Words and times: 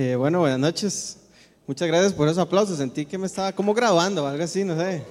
Eh, 0.00 0.14
bueno, 0.14 0.38
buenas 0.38 0.60
noches. 0.60 1.16
Muchas 1.66 1.88
gracias 1.88 2.12
por 2.12 2.28
esos 2.28 2.38
aplausos. 2.38 2.78
Sentí 2.78 3.04
que 3.04 3.18
me 3.18 3.26
estaba 3.26 3.50
como 3.50 3.74
grabando 3.74 4.24
algo 4.28 4.44
así, 4.44 4.62
no 4.62 4.78
sé. 4.78 5.02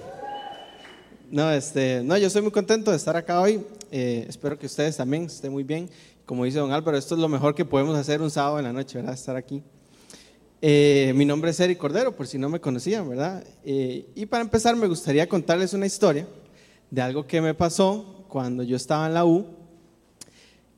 No, 1.30 1.52
este, 1.52 2.02
no, 2.02 2.16
yo 2.16 2.28
estoy 2.28 2.40
muy 2.40 2.50
contento 2.50 2.90
de 2.90 2.96
estar 2.96 3.14
acá 3.14 3.38
hoy. 3.42 3.62
Eh, 3.90 4.24
espero 4.26 4.58
que 4.58 4.64
ustedes 4.64 4.96
también 4.96 5.24
estén 5.24 5.52
muy 5.52 5.62
bien. 5.62 5.90
Como 6.24 6.46
dice 6.46 6.58
don 6.58 6.72
Álvaro, 6.72 6.96
esto 6.96 7.16
es 7.16 7.20
lo 7.20 7.28
mejor 7.28 7.54
que 7.54 7.66
podemos 7.66 7.98
hacer 7.98 8.22
un 8.22 8.30
sábado 8.30 8.60
en 8.60 8.64
la 8.64 8.72
noche, 8.72 8.96
¿verdad? 8.96 9.12
Estar 9.12 9.36
aquí. 9.36 9.62
Eh, 10.62 11.12
mi 11.14 11.26
nombre 11.26 11.50
es 11.50 11.60
Eric 11.60 11.76
Cordero, 11.76 12.16
por 12.16 12.26
si 12.26 12.38
no 12.38 12.48
me 12.48 12.58
conocían, 12.58 13.06
¿verdad? 13.10 13.44
y 13.66 14.24
para 14.24 14.42
empezar, 14.42 14.74
me 14.74 14.86
gustaría 14.86 15.28
contarles 15.28 15.74
una 15.74 15.84
historia 15.84 16.26
de 16.90 17.02
algo 17.02 17.26
que 17.26 17.42
me 17.42 17.52
pasó 17.52 18.24
cuando 18.26 18.62
yo 18.62 18.76
estaba 18.76 19.06
en 19.06 19.12
la 19.12 19.26
U 19.26 19.48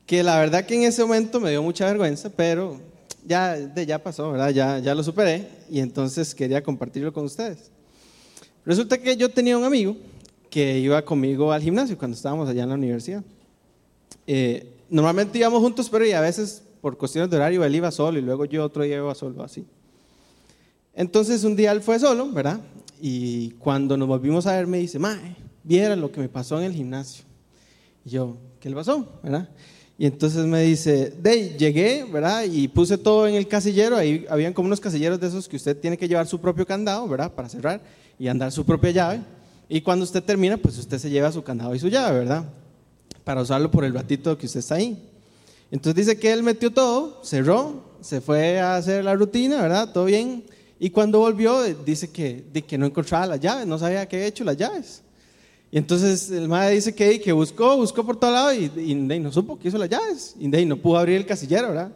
que 0.05 0.21
la 0.21 0.37
verdad 0.37 0.65
que 0.65 0.75
en 0.75 0.83
ese 0.83 1.01
momento 1.01 1.39
me 1.39 1.51
dio 1.51 1.63
mucha 1.63 1.85
vergüenza, 1.85 2.29
pero 2.29 2.90
ya, 3.25 3.73
ya 3.75 4.01
pasó, 4.01 4.31
¿verdad? 4.31 4.49
Ya, 4.49 4.79
ya 4.79 4.95
lo 4.95 5.03
superé 5.03 5.47
y 5.69 5.79
entonces 5.79 6.33
quería 6.35 6.61
compartirlo 6.63 7.13
con 7.13 7.25
ustedes. 7.25 7.71
Resulta 8.65 8.97
que 8.97 9.15
yo 9.15 9.29
tenía 9.29 9.57
un 9.57 9.63
amigo 9.63 9.95
que 10.49 10.79
iba 10.79 11.01
conmigo 11.03 11.51
al 11.51 11.61
gimnasio 11.61 11.97
cuando 11.97 12.15
estábamos 12.15 12.47
allá 12.49 12.63
en 12.63 12.69
la 12.69 12.75
universidad. 12.75 13.23
Eh, 14.27 14.73
normalmente 14.89 15.39
íbamos 15.39 15.61
juntos, 15.61 15.89
pero 15.89 16.05
y 16.05 16.11
a 16.11 16.21
veces 16.21 16.63
por 16.81 16.97
cuestiones 16.97 17.29
de 17.29 17.37
horario 17.37 17.63
él 17.63 17.75
iba 17.75 17.91
solo 17.91 18.19
y 18.19 18.21
luego 18.21 18.45
yo 18.45 18.63
otro 18.63 18.83
día 18.83 18.97
iba 18.97 19.15
solo, 19.15 19.43
así. 19.43 19.65
Entonces 20.93 21.43
un 21.43 21.55
día 21.55 21.71
él 21.71 21.81
fue 21.81 21.99
solo, 21.99 22.29
¿verdad? 22.31 22.59
Y 22.99 23.51
cuando 23.51 23.97
nos 23.97 24.07
volvimos 24.07 24.45
a 24.45 24.55
ver 24.55 24.67
me 24.67 24.79
dice, 24.79 24.99
Mae, 24.99 25.35
viera 25.63 25.95
lo 25.95 26.11
que 26.11 26.19
me 26.19 26.29
pasó 26.29 26.59
en 26.59 26.65
el 26.65 26.73
gimnasio. 26.73 27.23
Y 28.03 28.09
yo, 28.09 28.37
¿qué 28.59 28.69
le 28.69 28.75
pasó? 28.75 29.07
¿verdad? 29.23 29.49
Y 30.01 30.07
entonces 30.07 30.47
me 30.47 30.63
dice, 30.63 31.13
de 31.21 31.49
llegué, 31.49 32.03
¿verdad? 32.11 32.45
Y 32.51 32.67
puse 32.67 32.97
todo 32.97 33.27
en 33.27 33.35
el 33.35 33.47
casillero, 33.47 33.95
ahí 33.95 34.25
habían 34.31 34.51
como 34.51 34.65
unos 34.65 34.79
casilleros 34.79 35.19
de 35.19 35.27
esos 35.27 35.47
que 35.47 35.57
usted 35.57 35.77
tiene 35.77 35.95
que 35.95 36.07
llevar 36.07 36.25
su 36.25 36.41
propio 36.41 36.65
candado, 36.65 37.07
¿verdad? 37.07 37.31
Para 37.31 37.47
cerrar 37.47 37.79
y 38.17 38.27
andar 38.27 38.51
su 38.51 38.65
propia 38.65 38.89
llave. 38.89 39.21
Y 39.69 39.79
cuando 39.81 40.03
usted 40.03 40.23
termina, 40.23 40.57
pues 40.57 40.75
usted 40.79 40.97
se 40.97 41.07
lleva 41.11 41.31
su 41.31 41.43
candado 41.43 41.75
y 41.75 41.79
su 41.79 41.87
llave, 41.87 42.17
¿verdad? 42.17 42.45
Para 43.23 43.43
usarlo 43.43 43.69
por 43.69 43.85
el 43.85 43.93
ratito 43.93 44.35
que 44.39 44.47
usted 44.47 44.61
está 44.61 44.73
ahí. 44.73 45.07
Entonces 45.69 46.07
dice 46.07 46.19
que 46.19 46.33
él 46.33 46.41
metió 46.41 46.71
todo, 46.73 47.23
cerró, 47.23 47.83
se 48.01 48.21
fue 48.21 48.59
a 48.59 48.77
hacer 48.77 49.03
la 49.03 49.13
rutina, 49.13 49.61
¿verdad? 49.61 49.93
Todo 49.93 50.05
bien. 50.05 50.43
Y 50.79 50.89
cuando 50.89 51.19
volvió, 51.19 51.61
dice 51.85 52.09
que, 52.09 52.43
que 52.67 52.77
no 52.79 52.87
encontraba 52.87 53.27
las 53.27 53.39
llaves, 53.39 53.67
no 53.67 53.77
sabía 53.77 54.07
qué 54.07 54.15
había 54.15 54.29
hecho 54.29 54.43
las 54.45 54.57
llaves. 54.57 55.03
Y 55.71 55.77
entonces 55.77 56.29
el 56.29 56.49
madre 56.49 56.75
dice 56.75 56.93
que, 56.93 57.21
que 57.21 57.31
buscó, 57.31 57.77
buscó 57.77 58.05
por 58.05 58.17
todo 58.17 58.31
lado 58.31 58.53
y, 58.53 58.69
y, 58.75 58.93
no 58.93 59.31
supo 59.31 59.57
que 59.57 59.69
hizo 59.69 59.77
las 59.77 59.89
llaves. 59.89 60.35
Y 60.37 60.47
no 60.47 60.75
pudo 60.75 60.97
abrir 60.97 61.15
el 61.15 61.25
casillero, 61.25 61.69
¿verdad? 61.69 61.91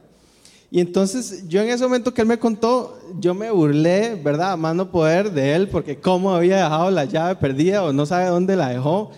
Y 0.71 0.79
entonces 0.79 1.47
yo 1.47 1.61
en 1.61 1.69
ese 1.69 1.83
momento 1.83 2.13
que 2.13 2.21
él 2.21 2.27
me 2.27 2.39
contó, 2.39 2.97
yo 3.19 3.33
me 3.33 3.51
burlé, 3.51 4.15
¿verdad? 4.15 4.53
A 4.53 4.57
más 4.57 4.75
no 4.75 4.89
poder 4.89 5.31
de 5.31 5.55
él, 5.55 5.67
porque 5.67 5.99
cómo 5.99 6.33
había 6.33 6.55
dejado 6.55 6.89
la 6.89 7.05
llave 7.05 7.35
perdida 7.35 7.83
o 7.83 7.91
no 7.91 8.05
sabe 8.05 8.27
dónde 8.27 8.55
la 8.55 8.69
dejó. 8.69 9.11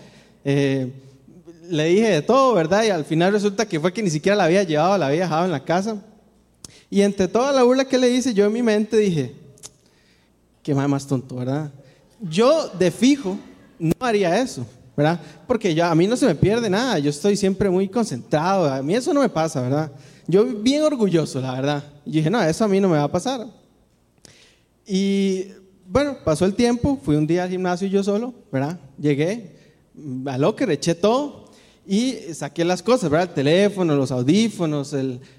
Eh, 0.44 0.92
le 1.70 1.84
dije 1.84 2.10
de 2.10 2.22
todo, 2.22 2.54
¿verdad? 2.54 2.84
Y 2.84 2.90
al 2.90 3.04
final 3.04 3.32
resulta 3.32 3.66
que 3.66 3.78
fue 3.78 3.92
que 3.92 4.02
ni 4.02 4.10
siquiera 4.10 4.34
la 4.34 4.44
había 4.44 4.64
llevado, 4.64 4.98
la 4.98 5.06
había 5.06 5.22
dejado 5.22 5.44
en 5.44 5.52
la 5.52 5.64
casa. 5.64 6.02
Y 6.90 7.02
entre 7.02 7.28
toda 7.28 7.52
la 7.52 7.62
burla 7.62 7.84
que 7.84 7.98
le 7.98 8.10
hice, 8.10 8.34
yo 8.34 8.46
en 8.46 8.52
mi 8.52 8.62
mente 8.62 8.96
dije, 8.96 9.34
qué 10.62 10.74
madre 10.74 10.88
más 10.88 11.06
tonto, 11.06 11.36
¿verdad? 11.36 11.70
Yo 12.20 12.68
de 12.70 12.90
fijo 12.90 13.38
no 13.78 13.94
haría 14.00 14.40
eso, 14.40 14.66
¿verdad? 14.96 15.20
Porque 15.46 15.74
ya 15.74 15.90
a 15.90 15.94
mí 15.94 16.06
no 16.06 16.16
se 16.16 16.26
me 16.26 16.34
pierde 16.34 16.68
nada, 16.68 16.98
yo 16.98 17.10
estoy 17.10 17.36
siempre 17.36 17.70
muy 17.70 17.88
concentrado, 17.88 18.72
a 18.72 18.82
mí 18.82 18.94
eso 18.94 19.12
no 19.14 19.20
me 19.20 19.28
pasa, 19.28 19.60
¿verdad? 19.60 19.92
Yo 20.26 20.44
bien 20.44 20.82
orgulloso, 20.82 21.40
la 21.40 21.54
verdad. 21.54 21.84
Y 22.04 22.12
dije, 22.12 22.30
no, 22.30 22.42
eso 22.42 22.64
a 22.64 22.68
mí 22.68 22.80
no 22.80 22.88
me 22.88 22.98
va 22.98 23.04
a 23.04 23.12
pasar. 23.12 23.46
Y 24.86 25.46
bueno, 25.86 26.18
pasó 26.24 26.44
el 26.44 26.54
tiempo, 26.54 26.98
fui 27.02 27.16
un 27.16 27.26
día 27.26 27.44
al 27.44 27.50
gimnasio 27.50 27.88
yo 27.88 28.02
solo, 28.02 28.34
¿verdad? 28.52 28.78
Llegué 28.98 29.56
al 30.26 30.40
locker, 30.40 30.70
eché 30.70 30.94
todo 30.94 31.48
y 31.86 32.34
saqué 32.34 32.64
las 32.64 32.82
cosas, 32.82 33.08
¿verdad? 33.08 33.28
El 33.30 33.34
teléfono, 33.34 33.96
los 33.96 34.10
audífonos, 34.10 34.94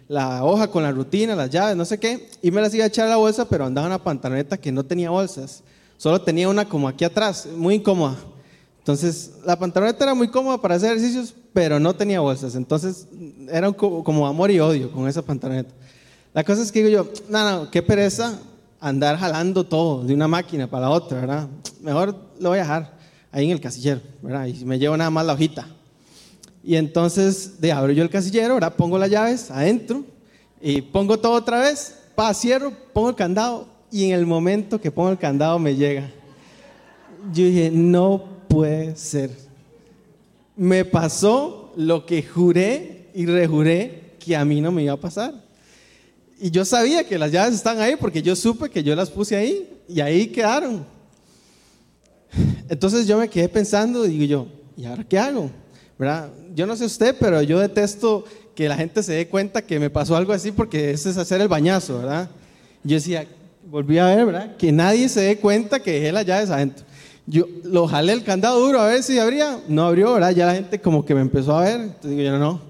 la 0.08 0.44
hoja 0.44 0.68
con 0.68 0.82
la 0.82 0.92
rutina, 0.92 1.36
las 1.36 1.52
llaves, 1.52 1.78
no 1.78 1.86
sé 1.86 2.00
qué. 2.00 2.28
Y 2.42 2.50
me 2.50 2.62
las 2.62 2.74
iba 2.74 2.84
a 2.86 2.88
echar 2.88 3.06
a 3.06 3.10
la 3.10 3.18
bolsa, 3.18 3.48
pero 3.48 3.66
andaba 3.66 3.86
en 3.86 3.94
una 3.94 4.04
pantaloneta 4.04 4.58
que 4.58 4.72
no 4.72 4.84
tenía 4.84 5.12
bolsas. 5.12 5.62
Solo 6.00 6.22
tenía 6.22 6.48
una 6.48 6.64
como 6.64 6.88
aquí 6.88 7.04
atrás, 7.04 7.46
muy 7.58 7.76
incómoda. 7.76 8.16
Entonces, 8.78 9.34
la 9.46 9.60
pantaloneta 9.60 10.06
era 10.06 10.14
muy 10.14 10.30
cómoda 10.30 10.58
para 10.58 10.76
hacer 10.76 10.92
ejercicios, 10.92 11.36
pero 11.52 11.78
no 11.78 11.94
tenía 11.94 12.22
bolsas. 12.22 12.56
Entonces, 12.56 13.06
era 13.52 13.70
como 13.74 14.26
amor 14.26 14.50
y 14.50 14.62
odio 14.62 14.90
con 14.94 15.10
esa 15.10 15.22
pantaloneta. 15.22 15.74
La 16.34 16.46
cosa 16.46 16.62
es 16.62 16.72
que 16.72 16.86
digo 16.86 17.04
yo, 17.04 17.12
no, 17.28 17.52
no, 17.52 17.70
qué 17.70 17.84
pereza 17.84 18.40
andar 18.80 19.18
jalando 19.18 19.66
todo 19.66 20.06
de 20.06 20.14
una 20.14 20.30
máquina 20.30 20.70
para 20.70 20.84
la 20.84 20.92
otra, 20.92 21.20
¿verdad? 21.20 21.50
Mejor 21.82 22.16
lo 22.40 22.48
voy 22.48 22.60
a 22.60 22.62
dejar 22.62 22.94
ahí 23.30 23.48
en 23.48 23.52
el 23.52 23.60
casillero, 23.60 24.00
¿verdad? 24.22 24.46
Y 24.46 24.64
me 24.64 24.80
llevo 24.80 24.96
nada 24.96 25.10
más 25.10 25.26
la 25.26 25.34
hojita. 25.34 25.68
Y 26.64 26.78
entonces, 26.78 27.60
de 27.60 27.74
abro 27.74 27.92
yo 27.92 28.04
el 28.04 28.10
casillero, 28.10 28.54
ahora 28.54 28.70
pongo 28.70 28.98
las 28.98 29.10
llaves 29.10 29.52
adentro 29.52 30.06
y 30.62 30.80
pongo 30.80 31.20
todo 31.20 31.34
otra 31.34 31.60
vez, 31.60 31.94
pa, 32.16 32.34
cierro, 32.34 32.72
pongo 32.94 33.10
el 33.10 33.16
candado 33.16 33.79
y 33.92 34.06
en 34.06 34.12
el 34.12 34.26
momento 34.26 34.80
que 34.80 34.92
pongo 34.92 35.10
el 35.10 35.18
candado 35.18 35.60
me 35.60 35.76
llega. 35.76 36.10
Yo 37.34 37.46
dije, 37.46 37.72
no 37.72 38.24
puede 38.48 38.96
ser. 38.96 39.32
Me 40.56 40.86
pasó 40.86 41.74
lo 41.76 42.06
que 42.06 42.24
juré 42.24 43.10
y 43.14 43.26
rejuré 43.26 44.16
que 44.20 44.36
a 44.36 44.46
mí 44.46 44.62
no 44.62 44.72
me 44.72 44.84
iba 44.84 44.94
a 44.94 45.00
pasar. 45.00 45.34
Y 46.40 46.52
yo 46.52 46.64
sabía 46.64 47.06
que 47.06 47.18
las 47.18 47.32
llaves 47.32 47.56
están 47.56 47.80
ahí 47.80 47.96
porque 47.96 48.22
yo 48.22 48.36
supe 48.36 48.70
que 48.70 48.84
yo 48.84 48.96
las 48.96 49.10
puse 49.10 49.36
ahí 49.36 49.70
y 49.88 50.00
ahí 50.00 50.28
quedaron. 50.28 50.86
Entonces 52.70 53.08
yo 53.08 53.18
me 53.18 53.30
quedé 53.30 53.50
pensando, 53.50 54.04
digo 54.04 54.26
yo, 54.26 54.48
¿y 54.78 54.86
ahora 54.86 55.04
qué 55.04 55.18
hago? 55.18 55.50
¿Verdad? 55.98 56.30
Yo 56.56 56.66
no 56.66 56.76
sé 56.76 56.86
usted, 56.86 57.16
pero 57.20 57.42
yo 57.42 57.60
detesto 57.60 58.24
que 58.56 58.70
la 58.70 58.76
gente 58.76 59.04
se 59.04 59.14
dé 59.14 59.28
cuenta 59.28 59.62
que 59.62 59.80
me 59.80 59.90
pasó 59.90 60.16
algo 60.16 60.32
así 60.32 60.52
porque 60.52 60.92
ese 60.92 61.10
es 61.10 61.18
hacer 61.18 61.42
el 61.42 61.48
bañazo, 61.48 62.00
¿verdad? 62.00 62.30
Yo 62.84 62.96
decía, 62.96 63.28
volví 63.70 64.00
a 64.00 64.08
ver, 64.08 64.26
¿verdad? 64.26 64.58
Que 64.58 64.72
nadie 64.72 65.08
se 65.10 65.22
dé 65.22 65.38
cuenta 65.38 65.80
que 65.80 65.92
dejé 65.92 66.12
las 66.12 66.26
llaves 66.26 66.50
adentro. 66.50 66.86
Yo 67.28 67.46
lo 67.64 67.88
jalé 67.88 68.14
el 68.14 68.24
candado 68.24 68.60
duro 68.60 68.80
a 68.82 68.88
ver 68.88 69.04
si 69.04 69.20
abría. 69.20 69.60
No 69.68 69.86
abrió, 69.86 70.14
¿verdad? 70.14 70.32
Ya 70.32 70.48
la 70.48 70.56
gente 70.56 70.82
como 70.82 71.06
que 71.06 71.14
me 71.14 71.22
empezó 71.22 71.56
a 71.56 71.64
ver. 71.64 71.82
Entonces 71.82 72.12
digo 72.12 72.24
yo, 72.24 72.32
no, 72.32 72.40
no. 72.40 72.62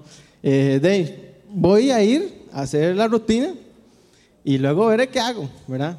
Eh, 0.42 0.78
Dave, 0.82 1.34
voy 1.48 1.90
a 1.90 2.02
ir 2.02 2.44
a 2.52 2.62
hacer 2.62 2.94
la 2.94 3.08
rutina 3.08 3.54
y 4.44 4.58
luego 4.58 4.86
veré 4.86 5.08
qué 5.08 5.20
hago, 5.20 5.48
¿verdad? 5.66 5.96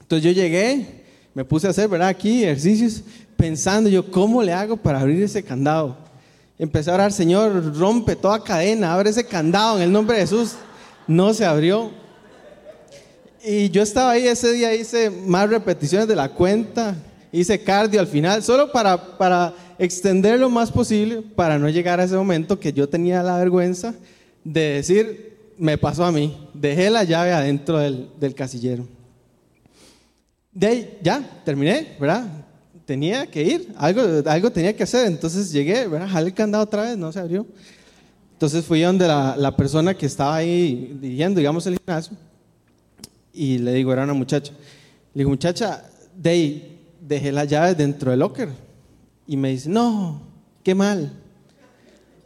Entonces 0.00 0.24
yo 0.24 0.32
llegué, 0.32 1.04
me 1.32 1.44
puse 1.44 1.66
a 1.66 1.70
hacer, 1.70 1.88
¿verdad? 1.88 2.08
Aquí 2.08 2.42
ejercicios, 2.42 3.02
pensando 3.36 3.88
yo, 3.88 4.10
¿cómo 4.10 4.42
le 4.42 4.52
hago 4.52 4.76
para 4.76 5.00
abrir 5.00 5.22
ese 5.22 5.42
candado? 5.42 5.96
Empecé 6.58 6.90
a 6.90 6.94
orar, 6.94 7.12
Señor, 7.12 7.76
rompe 7.76 8.16
toda 8.16 8.42
cadena, 8.42 8.94
abre 8.94 9.10
ese 9.10 9.24
candado 9.24 9.76
en 9.76 9.84
el 9.84 9.92
nombre 9.92 10.16
de 10.16 10.22
Jesús. 10.22 10.54
No 11.06 11.34
se 11.34 11.44
abrió. 11.44 12.03
Y 13.46 13.68
yo 13.68 13.82
estaba 13.82 14.12
ahí 14.12 14.26
ese 14.26 14.54
día, 14.54 14.74
hice 14.74 15.10
más 15.10 15.50
repeticiones 15.50 16.08
de 16.08 16.16
la 16.16 16.30
cuenta, 16.30 16.96
hice 17.30 17.62
cardio 17.62 18.00
al 18.00 18.06
final, 18.06 18.42
solo 18.42 18.72
para, 18.72 19.18
para 19.18 19.52
extender 19.78 20.40
lo 20.40 20.48
más 20.48 20.72
posible, 20.72 21.20
para 21.20 21.58
no 21.58 21.68
llegar 21.68 22.00
a 22.00 22.04
ese 22.04 22.16
momento 22.16 22.58
que 22.58 22.72
yo 22.72 22.88
tenía 22.88 23.22
la 23.22 23.36
vergüenza 23.36 23.94
de 24.44 24.60
decir, 24.60 25.36
me 25.58 25.76
pasó 25.76 26.06
a 26.06 26.12
mí, 26.12 26.48
dejé 26.54 26.88
la 26.88 27.04
llave 27.04 27.32
adentro 27.32 27.78
del, 27.78 28.08
del 28.18 28.34
casillero. 28.34 28.88
De 30.50 30.66
ahí, 30.66 30.98
ya, 31.02 31.42
terminé, 31.44 31.96
¿verdad? 32.00 32.26
Tenía 32.86 33.26
que 33.26 33.42
ir, 33.42 33.74
algo, 33.76 34.00
algo 34.24 34.50
tenía 34.50 34.74
que 34.74 34.84
hacer, 34.84 35.06
entonces 35.06 35.52
llegué, 35.52 35.86
¿verdad? 35.86 36.08
Jalé 36.08 36.28
el 36.28 36.34
candado 36.34 36.64
otra 36.64 36.84
vez, 36.84 36.96
no 36.96 37.12
se 37.12 37.18
abrió. 37.18 37.46
Entonces 38.32 38.64
fui 38.64 38.80
donde 38.80 39.06
la, 39.06 39.36
la 39.36 39.54
persona 39.54 39.92
que 39.92 40.06
estaba 40.06 40.36
ahí 40.36 40.96
dirigiendo, 40.98 41.40
digamos, 41.40 41.66
el 41.66 41.76
gimnasio, 41.76 42.16
y 43.34 43.58
le 43.58 43.74
digo, 43.74 43.92
era 43.92 44.04
una 44.04 44.14
muchacha. 44.14 44.52
Le 45.12 45.20
digo, 45.20 45.30
muchacha, 45.30 45.84
de, 46.16 46.78
dejé 47.00 47.32
las 47.32 47.48
llaves 47.48 47.76
dentro 47.76 48.12
del 48.12 48.20
locker. 48.20 48.48
Y 49.26 49.36
me 49.36 49.50
dice, 49.50 49.68
no, 49.68 50.22
qué 50.62 50.74
mal. 50.74 51.12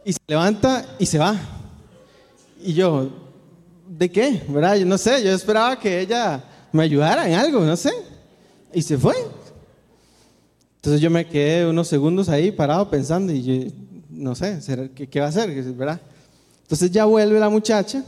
Y 0.05 0.13
se 0.13 0.19
levanta 0.27 0.85
y 0.99 1.05
se 1.05 1.17
va. 1.17 1.35
Y 2.61 2.73
yo, 2.73 3.09
¿de 3.87 4.09
qué? 4.09 4.43
¿Verdad? 4.47 4.75
Yo 4.75 4.85
no 4.85 4.97
sé, 4.97 5.23
yo 5.23 5.31
esperaba 5.31 5.79
que 5.79 5.99
ella 5.99 6.43
me 6.71 6.83
ayudara 6.83 7.27
en 7.27 7.33
algo, 7.33 7.61
no 7.61 7.75
sé. 7.75 7.91
Y 8.71 8.83
se 8.83 8.97
fue. 8.97 9.15
Entonces 10.75 11.01
yo 11.01 11.09
me 11.09 11.27
quedé 11.27 11.67
unos 11.67 11.87
segundos 11.87 12.29
ahí 12.29 12.51
parado 12.51 12.89
pensando 12.89 13.33
y 13.33 13.41
yo, 13.41 13.71
no 14.09 14.35
sé, 14.35 14.59
¿qué, 14.95 15.07
qué 15.07 15.19
va 15.19 15.25
a 15.25 15.29
hacer? 15.29 15.49
¿Verdad? 15.73 15.99
Entonces 16.61 16.91
ya 16.91 17.05
vuelve 17.05 17.39
la 17.39 17.49
muchacha 17.49 18.03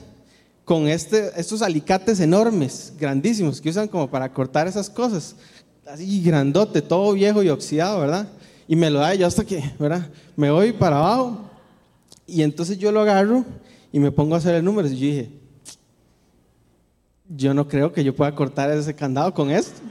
con 0.72 0.88
este, 0.88 1.34
estos 1.36 1.62
alicates 1.62 2.22
enormes, 2.22 2.94
grandísimos, 2.98 3.60
que 3.60 3.68
usan 3.68 3.90
como 3.90 4.10
para 4.10 4.32
cortar 4.32 4.70
esas 4.70 4.90
cosas. 4.90 5.36
Así 5.86 6.24
grandote, 6.24 6.82
todo 6.82 7.12
viejo 7.12 7.44
y 7.44 7.50
oxidado, 7.50 8.00
¿verdad? 8.00 8.30
Y 8.70 8.78
me 8.78 8.90
lo 8.90 9.00
da 9.00 9.14
yo 9.14 9.28
hasta 9.28 9.44
que, 9.44 9.62
¿verdad? 9.78 10.08
Me 10.38 10.50
voy 10.50 10.72
para 10.72 10.96
abajo 10.96 11.42
y 12.26 12.42
entonces 12.42 12.78
yo 12.78 12.90
lo 12.90 13.02
agarro 13.02 13.44
y 13.92 14.00
me 14.00 14.14
pongo 14.14 14.34
a 14.34 14.38
hacer 14.38 14.56
el 14.56 14.64
número. 14.64 14.88
Y 14.88 14.92
yo 14.92 15.08
dije, 15.08 15.30
yo 17.28 17.54
no 17.54 17.68
creo 17.68 17.92
que 17.92 18.06
yo 18.06 18.16
pueda 18.16 18.34
cortar 18.34 18.72
ese 18.72 18.96
candado 18.96 19.34
con 19.34 19.52
esto. 19.52 19.82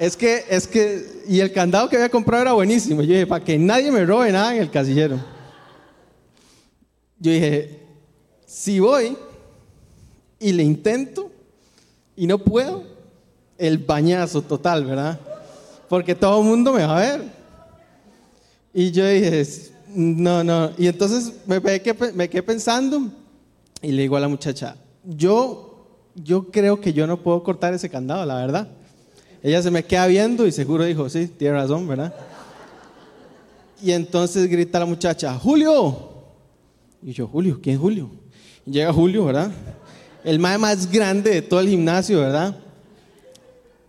Es 0.00 0.16
que, 0.16 0.42
es 0.50 0.66
que, 0.66 1.06
y 1.28 1.38
el 1.38 1.52
candado 1.52 1.88
que 1.88 1.94
había 1.94 2.08
comprado 2.08 2.42
era 2.42 2.52
buenísimo. 2.52 3.00
Yo 3.02 3.12
dije, 3.12 3.28
para 3.28 3.44
que 3.44 3.56
nadie 3.56 3.92
me 3.92 4.04
robe 4.04 4.32
nada 4.32 4.56
en 4.56 4.60
el 4.60 4.72
casillero. 4.72 5.20
Yo 7.20 7.30
dije, 7.30 7.80
si 8.44 8.80
voy 8.80 9.16
y 10.44 10.52
le 10.52 10.62
intento 10.62 11.32
y 12.14 12.26
no 12.26 12.36
puedo, 12.38 12.84
el 13.56 13.78
bañazo 13.78 14.42
total, 14.42 14.84
¿verdad? 14.84 15.18
Porque 15.88 16.14
todo 16.14 16.38
el 16.42 16.46
mundo 16.46 16.74
me 16.74 16.84
va 16.84 16.98
a 16.98 17.00
ver. 17.00 17.22
Y 18.74 18.90
yo 18.90 19.06
dije, 19.06 19.42
no, 19.94 20.44
no. 20.44 20.70
Y 20.76 20.86
entonces 20.86 21.32
me 21.46 21.60
me 21.60 22.28
quedé 22.28 22.42
pensando 22.42 23.10
y 23.80 23.92
le 23.92 24.02
digo 24.02 24.18
a 24.18 24.20
la 24.20 24.28
muchacha, 24.28 24.76
yo, 25.02 25.86
yo 26.14 26.50
creo 26.50 26.78
que 26.78 26.92
yo 26.92 27.06
no 27.06 27.22
puedo 27.22 27.42
cortar 27.42 27.72
ese 27.72 27.88
candado, 27.88 28.26
la 28.26 28.34
verdad. 28.34 28.68
Ella 29.42 29.62
se 29.62 29.70
me 29.70 29.82
queda 29.82 30.06
viendo 30.08 30.46
y 30.46 30.52
seguro 30.52 30.84
dijo, 30.84 31.08
sí, 31.08 31.26
tiene 31.26 31.54
razón, 31.54 31.88
¿verdad? 31.88 32.14
Y 33.82 33.92
entonces 33.92 34.46
grita 34.50 34.78
la 34.78 34.84
muchacha, 34.84 35.38
Julio. 35.38 35.96
Y 37.02 37.12
yo, 37.12 37.28
Julio, 37.28 37.58
¿quién 37.62 37.76
es 37.76 37.80
Julio? 37.80 38.10
Y 38.66 38.72
llega 38.72 38.92
Julio, 38.92 39.24
¿verdad? 39.24 39.50
El 40.24 40.38
más 40.38 40.58
más 40.58 40.90
grande 40.90 41.30
de 41.30 41.42
todo 41.42 41.60
el 41.60 41.68
gimnasio, 41.68 42.20
¿verdad? 42.20 42.56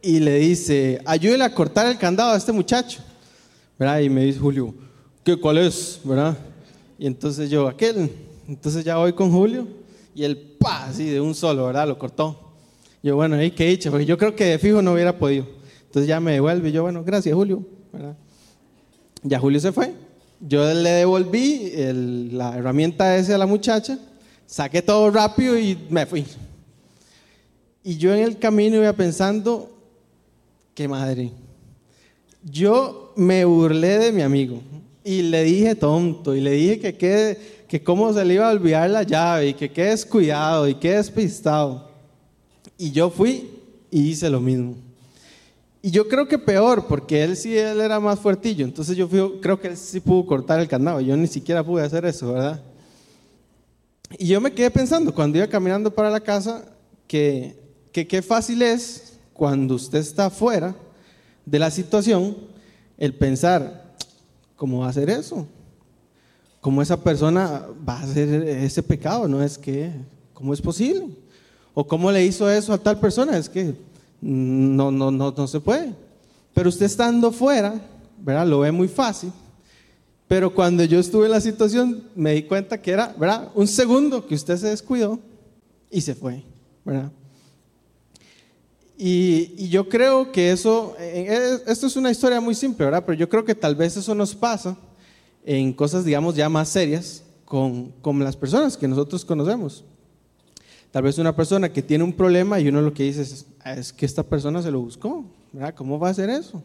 Y 0.01 0.19
le 0.19 0.35
dice, 0.35 1.01
ayúdele 1.05 1.45
a 1.45 1.53
cortar 1.53 1.87
el 1.87 1.97
candado 1.97 2.33
a 2.33 2.37
este 2.37 2.51
muchacho. 2.51 3.01
¿Verdad? 3.79 3.99
Y 3.99 4.09
me 4.09 4.25
dice 4.25 4.39
Julio, 4.39 4.73
¿qué, 5.23 5.35
¿cuál 5.37 5.57
es? 5.57 5.99
¿Verdad? 6.03 6.37
Y 6.99 7.07
entonces 7.07 7.49
yo, 7.49 7.67
aquel. 7.67 8.11
Entonces 8.47 8.83
ya 8.83 8.97
voy 8.97 9.13
con 9.13 9.31
Julio 9.31 9.67
y 10.13 10.23
él, 10.23 10.37
pa, 10.59 10.85
así 10.85 11.09
de 11.09 11.19
un 11.19 11.33
solo, 11.33 11.65
¿verdad? 11.65 11.87
Lo 11.87 11.97
cortó. 11.97 12.53
Yo, 13.01 13.15
bueno, 13.15 13.37
qué 13.55 13.65
dicho, 13.65 13.89
porque 13.89 14.05
yo 14.05 14.17
creo 14.17 14.35
que 14.35 14.45
de 14.45 14.59
fijo 14.59 14.81
no 14.81 14.93
hubiera 14.93 15.17
podido. 15.17 15.47
Entonces 15.85 16.07
ya 16.07 16.19
me 16.19 16.33
devuelve. 16.33 16.71
Yo, 16.71 16.83
bueno, 16.83 17.03
gracias, 17.03 17.33
Julio. 17.33 17.65
¿verdad? 17.91 18.15
Ya 19.23 19.39
Julio 19.39 19.59
se 19.59 19.71
fue. 19.71 19.93
Yo 20.39 20.65
le 20.73 20.89
devolví 20.89 21.71
la 22.31 22.57
herramienta 22.57 23.15
esa 23.15 23.35
a 23.35 23.37
la 23.37 23.45
muchacha, 23.45 23.97
saqué 24.45 24.81
todo 24.81 25.09
rápido 25.11 25.57
y 25.57 25.77
me 25.89 26.05
fui. 26.05 26.25
Y 27.83 27.97
yo 27.97 28.13
en 28.13 28.23
el 28.23 28.39
camino 28.39 28.77
iba 28.77 28.93
pensando, 28.93 29.71
qué 30.73 30.87
madre. 30.87 31.31
Yo 32.43 33.13
me 33.15 33.45
burlé 33.45 33.99
de 33.99 34.11
mi 34.11 34.21
amigo 34.21 34.61
y 35.03 35.21
le 35.21 35.43
dije 35.43 35.75
tonto 35.75 36.35
y 36.35 36.41
le 36.41 36.51
dije 36.51 36.79
que 36.79 36.95
quede 36.95 37.55
que 37.67 37.83
cómo 37.83 38.13
se 38.13 38.23
le 38.23 38.35
iba 38.35 38.47
a 38.47 38.53
olvidar 38.53 38.89
la 38.89 39.03
llave 39.03 39.49
y 39.49 39.53
que 39.53 39.71
qué 39.71 39.85
descuidado 39.85 40.67
y 40.67 40.75
qué 40.75 40.97
despistado. 40.97 41.89
Y 42.77 42.91
yo 42.91 43.09
fui 43.09 43.49
y 43.91 44.09
hice 44.09 44.29
lo 44.29 44.39
mismo. 44.39 44.75
Y 45.81 45.91
yo 45.91 46.07
creo 46.07 46.27
que 46.27 46.39
peor, 46.39 46.87
porque 46.87 47.23
él 47.23 47.37
sí 47.37 47.55
él 47.55 47.79
era 47.79 47.99
más 47.99 48.19
fuertillo, 48.19 48.65
entonces 48.65 48.97
yo 48.97 49.07
creo 49.39 49.59
que 49.59 49.67
él 49.67 49.77
sí 49.77 49.99
pudo 49.99 50.25
cortar 50.25 50.59
el 50.59 50.67
candado, 50.67 50.99
yo 50.99 51.15
ni 51.15 51.27
siquiera 51.27 51.63
pude 51.63 51.83
hacer 51.83 52.05
eso, 52.05 52.33
¿verdad? 52.33 52.59
Y 54.17 54.27
yo 54.27 54.41
me 54.41 54.51
quedé 54.51 54.71
pensando 54.71 55.13
cuando 55.13 55.37
iba 55.37 55.47
caminando 55.47 55.93
para 55.93 56.09
la 56.09 56.19
casa 56.19 56.65
que 57.07 57.55
qué 57.91 58.21
fácil 58.21 58.61
es 58.61 59.13
cuando 59.33 59.75
usted 59.75 59.99
está 59.99 60.29
fuera 60.29 60.75
de 61.45 61.59
la 61.59 61.69
situación 61.69 62.35
el 62.97 63.13
pensar, 63.13 63.95
¿cómo 64.55 64.79
va 64.79 64.87
a 64.87 64.89
hacer 64.89 65.09
eso? 65.09 65.47
¿Cómo 66.61 66.81
esa 66.81 67.01
persona 67.03 67.65
va 67.87 67.99
a 67.99 68.03
hacer 68.03 68.43
ese 68.47 68.81
pecado? 68.81 69.27
No 69.27 69.43
es 69.43 69.57
que, 69.57 69.91
¿cómo 70.33 70.53
es 70.53 70.61
posible? 70.61 71.09
¿O 71.73 71.85
cómo 71.85 72.11
le 72.11 72.25
hizo 72.25 72.49
eso 72.49 72.73
a 72.73 72.77
tal 72.77 72.99
persona? 72.99 73.37
Es 73.37 73.49
que 73.49 73.75
no, 74.21 74.89
no, 74.89 75.11
no, 75.11 75.33
no 75.35 75.47
se 75.47 75.59
puede. 75.59 75.93
Pero 76.53 76.69
usted 76.69 76.85
estando 76.85 77.31
fuera, 77.31 77.79
¿verdad? 78.17 78.47
Lo 78.47 78.61
ve 78.61 78.71
muy 78.71 78.87
fácil. 78.87 79.31
Pero 80.27 80.53
cuando 80.53 80.83
yo 80.83 80.99
estuve 80.99 81.25
en 81.25 81.31
la 81.31 81.41
situación, 81.41 82.03
me 82.15 82.33
di 82.33 82.43
cuenta 82.43 82.81
que 82.81 82.91
era, 82.91 83.13
¿verdad? 83.17 83.51
Un 83.53 83.67
segundo 83.67 84.25
que 84.25 84.35
usted 84.35 84.57
se 84.57 84.69
descuidó 84.69 85.19
y 85.91 86.01
se 86.01 86.15
fue, 86.15 86.43
¿verdad? 86.83 87.11
Y, 88.97 89.53
y, 89.57 89.69
yo 89.69 89.89
creo 89.89 90.31
que 90.31 90.51
eso, 90.51 90.95
eh, 90.97 91.27
eh, 91.29 91.63
esto 91.67 91.85
es 91.85 91.95
una 91.97 92.09
historia 92.09 92.39
muy 92.39 92.55
simple, 92.55 92.85
¿verdad? 92.85 93.03
Pero 93.05 93.17
yo 93.17 93.27
creo 93.27 93.43
que 93.43 93.53
tal 93.53 93.75
vez 93.75 93.97
eso 93.97 94.15
nos 94.15 94.33
pasa 94.33 94.77
en 95.43 95.73
cosas, 95.73 96.05
digamos, 96.05 96.35
ya 96.35 96.47
más 96.47 96.69
serias 96.69 97.21
con, 97.43 97.91
con 98.01 98.17
las 98.23 98.37
personas 98.37 98.77
que 98.77 98.87
nosotros 98.87 99.25
conocemos. 99.25 99.83
Tal 100.91 101.03
vez 101.03 101.17
una 101.17 101.35
persona 101.35 101.71
que 101.71 101.81
tiene 101.81 102.05
un 102.05 102.13
problema 102.13 102.57
y 102.59 102.69
uno 102.69 102.81
lo 102.81 102.93
que 102.93 103.03
dice 103.03 103.21
es, 103.21 103.45
es 103.65 103.91
que 103.91 104.05
esta 104.05 104.23
persona 104.23 104.61
se 104.61 104.71
lo 104.71 104.79
buscó, 104.79 105.25
¿verdad? 105.51 105.75
¿Cómo 105.75 105.99
va 105.99 106.07
a 106.07 106.11
hacer 106.11 106.29
eso? 106.29 106.63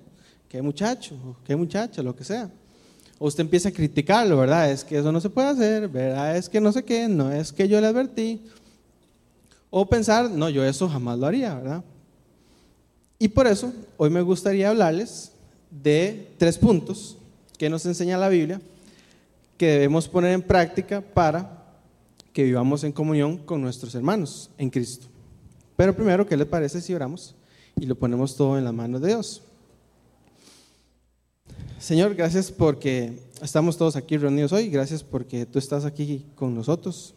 ¿Qué 0.49 0.63
muchacho? 0.63 1.17
¿Qué 1.45 1.57
muchacha? 1.57 2.01
Lo 2.01 2.15
que 2.15 2.23
sea. 2.23 2.49
Usted 3.21 3.43
empieza 3.43 3.69
a 3.69 3.73
criticarlo, 3.73 4.39
¿verdad? 4.39 4.73
Es 4.73 4.83
que 4.83 4.99
eso 4.99 5.13
no 5.13 5.21
se 5.21 5.29
puede 5.29 5.49
hacer, 5.49 5.89
¿verdad? 5.89 6.39
Es 6.39 6.49
que 6.49 6.59
no 6.59 6.73
sé 6.73 6.85
qué, 6.85 7.07
no 7.07 7.31
es 7.31 7.53
que 7.53 7.69
yo 7.69 7.79
le 7.79 7.87
advertí. 7.87 8.41
O 9.69 9.87
pensar, 9.87 10.31
no, 10.31 10.49
yo 10.49 10.65
eso 10.65 10.89
jamás 10.89 11.19
lo 11.19 11.27
haría, 11.27 11.55
¿verdad? 11.55 11.85
Y 13.19 13.29
por 13.29 13.47
eso, 13.47 13.75
hoy 13.99 14.09
me 14.09 14.23
gustaría 14.23 14.71
hablarles 14.71 15.33
de 15.71 16.33
tres 16.39 16.57
puntos 16.57 17.19
que 17.59 17.69
nos 17.69 17.85
enseña 17.85 18.17
la 18.17 18.31
Biblia 18.31 18.59
que 19.59 19.67
debemos 19.67 20.09
poner 20.09 20.33
en 20.33 20.41
práctica 20.41 21.03
para 21.03 21.63
que 22.33 22.45
vivamos 22.45 22.85
en 22.85 22.93
comunión 22.93 23.37
con 23.37 23.61
nuestros 23.61 23.95
hermanos 23.95 24.49
en 24.57 24.71
Cristo. 24.71 25.09
Pero 25.77 25.95
primero, 25.95 26.27
¿qué 26.27 26.39
les 26.39 26.47
parece 26.47 26.81
si 26.81 26.95
oramos 26.95 27.35
y 27.79 27.85
lo 27.85 27.97
ponemos 27.97 28.35
todo 28.35 28.57
en 28.57 28.65
la 28.65 28.73
mano 28.73 28.99
de 28.99 29.09
Dios? 29.09 29.43
Señor, 31.81 32.15
gracias 32.15 32.53
porque 32.53 33.19
estamos 33.41 33.79
todos 33.79 33.97
aquí 33.97 34.19
reunidos 34.19 34.53
hoy, 34.53 34.69
gracias 34.69 35.03
porque 35.03 35.47
tú 35.47 35.59
estás 35.59 35.87
aquí 35.87 36.27
con 36.35 36.55
nosotros. 36.55 37.15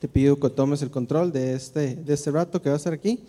Te 0.00 0.08
pido 0.08 0.38
que 0.40 0.50
tomes 0.50 0.82
el 0.82 0.90
control 0.90 1.30
de 1.30 1.54
este, 1.54 1.94
de 1.94 2.12
este 2.12 2.32
rato 2.32 2.60
que 2.60 2.70
va 2.70 2.74
a 2.74 2.76
estar 2.76 2.92
aquí 2.92 3.20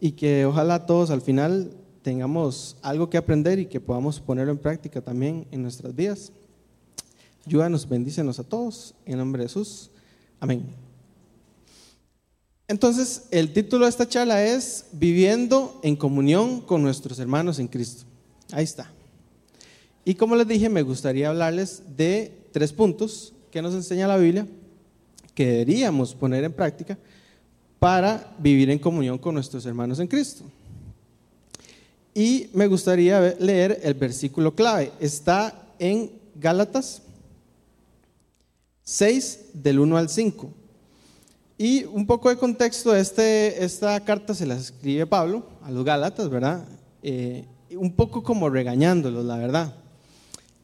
y 0.00 0.12
que 0.12 0.46
ojalá 0.46 0.86
todos 0.86 1.10
al 1.10 1.20
final 1.20 1.70
tengamos 2.00 2.78
algo 2.80 3.10
que 3.10 3.18
aprender 3.18 3.58
y 3.58 3.66
que 3.66 3.78
podamos 3.78 4.20
ponerlo 4.20 4.52
en 4.52 4.58
práctica 4.58 5.02
también 5.02 5.46
en 5.50 5.60
nuestras 5.60 5.94
vidas. 5.94 6.32
Ayúdanos, 7.46 7.86
bendícenos 7.86 8.38
a 8.38 8.42
todos, 8.42 8.94
en 9.04 9.18
nombre 9.18 9.42
de 9.42 9.48
Jesús. 9.48 9.90
Amén. 10.40 10.64
Entonces, 12.68 13.24
el 13.30 13.52
título 13.52 13.84
de 13.84 13.90
esta 13.90 14.08
charla 14.08 14.42
es 14.46 14.86
Viviendo 14.92 15.78
en 15.82 15.94
comunión 15.94 16.62
con 16.62 16.82
nuestros 16.82 17.18
hermanos 17.18 17.58
en 17.58 17.68
Cristo. 17.68 18.04
Ahí 18.50 18.64
está. 18.64 18.93
Y 20.04 20.14
como 20.14 20.36
les 20.36 20.46
dije, 20.46 20.68
me 20.68 20.82
gustaría 20.82 21.30
hablarles 21.30 21.82
de 21.96 22.32
tres 22.52 22.72
puntos 22.72 23.32
que 23.50 23.62
nos 23.62 23.74
enseña 23.74 24.06
la 24.06 24.16
Biblia 24.16 24.46
que 25.34 25.46
deberíamos 25.46 26.14
poner 26.14 26.44
en 26.44 26.52
práctica 26.52 26.96
para 27.78 28.34
vivir 28.38 28.70
en 28.70 28.78
comunión 28.78 29.18
con 29.18 29.34
nuestros 29.34 29.66
hermanos 29.66 29.98
en 29.98 30.06
Cristo. 30.06 30.44
Y 32.14 32.48
me 32.52 32.68
gustaría 32.68 33.34
leer 33.40 33.80
el 33.82 33.94
versículo 33.94 34.54
clave. 34.54 34.92
Está 35.00 35.68
en 35.78 36.12
Gálatas 36.36 37.02
6, 38.84 39.46
del 39.54 39.80
1 39.80 39.96
al 39.96 40.08
5. 40.08 40.50
Y 41.58 41.84
un 41.84 42.06
poco 42.06 42.28
de 42.28 42.36
contexto, 42.36 42.94
este, 42.94 43.64
esta 43.64 43.98
carta 44.04 44.34
se 44.34 44.46
la 44.46 44.54
escribe 44.54 45.06
Pablo 45.06 45.46
a 45.62 45.70
los 45.70 45.84
Gálatas, 45.84 46.28
¿verdad? 46.28 46.64
Eh, 47.02 47.44
un 47.76 47.92
poco 47.92 48.22
como 48.22 48.48
regañándolos, 48.48 49.24
la 49.24 49.36
verdad. 49.36 49.74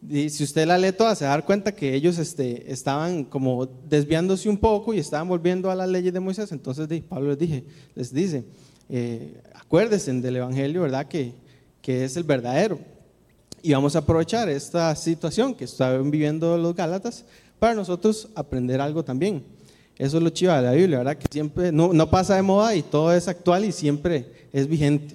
Y 0.08 0.30
si 0.30 0.44
usted 0.44 0.66
la 0.66 0.78
lee 0.78 0.92
toda, 0.92 1.14
se 1.14 1.24
va 1.24 1.32
a 1.32 1.36
dar 1.36 1.44
cuenta 1.44 1.74
que 1.74 1.94
ellos 1.94 2.18
este, 2.18 2.72
estaban 2.72 3.24
como 3.24 3.66
desviándose 3.66 4.48
un 4.48 4.56
poco 4.56 4.94
y 4.94 4.98
estaban 4.98 5.28
volviendo 5.28 5.70
a 5.70 5.74
las 5.74 5.88
leyes 5.88 6.12
de 6.12 6.20
Moisés. 6.20 6.50
Entonces 6.52 6.88
Pablo 7.08 7.30
les, 7.30 7.38
dije, 7.38 7.64
les 7.94 8.12
dice, 8.12 8.44
eh, 8.88 9.40
acuérdense 9.54 10.12
del 10.12 10.36
Evangelio, 10.36 10.82
¿verdad? 10.82 11.06
Que, 11.06 11.34
que 11.82 12.04
es 12.04 12.16
el 12.16 12.24
verdadero. 12.24 12.78
Y 13.62 13.72
vamos 13.72 13.94
a 13.94 13.98
aprovechar 13.98 14.48
esta 14.48 14.94
situación 14.96 15.54
que 15.54 15.64
están 15.64 16.10
viviendo 16.10 16.56
los 16.56 16.74
Gálatas 16.74 17.24
para 17.58 17.74
nosotros 17.74 18.28
aprender 18.34 18.80
algo 18.80 19.04
también. 19.04 19.44
Eso 19.98 20.16
es 20.16 20.22
lo 20.22 20.30
chido 20.30 20.54
de 20.56 20.62
la 20.62 20.72
Biblia, 20.72 20.98
¿verdad? 20.98 21.18
Que 21.18 21.26
siempre 21.30 21.70
no, 21.70 21.92
no, 21.92 22.08
pasa 22.08 22.34
de 22.34 22.40
moda 22.40 22.74
y 22.74 22.80
todo 22.80 23.12
es 23.12 23.28
actual 23.28 23.66
y 23.66 23.72
siempre 23.72 24.48
es 24.50 24.66
vigente. 24.66 25.14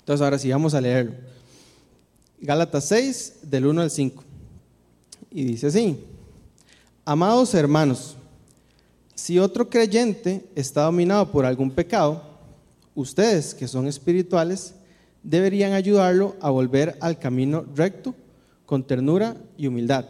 Entonces 0.00 0.24
ahora 0.24 0.38
sí 0.38 0.50
vamos 0.50 0.74
a 0.74 0.80
leerlo. 0.80 1.12
Gálatas 2.40 2.84
6, 2.88 3.34
del 3.42 3.66
1 3.66 3.82
al 3.82 3.90
5. 3.90 4.22
Y 5.30 5.44
dice 5.44 5.68
así, 5.68 5.98
amados 7.04 7.54
hermanos, 7.54 8.16
si 9.14 9.38
otro 9.38 9.68
creyente 9.68 10.44
está 10.54 10.82
dominado 10.82 11.30
por 11.32 11.46
algún 11.46 11.70
pecado, 11.70 12.22
ustedes 12.94 13.54
que 13.54 13.66
son 13.66 13.86
espirituales 13.86 14.74
deberían 15.22 15.72
ayudarlo 15.72 16.36
a 16.40 16.50
volver 16.50 16.96
al 17.00 17.18
camino 17.18 17.64
recto 17.74 18.14
con 18.66 18.86
ternura 18.86 19.36
y 19.56 19.66
humildad. 19.66 20.04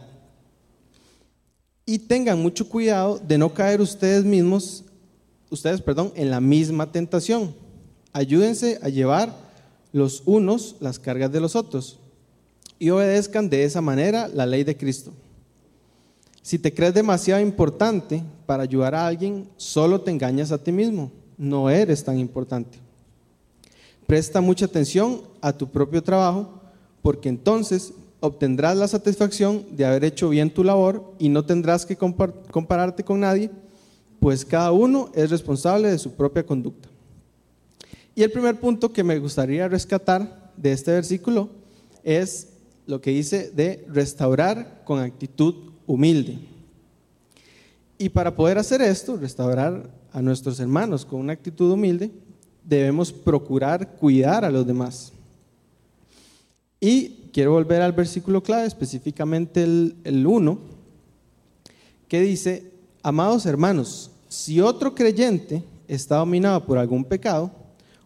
Y 1.85 1.99
tengan 1.99 2.41
mucho 2.41 2.67
cuidado 2.67 3.17
de 3.17 3.37
no 3.37 3.53
caer 3.53 3.79
ustedes 3.79 4.25
mismos 4.25 4.83
ustedes, 5.49 5.81
perdón, 5.81 6.11
en 6.15 6.29
la 6.29 6.41
misma 6.41 6.91
tentación. 6.91 7.55
Ayúdense 8.11 8.79
a 8.81 8.89
llevar 8.89 9.33
los 9.93 10.21
unos 10.25 10.75
las 10.81 10.99
cargas 10.99 11.31
de 11.31 11.39
los 11.39 11.55
otros 11.55 11.99
y 12.79 12.89
obedezcan 12.89 13.49
de 13.49 13.63
esa 13.63 13.81
manera 13.81 14.27
la 14.27 14.45
ley 14.45 14.63
de 14.63 14.77
Cristo. 14.77 15.11
Si 16.41 16.57
te 16.57 16.73
crees 16.73 16.93
demasiado 16.93 17.41
importante 17.41 18.23
para 18.45 18.63
ayudar 18.63 18.95
a 18.95 19.05
alguien, 19.05 19.49
solo 19.57 19.99
te 20.01 20.11
engañas 20.11 20.51
a 20.51 20.63
ti 20.63 20.71
mismo. 20.71 21.11
No 21.37 21.69
eres 21.69 22.03
tan 22.03 22.17
importante. 22.17 22.79
Presta 24.05 24.39
mucha 24.39 24.65
atención 24.65 25.21
a 25.41 25.51
tu 25.51 25.67
propio 25.67 26.01
trabajo, 26.01 26.61
porque 27.01 27.27
entonces 27.27 27.93
obtendrás 28.21 28.77
la 28.77 28.87
satisfacción 28.87 29.65
de 29.71 29.85
haber 29.85 30.05
hecho 30.05 30.29
bien 30.29 30.49
tu 30.49 30.63
labor 30.63 31.13
y 31.19 31.29
no 31.29 31.45
tendrás 31.45 31.85
que 31.85 31.97
compararte 31.97 33.03
con 33.03 33.19
nadie, 33.19 33.51
pues 34.19 34.45
cada 34.45 34.71
uno 34.71 35.09
es 35.13 35.29
responsable 35.29 35.89
de 35.89 35.99
su 35.99 36.13
propia 36.13 36.45
conducta. 36.45 36.89
Y 38.15 38.23
el 38.23 38.31
primer 38.31 38.59
punto 38.59 38.91
que 38.91 39.03
me 39.03 39.19
gustaría 39.19 39.67
rescatar 39.67 40.51
de 40.55 40.71
este 40.71 40.91
versículo 40.91 41.49
es 42.03 42.47
lo 42.87 43.01
que 43.01 43.11
dice 43.11 43.51
de 43.51 43.85
restaurar 43.89 44.81
con 44.85 44.99
actitud 44.99 45.53
humilde. 45.85 46.39
Y 47.97 48.09
para 48.09 48.35
poder 48.35 48.57
hacer 48.57 48.81
esto, 48.81 49.17
restaurar 49.17 49.91
a 50.11 50.21
nuestros 50.21 50.59
hermanos 50.59 51.05
con 51.05 51.19
una 51.19 51.33
actitud 51.33 51.71
humilde, 51.71 52.11
debemos 52.63 53.11
procurar 53.11 53.97
cuidar 53.97 54.45
a 54.45 54.49
los 54.49 54.65
demás. 54.65 55.11
Y 56.79 57.29
quiero 57.33 57.51
volver 57.51 57.81
al 57.81 57.93
versículo 57.93 58.41
clave, 58.41 58.67
específicamente 58.67 59.63
el, 59.63 60.25
1, 60.25 60.59
que 62.07 62.21
dice, 62.21 62.71
amados 63.03 63.45
hermanos, 63.45 64.11
si 64.29 64.61
otro 64.61 64.95
creyente 64.95 65.63
está 65.87 66.17
dominado 66.17 66.65
por 66.65 66.77
algún 66.77 67.03
pecado, 67.03 67.51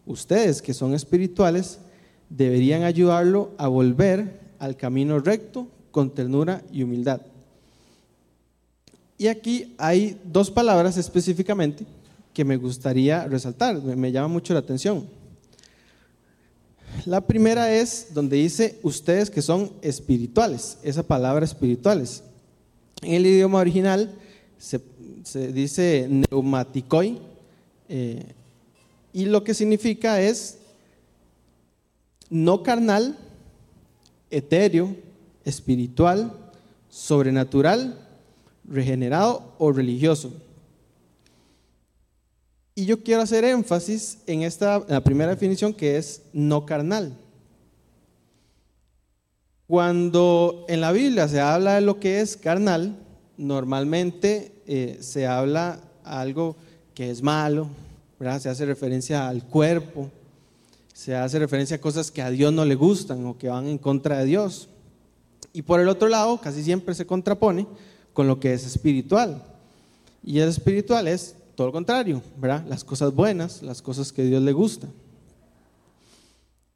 ustedes 0.05 0.61
que 0.61 0.73
son 0.73 0.93
espirituales 0.93 1.79
deberían 2.29 2.83
ayudarlo 2.83 3.51
a 3.57 3.67
volver 3.67 4.40
al 4.61 4.77
camino 4.77 5.19
recto 5.19 5.67
con 5.89 6.13
ternura 6.13 6.61
y 6.71 6.83
humildad. 6.83 7.21
Y 9.17 9.27
aquí 9.27 9.73
hay 9.79 10.19
dos 10.23 10.51
palabras 10.51 10.97
específicamente 10.97 11.83
que 12.31 12.45
me 12.45 12.57
gustaría 12.57 13.25
resaltar, 13.25 13.81
me, 13.81 14.11
llama 14.11 14.27
mucho 14.27 14.53
la 14.53 14.59
atención. 14.59 15.07
La 17.05 17.21
primera 17.21 17.73
es 17.73 18.13
donde 18.13 18.37
dice 18.37 18.79
ustedes 18.83 19.31
que 19.31 19.41
son 19.41 19.71
espirituales, 19.81 20.77
esa 20.83 21.01
palabra 21.01 21.43
espirituales. 21.43 22.23
En 23.01 23.15
el 23.15 23.25
idioma 23.25 23.59
original 23.59 24.13
se, 24.59 24.79
dice 25.51 26.07
neumaticoi 26.07 27.19
eh, 27.89 28.23
y 29.11 29.25
lo 29.25 29.43
que 29.43 29.55
significa 29.55 30.21
es 30.21 30.59
no 32.29 32.61
carnal, 32.61 33.17
etéreo, 34.31 34.95
espiritual, 35.45 36.33
sobrenatural, 36.89 37.97
regenerado 38.67 39.53
o 39.57 39.71
religioso. 39.71 40.33
Y 42.73 42.85
yo 42.85 43.03
quiero 43.03 43.21
hacer 43.21 43.43
énfasis 43.43 44.19
en 44.27 44.43
esta 44.43 44.83
la 44.87 45.03
primera 45.03 45.31
definición 45.31 45.73
que 45.73 45.97
es 45.97 46.23
no 46.33 46.65
carnal. 46.65 47.17
Cuando 49.67 50.65
en 50.67 50.81
la 50.81 50.91
Biblia 50.91 51.27
se 51.27 51.39
habla 51.39 51.75
de 51.75 51.81
lo 51.81 51.99
que 51.99 52.21
es 52.21 52.37
carnal, 52.37 52.97
normalmente 53.37 54.51
eh, 54.67 54.97
se 55.01 55.27
habla 55.27 55.79
algo 56.03 56.55
que 56.93 57.09
es 57.09 57.21
malo, 57.21 57.69
se 58.39 58.49
hace 58.49 58.65
referencia 58.65 59.27
al 59.27 59.45
cuerpo, 59.45 60.09
se 61.01 61.15
hace 61.15 61.39
referencia 61.39 61.77
a 61.77 61.81
cosas 61.81 62.11
que 62.11 62.21
a 62.21 62.29
Dios 62.29 62.53
no 62.53 62.63
le 62.63 62.75
gustan 62.75 63.25
o 63.25 63.35
que 63.35 63.49
van 63.49 63.65
en 63.65 63.79
contra 63.79 64.19
de 64.19 64.25
Dios. 64.25 64.69
Y 65.51 65.63
por 65.63 65.79
el 65.79 65.87
otro 65.87 66.07
lado, 66.07 66.39
casi 66.39 66.63
siempre 66.63 66.93
se 66.93 67.07
contrapone 67.07 67.65
con 68.13 68.27
lo 68.27 68.39
que 68.39 68.53
es 68.53 68.67
espiritual. 68.67 69.43
Y 70.23 70.37
el 70.37 70.49
espiritual 70.49 71.07
es 71.07 71.35
todo 71.55 71.65
lo 71.65 71.73
contrario, 71.73 72.21
¿verdad? 72.37 72.63
Las 72.69 72.83
cosas 72.83 73.15
buenas, 73.15 73.63
las 73.63 73.81
cosas 73.81 74.13
que 74.13 74.23
Dios 74.23 74.43
le 74.43 74.51
gusta. 74.51 74.89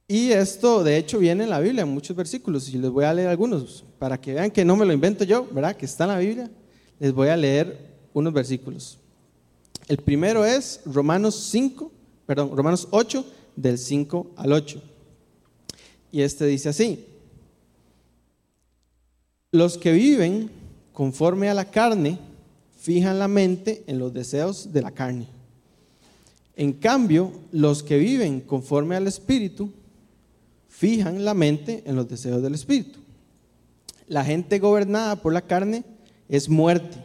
Y 0.08 0.32
esto, 0.32 0.84
de 0.84 0.98
hecho, 0.98 1.20
viene 1.20 1.44
en 1.44 1.52
la 1.52 1.60
Biblia, 1.60 1.84
en 1.84 1.90
muchos 1.90 2.18
versículos, 2.18 2.68
y 2.70 2.80
les 2.80 2.90
voy 2.90 3.06
a 3.06 3.14
leer 3.14 3.28
algunos, 3.28 3.84
para 4.00 4.20
que 4.20 4.34
vean 4.34 4.50
que 4.50 4.66
no 4.66 4.76
me 4.76 4.88
lo 4.88 4.94
invento 4.94 5.24
yo, 5.24 5.48
¿verdad? 5.52 5.76
Que 5.76 5.86
está 5.86 6.06
en 6.06 6.10
la 6.10 6.18
Biblia. 6.18 6.50
Les 6.98 7.14
voy 7.14 7.28
a 7.28 7.38
leer 7.38 7.78
unos 8.12 8.34
versículos. 8.34 8.98
El 9.88 9.98
primero 9.98 10.44
es 10.44 10.82
Romanos 10.84 11.36
5, 11.52 11.92
perdón, 12.26 12.58
Romanos 12.58 12.88
8, 12.90 13.24
del 13.56 13.78
5 13.78 14.32
al 14.36 14.52
8. 14.52 14.82
Y 16.12 16.22
este 16.22 16.46
dice 16.46 16.70
así, 16.70 17.06
los 19.52 19.78
que 19.78 19.92
viven 19.92 20.50
conforme 20.94 21.50
a 21.50 21.54
la 21.54 21.70
carne, 21.72 22.20
fijan 22.78 23.20
la 23.20 23.28
mente 23.28 23.84
en 23.88 24.00
los 24.00 24.14
deseos 24.14 24.72
de 24.72 24.82
la 24.82 24.92
carne. 24.92 25.28
En 26.56 26.72
cambio, 26.74 27.32
los 27.52 27.84
que 27.84 27.98
viven 27.98 28.42
conforme 28.42 28.96
al 28.96 29.08
Espíritu, 29.08 29.72
fijan 30.70 31.26
la 31.26 31.34
mente 31.34 31.84
en 31.86 31.96
los 31.96 32.08
deseos 32.08 32.42
del 32.42 32.54
Espíritu. 32.54 33.00
La 34.08 34.24
gente 34.24 34.60
gobernada 34.60 35.16
por 35.16 35.34
la 35.34 35.42
carne 35.42 35.84
es 36.30 36.48
muerte, 36.48 36.98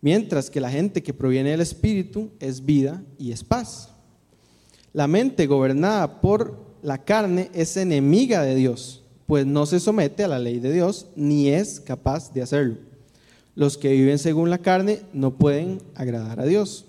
mientras 0.00 0.50
que 0.50 0.60
la 0.60 0.70
gente 0.70 1.02
que 1.02 1.14
proviene 1.14 1.50
del 1.50 1.60
Espíritu 1.60 2.30
es 2.40 2.64
vida 2.64 3.02
y 3.18 3.32
es 3.32 3.44
paz. 3.44 3.91
La 4.92 5.06
mente 5.06 5.46
gobernada 5.46 6.20
por 6.20 6.56
la 6.82 7.04
carne 7.04 7.50
es 7.54 7.76
enemiga 7.76 8.42
de 8.42 8.54
Dios, 8.54 9.02
pues 9.26 9.46
no 9.46 9.66
se 9.66 9.80
somete 9.80 10.24
a 10.24 10.28
la 10.28 10.38
ley 10.38 10.58
de 10.58 10.72
Dios 10.72 11.06
ni 11.16 11.48
es 11.48 11.80
capaz 11.80 12.32
de 12.32 12.42
hacerlo 12.42 12.76
los 13.54 13.76
que 13.76 13.92
viven 13.92 14.18
según 14.18 14.50
la 14.50 14.58
carne 14.58 15.02
no 15.12 15.34
pueden 15.34 15.80
agradar 15.94 16.40
a 16.40 16.46
Dios. 16.46 16.86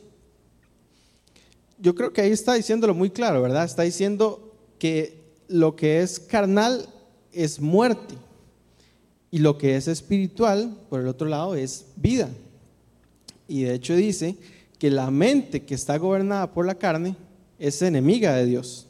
Yo 1.78 1.96
creo 1.96 2.14
que 2.14 2.22
ahí 2.22 2.32
está 2.32 2.54
diciéndolo 2.54 2.94
muy 2.94 3.10
claro, 3.10 3.42
¿verdad? 3.42 3.66
Está 3.66 3.84
diciendo 3.84 4.54
que 4.80 5.22
lo 5.48 5.76
que 5.76 6.02
es 6.02 6.20
carnal 6.20 6.88
es 7.34 7.60
muerte 7.60 8.16
y 9.30 9.40
lo 9.40 9.58
que 9.58 9.76
es 9.76 9.88
espiritual, 9.88 10.78
por 10.90 11.02
el 11.02 11.08
otro 11.08 11.28
lado, 11.28 11.56
es 11.56 11.88
vida. 11.98 12.30
Y 13.48 13.64
de 13.64 13.74
hecho 13.74 13.96
dice 13.96 14.38
que 14.80 14.90
la 14.90 15.12
mente 15.12 15.64
que 15.64 15.76
está 15.76 15.98
gobernada 15.98 16.54
por 16.54 16.66
la 16.66 16.76
carne 16.76 17.18
es 17.60 17.82
enemiga 17.82 18.36
de 18.36 18.46
Dios. 18.46 18.88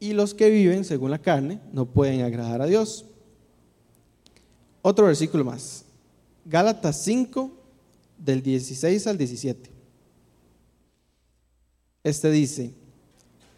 Y 0.00 0.12
los 0.12 0.34
que 0.34 0.50
viven 0.50 0.84
según 0.84 1.10
la 1.10 1.18
carne 1.18 1.60
no 1.72 1.86
pueden 1.86 2.22
agradar 2.22 2.60
a 2.60 2.66
Dios. 2.66 3.04
Otro 4.82 5.06
versículo 5.06 5.44
más. 5.44 5.84
Gálatas 6.44 7.02
5, 7.02 7.50
del 8.18 8.42
16 8.42 9.06
al 9.06 9.18
17. 9.18 9.70
Este 12.02 12.30
dice, 12.30 12.70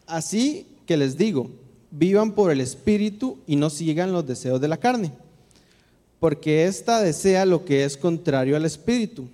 así 0.07 0.67
que 0.87 0.97
les 0.97 1.17
digo, 1.17 1.51
vivan 1.91 2.33
por 2.33 2.53
el 2.53 2.61
Espíritu 2.61 3.39
y 3.47 3.57
no 3.57 3.71
sigan 3.71 4.13
los 4.13 4.27
deseos 4.27 4.61
de 4.61 4.69
la 4.69 4.77
carne, 4.77 5.13
porque 6.21 6.67
ésta 6.67 7.03
desea 7.03 7.45
lo 7.45 7.65
que 7.65 7.85
es 7.85 7.97
contrario 7.97 8.57
al 8.57 8.65
Espíritu 8.65 9.27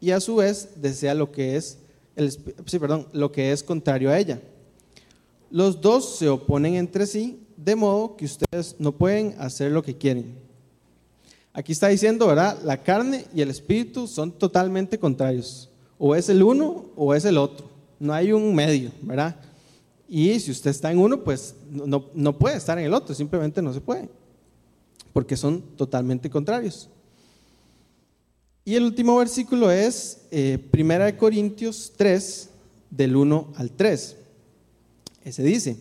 y 0.00 0.10
a 0.10 0.20
su 0.20 0.36
vez 0.36 0.68
desea 0.76 1.14
lo 1.14 1.32
que 1.32 1.56
es, 1.56 1.78
el, 2.16 2.30
sí, 2.30 2.78
perdón, 2.78 3.08
lo 3.12 3.32
que 3.32 3.52
es 3.52 3.62
contrario 3.62 4.10
a 4.10 4.18
ella. 4.18 4.40
Los 5.50 5.80
dos 5.80 6.16
se 6.16 6.28
oponen 6.28 6.74
entre 6.74 7.06
sí, 7.06 7.40
de 7.56 7.76
modo 7.76 8.16
que 8.16 8.24
ustedes 8.24 8.76
no 8.78 8.92
pueden 8.92 9.34
hacer 9.38 9.70
lo 9.70 9.82
que 9.82 9.96
quieren. 9.96 10.34
Aquí 11.52 11.72
está 11.72 11.88
diciendo, 11.88 12.26
¿verdad? 12.26 12.58
La 12.64 12.82
carne 12.82 13.26
y 13.34 13.42
el 13.42 13.50
espíritu 13.50 14.06
son 14.06 14.32
totalmente 14.32 14.98
contrarios. 14.98 15.68
O 15.98 16.14
es 16.14 16.28
el 16.28 16.42
uno 16.42 16.86
o 16.96 17.14
es 17.14 17.24
el 17.24 17.36
otro. 17.36 17.68
No 18.00 18.14
hay 18.14 18.32
un 18.32 18.54
medio, 18.54 18.90
¿verdad? 19.02 19.36
Y 20.08 20.40
si 20.40 20.50
usted 20.50 20.70
está 20.70 20.90
en 20.90 20.98
uno, 20.98 21.22
pues 21.22 21.54
no, 21.70 22.38
puede 22.38 22.56
estar 22.56 22.78
en 22.78 22.86
el 22.86 22.94
otro, 22.94 23.14
simplemente 23.14 23.60
no 23.60 23.72
se 23.72 23.80
puede. 23.80 24.08
Porque 25.12 25.36
son 25.36 25.60
totalmente 25.76 26.30
contrarios. 26.30 26.88
Y 28.64 28.76
el 28.76 28.84
último 28.84 29.16
versículo 29.16 29.70
es 29.72 30.18
eh, 30.30 30.58
Primera 30.70 31.06
de 31.06 31.16
Corintios 31.16 31.92
3, 31.96 32.48
del 32.90 33.16
1 33.16 33.54
al 33.56 33.72
3. 33.72 34.16
Ese 35.24 35.42
dice, 35.42 35.76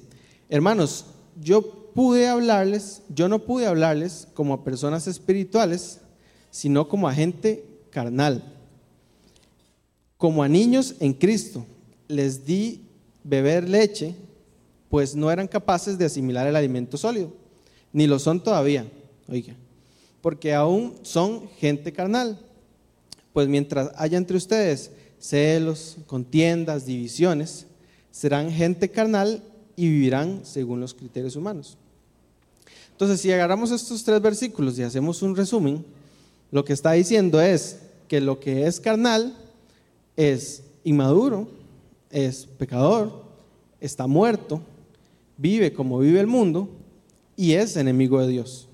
hermanos, 0.49 1.05
yo 1.39 1.61
pude 1.93 2.27
hablarles, 2.27 3.03
yo 3.09 3.29
no 3.29 3.39
pude 3.39 3.67
hablarles 3.67 4.27
como 4.33 4.53
a 4.53 4.63
personas 4.63 5.05
espirituales, 5.05 5.99
sino 6.49 6.87
como 6.87 7.07
a 7.07 7.13
gente 7.13 7.65
carnal, 7.91 8.43
como 10.17 10.41
a 10.41 10.47
niños 10.47 10.95
en 10.99 11.13
Cristo. 11.13 11.65
Les 12.07 12.45
di 12.45 12.81
beber 13.23 13.69
leche, 13.69 14.15
pues 14.89 15.15
no 15.15 15.29
eran 15.29 15.47
capaces 15.47 15.99
de 15.99 16.05
asimilar 16.05 16.47
el 16.47 16.55
alimento 16.55 16.97
sólido, 16.97 17.31
ni 17.93 18.07
lo 18.07 18.17
son 18.17 18.41
todavía, 18.41 18.85
oiga, 19.27 19.55
porque 20.21 20.53
aún 20.53 20.95
son 21.03 21.47
gente 21.59 21.93
carnal. 21.93 22.39
Pues 23.33 23.47
mientras 23.47 23.91
haya 23.95 24.17
entre 24.17 24.37
ustedes 24.37 24.91
celos, 25.19 25.97
contiendas, 26.07 26.85
divisiones, 26.85 27.67
serán 28.11 28.51
gente 28.51 28.89
carnal 28.89 29.43
y 29.75 29.89
vivirán 29.89 30.41
según 30.43 30.79
los 30.79 30.93
criterios 30.93 31.35
humanos. 31.35 31.77
Entonces, 32.91 33.21
si 33.21 33.31
agarramos 33.31 33.71
estos 33.71 34.03
tres 34.03 34.21
versículos 34.21 34.77
y 34.77 34.83
hacemos 34.83 35.21
un 35.21 35.35
resumen, 35.35 35.83
lo 36.51 36.65
que 36.65 36.73
está 36.73 36.91
diciendo 36.91 37.41
es 37.41 37.79
que 38.07 38.19
lo 38.21 38.39
que 38.39 38.67
es 38.67 38.79
carnal 38.79 39.35
es 40.15 40.63
inmaduro, 40.83 41.47
es 42.09 42.45
pecador, 42.45 43.23
está 43.79 44.05
muerto, 44.05 44.61
vive 45.37 45.73
como 45.73 45.99
vive 45.99 46.19
el 46.19 46.27
mundo 46.27 46.69
y 47.35 47.53
es 47.53 47.77
enemigo 47.77 48.19
de 48.21 48.27
Dios. 48.27 48.67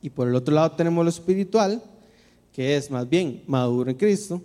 Y 0.00 0.10
por 0.10 0.28
el 0.28 0.34
otro 0.34 0.54
lado 0.54 0.72
tenemos 0.72 1.04
lo 1.04 1.10
espiritual, 1.10 1.82
que 2.58 2.76
es 2.76 2.90
más 2.90 3.08
bien 3.08 3.44
maduro 3.46 3.88
en 3.88 3.96
Cristo, 3.96 4.42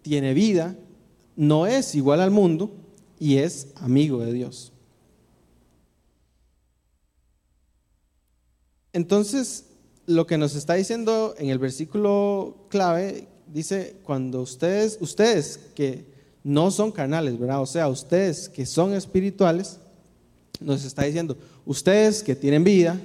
tiene 0.00 0.32
vida, 0.32 0.74
no 1.36 1.66
es 1.66 1.94
igual 1.94 2.22
al 2.22 2.30
mundo 2.30 2.72
y 3.20 3.36
es 3.36 3.68
amigo 3.74 4.20
de 4.20 4.32
Dios. 4.32 4.72
Entonces, 8.94 9.66
lo 10.06 10.26
que 10.26 10.38
nos 10.38 10.54
está 10.54 10.72
diciendo 10.72 11.34
en 11.36 11.50
el 11.50 11.58
versículo 11.58 12.56
clave, 12.70 13.28
dice, 13.46 13.96
cuando 14.02 14.40
ustedes, 14.40 14.96
ustedes 15.02 15.60
que 15.74 16.06
no 16.42 16.70
son 16.70 16.90
carnales, 16.90 17.38
¿verdad? 17.38 17.60
O 17.60 17.66
sea, 17.66 17.86
ustedes 17.88 18.48
que 18.48 18.64
son 18.64 18.94
espirituales, 18.94 19.78
nos 20.58 20.86
está 20.86 21.02
diciendo, 21.02 21.36
ustedes 21.66 22.22
que 22.22 22.34
tienen 22.34 22.64
vida, 22.64 22.98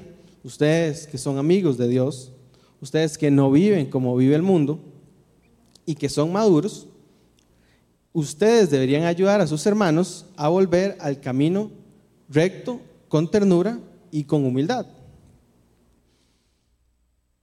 ustedes 0.46 1.06
que 1.06 1.18
son 1.18 1.38
amigos 1.38 1.78
de 1.78 1.90
Dios, 1.90 2.32
ustedes 2.82 3.18
que 3.18 3.32
no 3.32 3.52
viven 3.52 3.90
como 3.90 4.16
vive 4.16 4.36
el 4.36 4.42
mundo 4.42 4.80
y 5.86 5.96
que 5.96 6.10
son 6.10 6.32
maduros, 6.32 6.88
ustedes 8.14 8.70
deberían 8.70 9.04
ayudar 9.04 9.42
a 9.42 9.48
sus 9.48 9.66
hermanos 9.66 10.26
a 10.36 10.50
volver 10.50 10.98
al 11.00 11.20
camino 11.20 11.72
recto, 12.30 12.82
con 13.08 13.30
ternura 13.30 13.80
y 14.12 14.24
con 14.26 14.44
humildad. 14.44 14.86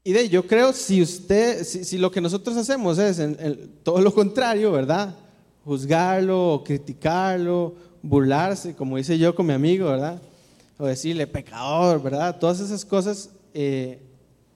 Y 0.03 0.13
de 0.13 0.29
yo 0.29 0.47
creo 0.47 0.75
si 0.75 1.01
usted, 1.01 1.65
si, 1.65 1.97
lo 1.97 2.11
que 2.11 2.21
nosotros 2.21 2.57
hacemos 2.59 2.99
es 2.99 3.23
todo 3.83 4.03
lo 4.03 4.13
contrario, 4.13 4.71
¿verdad? 4.71 5.17
Juzgarlo, 5.65 6.63
criticarlo, 6.65 7.75
burlarse, 8.03 8.75
como 8.75 8.99
hice 8.99 9.17
yo 9.17 9.35
con 9.35 9.47
mi 9.47 9.55
amigo, 9.55 9.89
¿verdad? 9.89 10.21
O 10.77 10.85
decirle 10.85 11.27
pecador, 11.27 12.03
¿verdad? 12.03 12.39
Todas 12.39 12.61
esas 12.61 12.85
cosas. 12.85 13.31
Eh, 13.55 13.99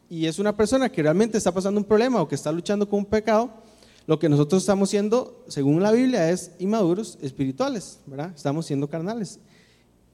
y 0.09 0.27
es 0.27 0.39
una 0.39 0.57
persona 0.57 0.89
que 0.89 1.03
realmente 1.03 1.39
está 1.39 1.53
pasando 1.53 1.81
un 1.81 1.87
problema 1.87 2.21
o 2.21 2.29
que 2.29 2.35
está 2.35 2.51
luchando 2.53 2.89
con 2.89 3.01
un 3.01 3.07
pecado, 3.07 3.51
lo 4.07 4.19
que 4.19 4.29
nosotros 4.29 4.63
estamos 4.63 4.89
siendo, 4.89 5.45
según 5.49 5.83
la 5.83 5.93
Biblia, 5.93 6.31
es 6.31 6.53
inmaduros 6.59 7.19
espirituales, 7.21 8.01
¿verdad? 8.07 8.33
Estamos 8.35 8.65
siendo 8.65 8.89
carnales. 8.89 9.39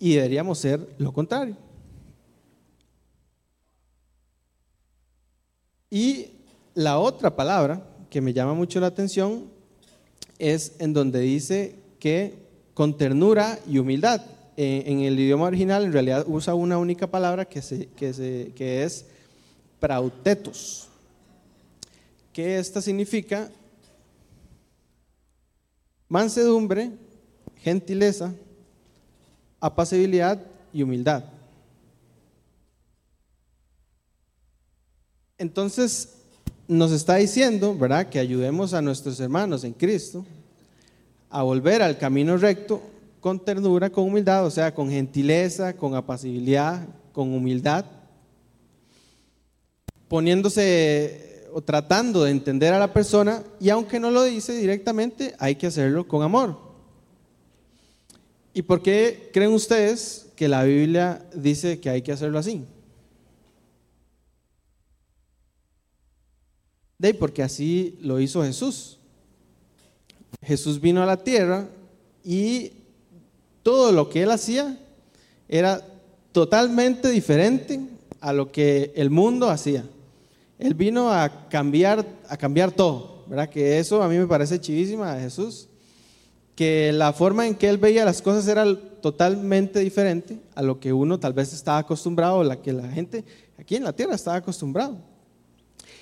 Y 0.00 0.14
deberíamos 0.14 0.58
ser 0.58 0.88
lo 0.98 1.12
contrario. 1.12 1.56
Y 5.90 6.26
la 6.74 6.98
otra 6.98 7.36
palabra 7.36 7.86
que 8.10 8.20
me 8.20 8.32
llama 8.32 8.52
mucho 8.54 8.80
la 8.80 8.88
atención 8.88 9.44
es 10.40 10.72
en 10.80 10.92
donde 10.92 11.20
dice 11.20 11.76
que 12.00 12.34
con 12.74 12.96
ternura 12.96 13.60
y 13.68 13.78
humildad. 13.78 14.20
En, 14.56 15.00
el 15.00 15.18
idioma 15.18 15.46
original 15.46 15.84
en 15.84 15.92
realidad 15.92 16.24
usa 16.28 16.54
una 16.54 16.78
única 16.78 17.08
palabra 17.08 17.44
que, 17.44 17.60
que, 17.96 18.82
es 18.82 19.06
prautetos, 19.84 20.88
que 22.32 22.58
esta 22.58 22.80
significa 22.80 23.50
mansedumbre, 26.08 26.90
gentileza, 27.58 28.32
apacibilidad 29.60 30.40
y 30.72 30.82
humildad. 30.82 31.22
Entonces, 35.36 36.14
nos 36.66 36.90
está 36.90 37.16
diciendo, 37.16 37.76
¿verdad?, 37.76 38.08
que 38.08 38.18
ayudemos 38.18 38.72
a 38.72 38.80
nuestros 38.80 39.20
hermanos 39.20 39.64
en 39.64 39.74
Cristo 39.74 40.24
a 41.28 41.42
volver 41.42 41.82
al 41.82 41.98
camino 41.98 42.38
recto 42.38 42.80
con 43.20 43.38
ternura, 43.38 43.90
con 43.90 44.04
humildad, 44.04 44.46
o 44.46 44.50
sea, 44.50 44.74
con 44.74 44.88
gentileza, 44.88 45.76
con 45.76 45.94
apacibilidad, 45.94 46.88
con 47.12 47.34
humildad, 47.34 47.84
poniéndose 50.14 51.48
o 51.52 51.60
tratando 51.60 52.22
de 52.22 52.30
entender 52.30 52.72
a 52.72 52.78
la 52.78 52.92
persona 52.92 53.42
y 53.58 53.68
aunque 53.70 53.98
no 53.98 54.12
lo 54.12 54.22
dice 54.22 54.56
directamente, 54.56 55.34
hay 55.40 55.56
que 55.56 55.66
hacerlo 55.66 56.06
con 56.06 56.22
amor. 56.22 56.56
¿Y 58.52 58.62
por 58.62 58.80
qué 58.80 59.30
creen 59.32 59.50
ustedes 59.50 60.26
que 60.36 60.46
la 60.46 60.62
Biblia 60.62 61.26
dice 61.34 61.80
que 61.80 61.90
hay 61.90 62.02
que 62.02 62.12
hacerlo 62.12 62.38
así? 62.38 62.64
De 66.96 67.12
porque 67.14 67.42
así 67.42 67.98
lo 68.00 68.20
hizo 68.20 68.44
Jesús. 68.44 68.98
Jesús 70.42 70.80
vino 70.80 71.02
a 71.02 71.06
la 71.06 71.24
tierra 71.24 71.68
y 72.22 72.70
todo 73.64 73.90
lo 73.90 74.08
que 74.08 74.22
él 74.22 74.30
hacía 74.30 74.78
era 75.48 75.84
totalmente 76.30 77.10
diferente 77.10 77.80
a 78.20 78.32
lo 78.32 78.52
que 78.52 78.92
el 78.94 79.10
mundo 79.10 79.50
hacía. 79.50 79.84
Él 80.64 80.72
vino 80.72 81.12
a 81.12 81.46
cambiar, 81.50 82.06
a 82.26 82.38
cambiar 82.38 82.72
todo, 82.72 83.26
¿verdad? 83.26 83.50
Que 83.50 83.78
eso 83.78 84.02
a 84.02 84.08
mí 84.08 84.16
me 84.16 84.26
parece 84.26 84.58
chivísima 84.58 85.14
de 85.14 85.20
Jesús, 85.20 85.68
que 86.56 86.90
la 86.90 87.12
forma 87.12 87.46
en 87.46 87.54
que 87.54 87.68
él 87.68 87.76
veía 87.76 88.02
las 88.06 88.22
cosas 88.22 88.48
era 88.48 88.64
totalmente 89.02 89.80
diferente 89.80 90.38
a 90.54 90.62
lo 90.62 90.80
que 90.80 90.90
uno 90.90 91.20
tal 91.20 91.34
vez 91.34 91.52
estaba 91.52 91.76
acostumbrado, 91.76 92.40
a 92.40 92.44
la 92.44 92.62
que 92.62 92.72
la 92.72 92.88
gente 92.88 93.26
aquí 93.58 93.76
en 93.76 93.84
la 93.84 93.92
tierra 93.92 94.14
estaba 94.14 94.38
acostumbrado. 94.38 94.96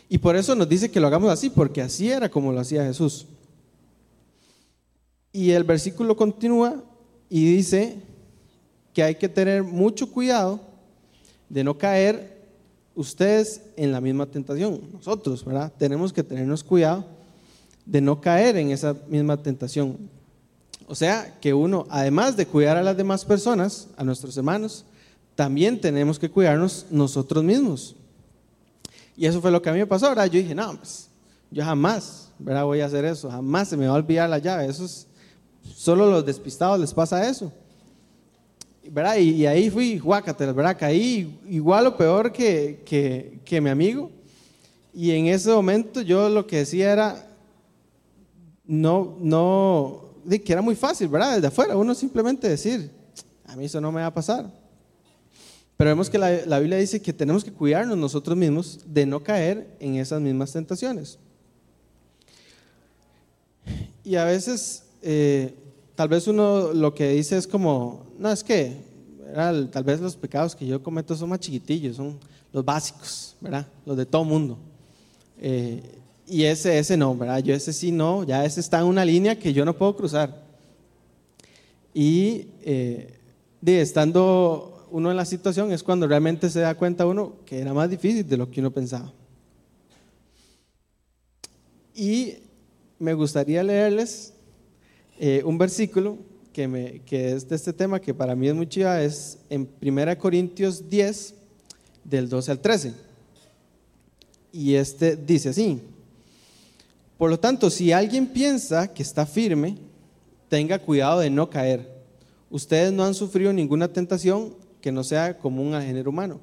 Y 0.09 0.18
por 0.18 0.37
eso 0.37 0.55
nos 0.55 0.68
dice 0.68 0.92
que 0.92 1.01
lo 1.01 1.09
hagamos 1.09 1.33
así, 1.33 1.51
porque 1.51 1.83
así 1.83 2.09
era 2.09 2.29
como 2.29 2.53
lo 2.53 2.61
hacía 2.61 2.85
Jesús. 2.85 3.27
Y 5.33 5.51
el 5.51 5.64
versículo 5.64 6.16
continúa 6.16 6.85
y 7.29 7.53
dice 7.57 7.96
que 8.94 9.03
hay 9.03 9.16
que 9.16 9.29
tener 9.29 9.64
mucho 9.64 10.09
cuidado 10.09 10.61
de 11.48 11.64
no 11.64 11.77
caer 11.77 12.32
ustedes 12.94 13.62
en 13.76 13.92
la 13.92 14.00
misma 14.00 14.26
tentación. 14.26 14.81
Nosotros, 14.92 15.44
¿verdad? 15.44 15.72
Tenemos 15.78 16.12
que 16.12 16.22
tenernos 16.22 16.62
cuidado 16.64 17.05
de 17.87 18.00
no 18.00 18.20
caer 18.20 18.57
en 18.57 18.70
esa 18.70 18.94
misma 19.09 19.37
tentación. 19.37 19.98
O 20.87 20.94
sea, 20.94 21.38
que 21.40 21.55
uno, 21.55 21.87
además 21.88 22.37
de 22.37 22.46
cuidar 22.46 22.76
a 22.76 22.83
las 22.83 22.96
demás 22.96 23.24
personas, 23.24 23.88
a 23.96 24.05
nuestros 24.05 24.37
hermanos, 24.37 24.85
también 25.35 25.81
tenemos 25.81 26.18
que 26.18 26.31
cuidarnos 26.31 26.87
nosotros 26.90 27.42
mismos. 27.42 27.96
Y 29.16 29.26
eso 29.26 29.40
fue 29.40 29.50
lo 29.50 29.62
que 29.62 29.70
a 29.70 29.72
mí 29.72 29.78
me 29.78 29.87
pasó. 29.87 30.09
Ahora 30.09 30.26
yo 30.26 30.38
dije, 30.38 30.55
no, 30.55 30.76
pues 30.76 31.09
yo 31.50 31.64
jamás 31.64 32.28
¿verdad? 32.38 32.64
voy 32.64 32.81
a 32.81 32.87
hacer 32.87 33.05
eso, 33.05 33.31
jamás 33.31 33.68
se 33.68 33.76
me 33.76 33.87
va 33.87 33.94
a 33.94 33.96
olvidar 33.96 34.28
la 34.28 34.38
llave. 34.38 34.66
Eso 34.66 34.85
es, 34.85 35.07
solo 35.74 36.11
los 36.11 36.24
despistados 36.24 36.78
les 36.78 36.92
pasa 36.92 37.28
eso. 37.28 37.52
¿Verdad? 38.90 39.16
Y, 39.16 39.47
ahí 39.47 39.71
fui, 39.71 39.99
guácatelas, 39.99 40.55
¿verdad? 40.55 40.77
Caí 40.79 41.38
igual 41.49 41.87
o 41.87 41.97
peor 41.97 42.33
que, 42.33 42.81
que, 43.45 43.61
mi 43.61 43.71
amigo. 43.71 44.11
Y 44.95 45.12
en 45.12 45.27
ese 45.27 45.51
momento 45.51 46.03
yo 46.03 46.29
lo 46.29 46.47
que 46.47 46.59
decía 46.59 46.92
era, 46.92 47.27
no, 48.66 49.16
no, 49.21 50.14
que 50.45 50.53
era 50.53 50.62
muy 50.62 50.75
fácil, 50.75 51.09
¿verdad? 51.09 51.37
Desde 51.37 51.47
afuera, 51.47 51.77
uno 51.77 51.95
simplemente 51.95 52.49
decir, 52.49 52.90
a 53.47 53.57
mí 53.57 53.66
eso 53.66 53.81
no 53.81 53.92
me 53.92 54.01
va 54.01 54.09
a 54.09 54.14
pasar. 54.14 54.51
Pero 55.77 55.90
vemos 55.90 56.11
que 56.11 56.18
la, 56.18 56.59
Biblia 56.59 56.79
dice 56.79 57.01
que 57.01 57.12
tenemos 57.12 57.42
que 57.42 57.53
cuidarnos 57.53 57.97
nosotros 57.97 58.37
mismos 58.37 58.81
de 58.87 59.07
no 59.07 59.23
caer 59.23 59.66
en 59.81 59.97
esas 59.97 60.21
mismas 60.21 60.53
tentaciones. 60.53 61.18
Y 64.05 64.16
a 64.16 64.25
veces, 64.25 64.85
eh, 65.03 65.55
tal 65.94 66.09
vez 66.09 66.26
uno 66.26 66.72
lo 66.72 66.94
que 66.94 67.11
dice 67.11 67.37
es 67.37 67.46
como, 67.46 68.07
no, 68.18 68.31
es 68.31 68.42
que 68.42 68.76
tal 69.35 69.85
vez 69.85 70.00
los 70.00 70.16
pecados 70.16 70.55
que 70.55 70.66
yo 70.66 70.83
cometo 70.83 71.16
son 71.16 71.31
más 71.31 71.40
chiquitillos, 71.40 71.96
son 71.96 72.18
los 72.52 72.64
básicos, 72.64 73.37
¿verdad? 73.40 73.66
Los 73.87 73.96
de 73.96 74.07
todo 74.07 74.24
mundo. 74.24 74.59
Eh, 75.40 75.83
y 76.26 76.44
ese, 76.44 76.78
ese 76.78 76.96
no, 76.96 77.16
¿verdad? 77.16 77.38
Yo 77.40 77.55
ese 77.55 77.72
sí 77.72 77.90
no, 77.90 78.24
ya 78.24 78.44
ese 78.44 78.61
está 78.61 78.81
en 78.81 78.87
una 78.87 79.05
línea 79.05 79.38
que 79.38 79.52
yo 79.52 79.64
no 79.64 79.76
puedo 79.76 79.96
cruzar. 79.96 80.42
Y 81.94 82.46
eh, 82.62 83.18
de, 83.61 83.81
estando 83.81 84.87
uno 84.90 85.11
en 85.11 85.16
la 85.16 85.24
situación 85.24 85.72
es 85.72 85.83
cuando 85.83 86.07
realmente 86.07 86.48
se 86.50 86.61
da 86.61 86.74
cuenta 86.74 87.07
uno 87.07 87.35
que 87.46 87.59
era 87.59 87.72
más 87.72 87.88
difícil 87.88 88.26
de 88.28 88.37
lo 88.37 88.50
que 88.50 88.61
uno 88.61 88.70
pensaba. 88.70 89.12
Y 91.94 92.37
me 92.98 93.14
gustaría 93.14 93.62
leerles 93.62 94.32
eh, 95.18 95.42
un 95.44 95.59
versículo 95.59 96.18
que, 96.53 97.01
es 97.11 97.48
de 97.48 97.57
este 97.57 97.72
tema 97.72 98.01
que 98.01 98.12
para 98.12 98.35
mí 98.35 98.48
es 98.48 98.55
muy 98.55 98.66
chiva, 98.66 99.03
es 99.03 99.38
en 99.48 99.68
1 99.81 100.18
Corintios 100.18 100.88
10, 100.88 101.35
del 102.05 102.29
12 102.29 102.51
al 102.51 102.59
13. 102.59 102.94
Y 104.53 104.75
este 104.75 105.16
dice 105.16 105.51
así, 105.51 105.81
Por 107.16 107.31
lo 107.31 107.38
tanto, 107.38 107.70
si 107.70 107.92
alguien 107.92 108.27
piensa 108.27 108.92
que 108.92 109.03
está 109.03 109.25
firme, 109.25 109.79
tenga 110.48 110.79
cuidado 110.79 111.20
de 111.20 111.31
no 111.31 111.48
caer. 111.48 111.90
Ustedes 112.51 112.92
no 112.92 113.05
han 113.05 113.14
sufrido 113.14 113.53
ninguna 113.53 113.88
tentación 113.88 114.55
que 114.81 114.92
no 114.92 115.05
sea 115.05 115.38
común 115.38 115.72
al 115.72 115.85
género 115.85 116.11
humano. 116.11 116.40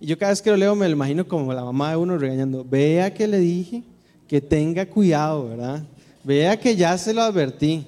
Y 0.00 0.06
yo 0.06 0.18
cada 0.18 0.30
vez 0.30 0.40
que 0.40 0.50
lo 0.50 0.56
leo 0.56 0.74
me 0.74 0.86
lo 0.86 0.92
imagino 0.92 1.28
como 1.28 1.52
la 1.52 1.64
mamá 1.64 1.90
de 1.90 1.96
uno 1.96 2.16
regañando, 2.16 2.64
vea 2.64 3.12
que 3.12 3.28
le 3.28 3.38
dije 3.38 3.82
que 4.26 4.40
tenga 4.40 4.86
cuidado, 4.86 5.50
¿verdad? 5.50 5.84
Vea 6.24 6.58
que 6.58 6.74
ya 6.74 6.96
se 6.96 7.12
lo 7.12 7.22
advertí. 7.22 7.86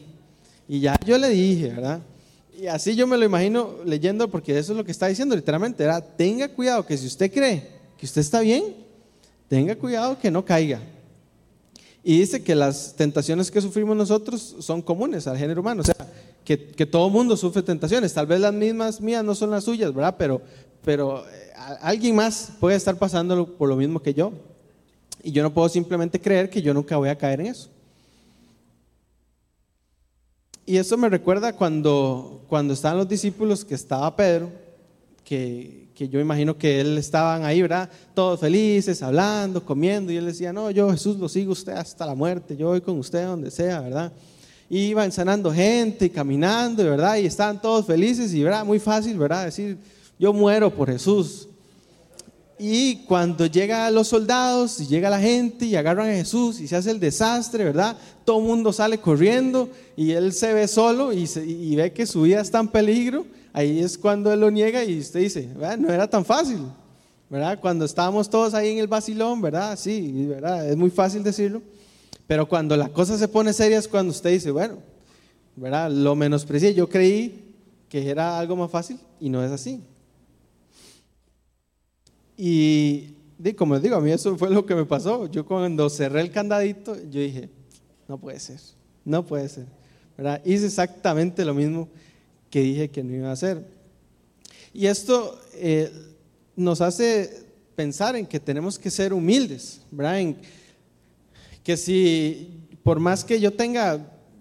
Y 0.68 0.80
ya 0.80 0.96
yo 1.04 1.18
le 1.18 1.28
dije, 1.28 1.68
¿verdad? 1.68 2.00
Y 2.58 2.66
así 2.66 2.94
yo 2.94 3.06
me 3.06 3.16
lo 3.16 3.24
imagino 3.24 3.74
leyendo 3.84 4.28
porque 4.28 4.56
eso 4.56 4.72
es 4.72 4.78
lo 4.78 4.84
que 4.84 4.92
está 4.92 5.06
diciendo 5.06 5.34
literalmente, 5.34 5.84
¿verdad? 5.84 6.04
Tenga 6.16 6.48
cuidado 6.48 6.86
que 6.86 6.96
si 6.96 7.06
usted 7.06 7.32
cree 7.32 7.68
que 7.98 8.06
usted 8.06 8.20
está 8.20 8.40
bien, 8.40 8.74
tenga 9.48 9.76
cuidado 9.76 10.18
que 10.18 10.30
no 10.30 10.44
caiga. 10.44 10.80
Y 12.02 12.18
dice 12.18 12.42
que 12.42 12.54
las 12.54 12.94
tentaciones 12.94 13.50
que 13.50 13.60
sufrimos 13.60 13.96
nosotros 13.96 14.56
son 14.60 14.82
comunes 14.82 15.26
al 15.26 15.38
género 15.38 15.62
humano, 15.62 15.80
o 15.80 15.84
sea, 15.84 15.96
que, 16.44 16.66
que 16.66 16.86
todo 16.86 17.08
mundo 17.08 17.36
sufre 17.36 17.62
tentaciones, 17.62 18.12
tal 18.12 18.26
vez 18.26 18.40
las 18.40 18.52
mismas 18.52 19.00
mías 19.00 19.24
no 19.24 19.34
son 19.34 19.50
las 19.50 19.64
suyas, 19.64 19.92
¿verdad? 19.92 20.14
Pero, 20.18 20.42
pero 20.84 21.24
eh, 21.26 21.52
alguien 21.80 22.14
más 22.14 22.52
puede 22.60 22.76
estar 22.76 22.96
pasando 22.96 23.46
por 23.46 23.68
lo 23.68 23.76
mismo 23.76 24.00
que 24.00 24.12
yo. 24.12 24.32
Y 25.22 25.32
yo 25.32 25.42
no 25.42 25.54
puedo 25.54 25.68
simplemente 25.70 26.20
creer 26.20 26.50
que 26.50 26.60
yo 26.60 26.74
nunca 26.74 26.98
voy 26.98 27.08
a 27.08 27.16
caer 27.16 27.40
en 27.40 27.46
eso. 27.46 27.70
Y 30.66 30.76
eso 30.78 30.96
me 30.96 31.08
recuerda 31.08 31.52
cuando, 31.52 32.42
cuando 32.48 32.72
estaban 32.72 32.98
los 32.98 33.08
discípulos, 33.08 33.64
que 33.64 33.74
estaba 33.74 34.14
Pedro, 34.16 34.50
que, 35.24 35.88
que 35.94 36.08
yo 36.08 36.20
imagino 36.20 36.56
que 36.56 36.80
él 36.80 36.96
estaban 36.96 37.44
ahí, 37.44 37.60
¿verdad? 37.62 37.90
Todos 38.14 38.40
felices, 38.40 39.02
hablando, 39.02 39.64
comiendo, 39.64 40.10
y 40.10 40.16
él 40.16 40.26
decía, 40.26 40.52
no, 40.52 40.70
yo 40.70 40.90
Jesús 40.90 41.18
lo 41.18 41.28
sigo 41.28 41.52
usted 41.52 41.74
hasta 41.74 42.06
la 42.06 42.14
muerte, 42.14 42.56
yo 42.56 42.68
voy 42.68 42.80
con 42.80 42.98
usted 42.98 43.26
donde 43.26 43.50
sea, 43.50 43.80
¿verdad? 43.80 44.12
Y 44.70 44.78
iban 44.86 45.12
sanando 45.12 45.52
gente 45.52 46.06
y 46.06 46.10
caminando, 46.10 46.82
¿verdad? 46.82 47.16
Y 47.18 47.26
estaban 47.26 47.60
todos 47.60 47.86
felices 47.86 48.32
y, 48.32 48.42
¿verdad? 48.42 48.64
Muy 48.64 48.78
fácil, 48.78 49.18
¿verdad? 49.18 49.44
Decir, 49.44 49.76
yo 50.18 50.32
muero 50.32 50.74
por 50.74 50.90
Jesús. 50.90 51.48
Y 52.58 53.04
cuando 53.06 53.46
llegan 53.46 53.92
los 53.94 54.08
soldados 54.08 54.80
y 54.80 54.86
llega 54.86 55.10
la 55.10 55.20
gente 55.20 55.66
y 55.66 55.74
agarran 55.74 56.08
a 56.08 56.14
Jesús 56.14 56.60
y 56.60 56.68
se 56.68 56.76
hace 56.76 56.92
el 56.92 57.00
desastre, 57.00 57.64
¿verdad? 57.64 57.96
Todo 58.24 58.38
el 58.38 58.44
mundo 58.44 58.72
sale 58.72 58.98
corriendo 58.98 59.68
y 59.96 60.12
él 60.12 60.32
se 60.32 60.52
ve 60.54 60.68
solo 60.68 61.12
y, 61.12 61.74
ve 61.74 61.92
que 61.92 62.06
su 62.06 62.22
vida 62.22 62.40
está 62.40 62.60
en 62.60 62.68
peligro. 62.68 63.26
Ahí 63.52 63.80
es 63.80 63.98
cuando 63.98 64.32
él 64.32 64.40
lo 64.40 64.50
niega 64.50 64.84
y 64.84 65.00
usted 65.00 65.20
dice, 65.20 65.48
no 65.78 65.92
era 65.92 66.08
tan 66.08 66.24
fácil, 66.24 66.60
¿verdad? 67.28 67.58
Cuando 67.60 67.84
estábamos 67.84 68.30
todos 68.30 68.54
ahí 68.54 68.70
en 68.70 68.78
el 68.78 68.86
vacilón, 68.86 69.40
¿verdad? 69.40 69.76
Sí. 69.76 70.28
Es 70.66 70.76
muy 70.76 70.90
fácil 70.90 71.24
decirlo. 71.24 71.60
Pero 72.26 72.48
cuando 72.48 72.76
la 72.76 72.88
cosa 72.88 73.18
se 73.18 73.28
pone 73.28 73.52
seria 73.52 73.78
es 73.78 73.88
cuando 73.88 74.12
usted 74.12 74.30
dice, 74.30 74.52
bueno, 74.52 74.78
¿verdad? 75.56 75.90
Lo 75.90 76.14
menosprecié. 76.14 76.72
Yo 76.72 76.88
creí 76.88 77.52
que 77.88 78.08
era 78.08 78.38
algo 78.38 78.54
más 78.54 78.70
fácil 78.70 78.98
y 79.18 79.28
no 79.28 79.44
es 79.44 79.50
así. 79.50 79.82
Y 82.36 83.14
como 83.56 83.74
les 83.74 83.82
digo, 83.82 83.96
a 83.96 84.00
mí 84.00 84.10
eso 84.10 84.36
fue 84.36 84.50
lo 84.50 84.64
que 84.64 84.74
me 84.74 84.84
pasó. 84.84 85.30
Yo 85.30 85.44
cuando 85.44 85.90
cerré 85.90 86.20
el 86.20 86.30
candadito, 86.30 86.96
yo 87.10 87.20
dije, 87.20 87.50
no 88.08 88.18
puede 88.18 88.40
ser, 88.40 88.60
no 89.04 89.24
puede 89.24 89.48
ser. 89.48 89.66
¿verdad? 90.16 90.40
Hice 90.44 90.66
exactamente 90.66 91.44
lo 91.44 91.54
mismo 91.54 91.88
que 92.50 92.60
dije 92.60 92.90
que 92.90 93.02
no 93.02 93.14
iba 93.14 93.28
a 93.28 93.32
hacer. 93.32 93.66
Y 94.72 94.86
esto 94.86 95.38
eh, 95.54 95.90
nos 96.56 96.80
hace 96.80 97.44
pensar 97.74 98.16
en 98.16 98.26
que 98.26 98.40
tenemos 98.40 98.78
que 98.78 98.90
ser 98.90 99.12
humildes, 99.12 99.80
¿verdad? 99.90 100.20
En 100.20 100.36
que 101.62 101.76
si, 101.76 102.60
por 102.82 103.00
más 103.00 103.24
que 103.24 103.40
yo 103.40 103.52
tenga 103.52 104.00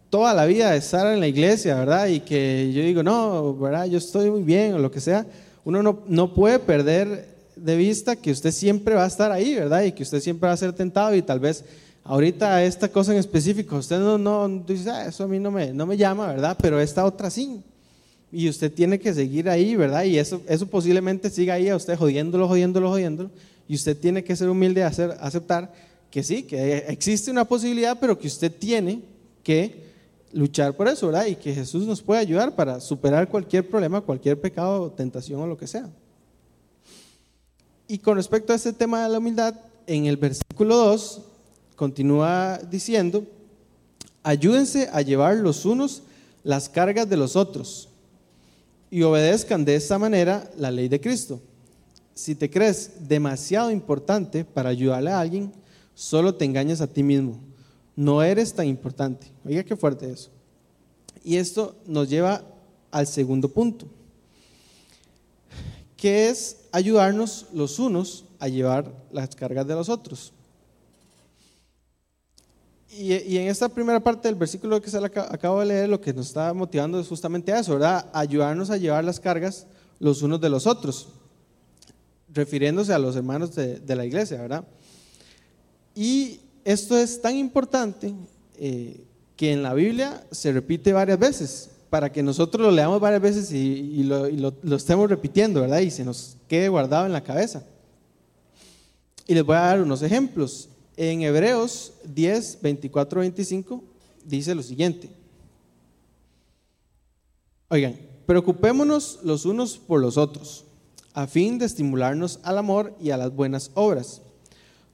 toda 0.10 0.34
la 0.34 0.46
vida 0.46 0.72
de 0.72 0.78
estar 0.78 1.12
en 1.12 1.20
la 1.20 1.28
iglesia, 1.28 1.76
¿verdad? 1.76 2.08
Y 2.08 2.20
que 2.20 2.72
yo 2.72 2.84
digo, 2.84 3.02
no, 3.02 3.56
¿verdad? 3.56 3.86
Yo 3.86 3.98
estoy 3.98 4.30
muy 4.30 4.44
bien 4.44 4.76
o 4.76 4.80
lo 4.80 4.92
que 4.92 5.02
sea, 5.02 5.26
uno 5.66 5.82
no, 5.82 6.04
no 6.08 6.34
puede 6.34 6.60
perder 6.60 7.33
de 7.56 7.76
vista 7.76 8.16
que 8.16 8.32
usted 8.32 8.52
siempre 8.52 8.96
va 8.96 9.04
a 9.04 9.08
estar 9.08 9.32
ahí, 9.32 9.56
¿verdad? 9.56 9.84
Y 9.84 9.92
que 9.92 10.04
usted 10.04 10.20
siempre 10.20 10.48
va 10.48 10.54
a 10.54 10.58
ser 10.58 10.74
tentado 10.74 11.16
y 11.16 11.22
tal 11.22 11.40
vez 11.40 11.64
ahorita 12.04 12.64
esta 12.64 12.90
cosa 12.90 13.14
en 13.14 13.20
específico, 13.20 13.78
usted 13.78 14.00
no, 14.00 14.18
no 14.18 14.64
dice, 14.66 14.90
ah, 14.90 15.06
eso 15.08 15.24
a 15.24 15.28
mí 15.28 15.40
no 15.40 15.52
me, 15.52 15.74
no 15.74 15.86
me 15.86 15.98
llama, 15.98 16.28
¿verdad? 16.28 16.58
Pero 16.62 16.80
esta 16.80 17.06
otra 17.06 17.30
sí. 17.30 17.62
Y 18.32 18.50
usted 18.50 18.72
tiene 18.72 19.00
que 19.00 19.14
seguir 19.14 19.50
ahí, 19.50 19.76
¿verdad? 19.76 20.04
Y 20.04 20.18
eso, 20.18 20.42
eso 20.48 20.68
posiblemente 20.68 21.30
siga 21.30 21.54
ahí 21.54 21.70
a 21.70 21.76
usted 21.76 21.96
jodiéndolo, 21.98 22.48
jodiéndolo, 22.48 22.90
jodiéndolo. 22.90 23.30
Y 23.68 23.76
usted 23.76 23.98
tiene 23.98 24.24
que 24.24 24.36
ser 24.36 24.50
humilde, 24.50 24.84
hacer, 24.84 25.16
aceptar 25.20 25.72
que 26.10 26.24
sí, 26.24 26.44
que 26.44 26.78
existe 26.88 27.32
una 27.32 27.46
posibilidad, 27.46 27.98
pero 28.00 28.18
que 28.18 28.28
usted 28.28 28.52
tiene 28.52 29.02
que 29.44 29.84
luchar 30.32 30.76
por 30.76 30.88
eso, 30.88 31.08
¿verdad? 31.08 31.28
Y 31.28 31.36
que 31.36 31.54
Jesús 31.54 31.86
nos 31.86 32.02
puede 32.02 32.22
ayudar 32.22 32.56
para 32.56 32.80
superar 32.80 33.30
cualquier 33.30 33.68
problema, 33.68 34.02
cualquier 34.02 34.40
pecado, 34.40 34.92
tentación 34.92 35.40
o 35.42 35.48
lo 35.48 35.58
que 35.58 35.68
sea. 35.68 35.90
Y 37.88 37.98
con 37.98 38.16
respecto 38.16 38.54
a 38.54 38.56
este 38.56 38.74
tema 38.74 39.04
de 39.04 39.10
la 39.10 39.18
humildad, 39.18 39.56
en 39.88 40.06
el 40.06 40.18
versículo 40.18 40.78
2 40.78 41.22
continúa 41.76 42.60
diciendo, 42.70 43.26
ayúdense 44.24 44.90
a 44.94 45.02
llevar 45.02 45.36
los 45.38 45.66
unos 45.66 46.04
las 46.44 46.70
cargas 46.70 47.10
de 47.10 47.18
los 47.18 47.36
otros 47.36 47.90
y 48.90 49.02
obedezcan 49.04 49.66
de 49.66 49.76
esta 49.76 49.98
manera 49.98 50.50
la 50.58 50.72
ley 50.72 50.88
de 50.88 51.02
Cristo. 51.02 51.42
Si 52.14 52.36
te 52.36 52.50
crees 52.50 53.08
demasiado 53.08 53.72
importante 53.72 54.46
para 54.46 54.70
ayudarle 54.70 55.12
a 55.12 55.20
alguien, 55.20 55.52
solo 55.96 56.36
te 56.36 56.46
engañas 56.46 56.80
a 56.80 56.88
ti 56.88 57.04
mismo. 57.04 57.40
No 57.96 58.22
eres 58.24 58.54
tan 58.54 58.68
importante. 58.68 59.28
Oiga 59.46 59.64
qué 59.64 59.76
fuerte 59.76 60.12
eso. 60.12 60.30
Y 61.24 61.38
esto 61.38 61.76
nos 61.88 62.10
lleva 62.10 62.44
al 62.92 63.08
segundo 63.08 63.50
punto 63.50 63.88
que 66.04 66.28
es 66.28 66.58
ayudarnos 66.74 67.46
los 67.54 67.80
unos 67.80 68.26
a 68.38 68.50
llevar 68.50 68.94
las 69.14 69.34
cargas 69.38 69.66
de 69.66 69.74
los 69.74 69.88
otros. 69.88 70.34
Y, 72.90 73.38
en 73.38 73.48
esta 73.48 73.70
primera 73.70 74.02
parte 74.02 74.28
del 74.28 74.36
versículo 74.36 74.82
que 74.82 74.90
se 74.90 74.98
acabo 74.98 75.62
de 75.62 75.66
leer, 75.66 75.88
lo 75.88 76.02
que 76.02 76.12
nos 76.12 76.28
está 76.28 76.54
motivando 76.54 77.00
es 77.00 77.08
justamente 77.08 77.58
eso, 77.58 77.72
¿verdad? 77.76 78.10
Ayudarnos 78.12 78.70
a 78.70 78.76
llevar 78.76 79.06
las 79.06 79.18
cargas 79.18 79.66
los 79.98 80.22
unos 80.22 80.42
de 80.42 80.50
los 80.50 80.68
otros, 80.68 81.08
refiriéndose 82.34 82.92
a 82.92 83.00
los 83.00 83.16
hermanos 83.16 83.56
de, 83.56 83.96
la 83.96 84.06
iglesia, 84.06 84.42
¿verdad? 84.42 84.66
Y 85.96 86.42
esto 86.66 86.98
es 86.98 87.22
tan 87.22 87.38
importante 87.38 88.14
eh, 88.58 89.06
que 89.38 89.54
en 89.54 89.64
la 89.64 89.74
Biblia 89.74 90.22
se 90.32 90.52
repite 90.52 90.92
varias 90.92 91.18
veces 91.18 91.70
para 91.94 92.12
que 92.12 92.24
nosotros 92.24 92.66
lo 92.66 92.72
leamos 92.72 93.00
varias 93.00 93.22
veces 93.22 93.52
y, 93.52 94.02
lo, 94.02 94.52
estemos 94.76 95.08
repitiendo, 95.08 95.62
¿verdad? 95.62 95.78
Y 95.78 95.92
se 95.92 96.04
nos 96.04 96.38
quede 96.48 96.68
guardado 96.68 97.06
en 97.06 97.14
la 97.14 97.22
cabeza. 97.22 97.64
Y 99.28 99.36
les 99.36 99.46
voy 99.46 99.58
a 99.58 99.60
dar 99.60 99.80
unos 99.84 100.02
ejemplos. 100.02 100.70
En 100.98 101.22
Hebreos 101.22 101.94
10, 102.06 102.62
24, 102.64 103.20
25 103.20 103.84
dice 104.26 104.56
lo 104.56 104.64
siguiente. 104.64 105.08
Oigan, 107.70 107.96
preocupémonos 108.26 109.20
los 109.22 109.46
unos 109.46 109.78
por 109.78 110.02
los 110.02 110.18
otros, 110.18 110.66
a 111.14 111.28
fin 111.28 111.60
de 111.60 111.68
estimularnos 111.68 112.40
al 112.42 112.58
amor 112.58 112.96
y 113.00 113.12
a 113.12 113.18
las 113.18 113.36
buenas 113.36 113.70
obras. 113.76 114.24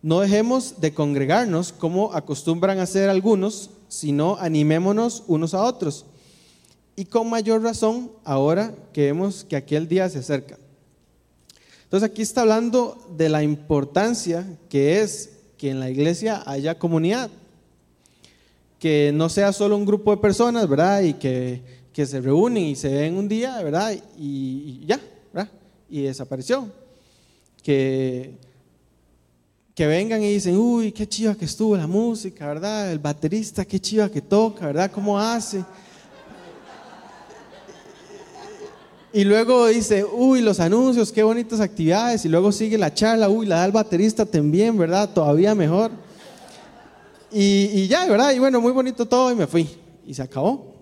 No 0.02 0.20
dejemos 0.20 0.82
de 0.82 0.94
congregarnos 0.94 1.72
como 1.72 2.12
acostumbran 2.12 2.78
a 2.78 2.84
hacer 2.84 3.10
algunos, 3.10 3.70
sino 3.88 4.36
animémonos 4.36 5.24
unos 5.28 5.54
a 5.54 5.64
otros 5.64 6.06
y 7.00 7.06
con 7.06 7.30
mayor 7.30 7.62
razón 7.62 8.12
ahora 8.26 8.76
que 8.92 9.04
vemos 9.04 9.46
que 9.48 9.56
aquel 9.56 9.88
día 9.88 10.10
se 10.10 10.20
acerca. 10.20 10.58
Entonces 11.86 12.10
aquí 12.10 12.22
está 12.22 12.42
hablando 12.42 12.98
de 13.16 13.30
la 13.30 13.42
importancia 13.42 14.46
que 14.68 15.00
es 15.00 15.30
que 15.58 15.70
en 15.70 15.80
la 15.80 15.90
iglesia 15.90 16.44
haya 16.46 16.78
comunidad, 16.78 17.30
que 18.80 19.12
no 19.14 19.30
sea 19.30 19.54
solo 19.54 19.78
un 19.78 19.86
grupo 19.86 20.12
de 20.12 20.18
personas, 20.18 20.68
¿verdad? 20.68 21.02
Y 21.04 21.14
que, 21.14 21.62
que 21.94 22.06
se 22.06 22.20
reúnen 22.20 22.66
y 22.66 22.76
se 22.76 22.90
ven 22.90 23.16
un 23.16 23.30
día, 23.30 23.62
¿verdad? 23.62 23.96
Y, 24.18 24.86
ya, 24.86 25.00
¿verdad? 25.32 25.50
Y 25.90 26.02
desapareció. 26.02 26.70
Que, 27.64 28.34
que 29.74 29.88
vengan 29.88 30.22
y 30.22 30.34
dicen, 30.34 30.58
uy, 30.58 30.92
qué 30.92 31.08
chiva 31.08 31.34
que 31.34 31.46
estuvo 31.46 31.78
la 31.78 31.88
música, 31.88 32.46
¿verdad? 32.46 32.92
El 32.92 33.00
baterista, 33.00 33.64
qué 33.64 33.80
chiva 33.80 34.10
que 34.10 34.20
toca, 34.20 34.66
¿verdad? 34.66 34.92
¿Cómo 34.92 35.18
hace? 35.18 35.64
Y 39.12 39.24
luego 39.24 39.66
dice, 39.68 40.06
uy, 40.06 40.42
los 40.42 40.60
anuncios, 40.60 41.12
qué 41.12 41.24
bonitas 41.24 41.60
actividades. 41.60 42.26
Y 42.26 42.30
luego 42.30 42.52
sigue 42.52 42.78
la 42.78 42.94
charla, 42.94 43.28
uy, 43.28 43.48
la 43.48 43.58
da 43.58 43.66
el 43.66 43.72
baterista 43.72 44.26
también, 44.26 44.78
¿verdad? 44.78 45.10
Todavía 45.10 45.56
mejor. 45.56 45.92
Y, 47.32 47.88
ya, 47.88 48.06
¿verdad? 48.08 48.34
Y 48.34 48.40
bueno, 48.40 48.62
muy 48.62 48.72
bonito 48.72 49.08
todo 49.08 49.32
y 49.32 49.36
me 49.36 49.48
fui. 49.48 49.68
Y 50.06 50.14
se 50.14 50.22
acabó. 50.22 50.76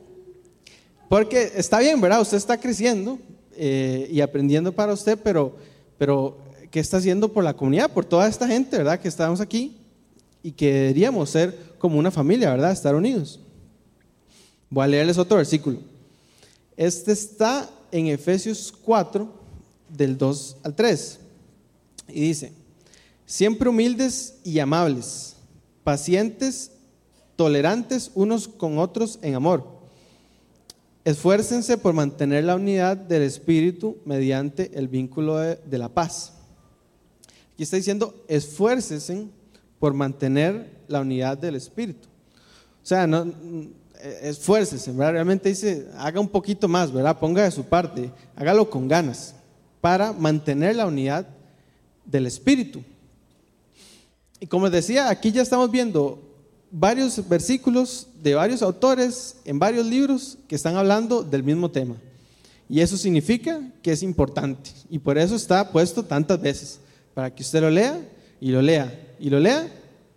Porque 1.08 1.54
está 1.56 1.80
bien, 1.80 2.02
¿verdad? 2.02 2.22
Usted 2.22 2.38
está 2.38 2.58
creciendo 2.58 3.18
eh, 3.56 4.10
y 4.12 4.20
aprendiendo 4.20 4.74
para 4.74 4.92
usted, 4.92 5.18
pero, 5.24 5.56
pero 5.98 6.38
¿qué 6.70 6.82
está 6.82 6.98
haciendo 6.98 7.32
por 7.32 7.46
la 7.46 7.56
comunidad? 7.56 7.92
Por 7.92 8.04
toda 8.04 8.28
esta 8.28 8.46
gente, 8.46 8.78
¿verdad? 8.78 9.00
Que 9.00 9.08
estamos 9.08 9.40
aquí 9.40 9.78
y 10.44 10.52
que 10.52 10.74
deberíamos 10.74 11.30
ser 11.30 11.58
como 11.78 11.98
una 11.98 12.12
familia, 12.12 12.52
¿verdad? 12.52 12.74
Estar 12.74 12.94
unidos. 12.94 13.40
Voy 14.70 14.84
a 14.84 14.88
leerles 14.88 15.18
otro 15.18 15.38
versículo. 15.38 15.80
Este 16.76 17.14
está 17.14 17.70
en 17.92 18.08
Efesios 18.08 18.74
4, 18.84 19.28
del 19.90 20.18
2 20.18 20.58
al 20.64 20.76
3. 20.76 21.20
Y 22.10 22.22
dice, 22.22 22.54
siempre 23.26 23.70
humildes 23.70 24.36
y 24.44 24.60
amables, 24.60 25.36
pacientes, 25.84 26.72
tolerantes 27.36 28.12
unos 28.16 28.48
con 28.48 28.78
otros 28.80 29.20
en 29.22 29.36
amor. 29.36 29.78
Esfuércense 31.06 31.78
por 31.78 31.94
mantener 31.94 32.44
la 32.44 32.56
unidad 32.56 32.98
del 32.98 33.22
Espíritu 33.22 33.98
mediante 34.04 34.78
el 34.78 34.90
vínculo 34.90 35.38
de, 35.38 35.78
la 35.78 35.88
paz. 35.88 36.34
Aquí 37.54 37.64
está 37.64 37.78
diciendo, 37.78 38.26
esfuércense 38.28 39.28
por 39.80 39.94
mantener 39.94 40.70
la 40.90 41.00
unidad 41.00 41.38
del 41.38 41.56
Espíritu. 41.56 42.08
O 42.84 42.86
sea, 42.86 43.08
no, 43.08 43.26
esfuércese, 44.22 44.92
¿verdad? 44.92 45.14
Realmente 45.14 45.50
dice, 45.50 45.88
haga 45.98 46.20
un 46.20 46.28
poquito 46.28 46.68
más, 46.68 46.92
¿verdad? 46.92 47.20
Ponga 47.20 47.44
de 47.44 47.52
su 47.52 47.64
parte, 47.64 48.12
hágalo 48.36 48.70
con 48.70 48.88
ganas 48.88 49.36
para 49.82 50.14
mantener 50.14 50.76
la 50.76 50.86
unidad 50.86 51.28
del 52.06 52.26
Espíritu. 52.26 52.82
Y 54.40 54.48
como 54.48 54.70
decía, 54.70 55.10
aquí 55.10 55.32
ya 55.32 55.42
estamos 55.42 55.72
viendo 55.72 56.22
varios 56.70 57.28
versículos 57.28 58.08
de 58.22 58.36
varios 58.36 58.62
autores 58.62 59.38
en 59.46 59.58
varios 59.58 59.86
libros 59.86 60.38
que 60.48 60.56
están 60.56 60.76
hablando 60.76 61.24
del 61.24 61.44
mismo 61.44 61.72
tema. 61.72 61.96
Y 62.70 62.82
eso 62.82 62.98
significa 62.98 63.62
que 63.82 63.94
es 63.94 64.04
importante. 64.04 64.72
Y 64.90 65.00
por 65.00 65.18
eso 65.18 65.36
está 65.36 65.72
puesto 65.72 66.04
tantas 66.04 66.42
veces, 66.42 66.80
para 67.14 67.34
que 67.34 67.42
usted 67.42 67.62
lo 67.62 67.70
lea 67.70 68.00
y 68.40 68.52
lo 68.52 68.62
lea 68.62 69.16
y 69.20 69.30
lo 69.30 69.40
lea 69.40 69.68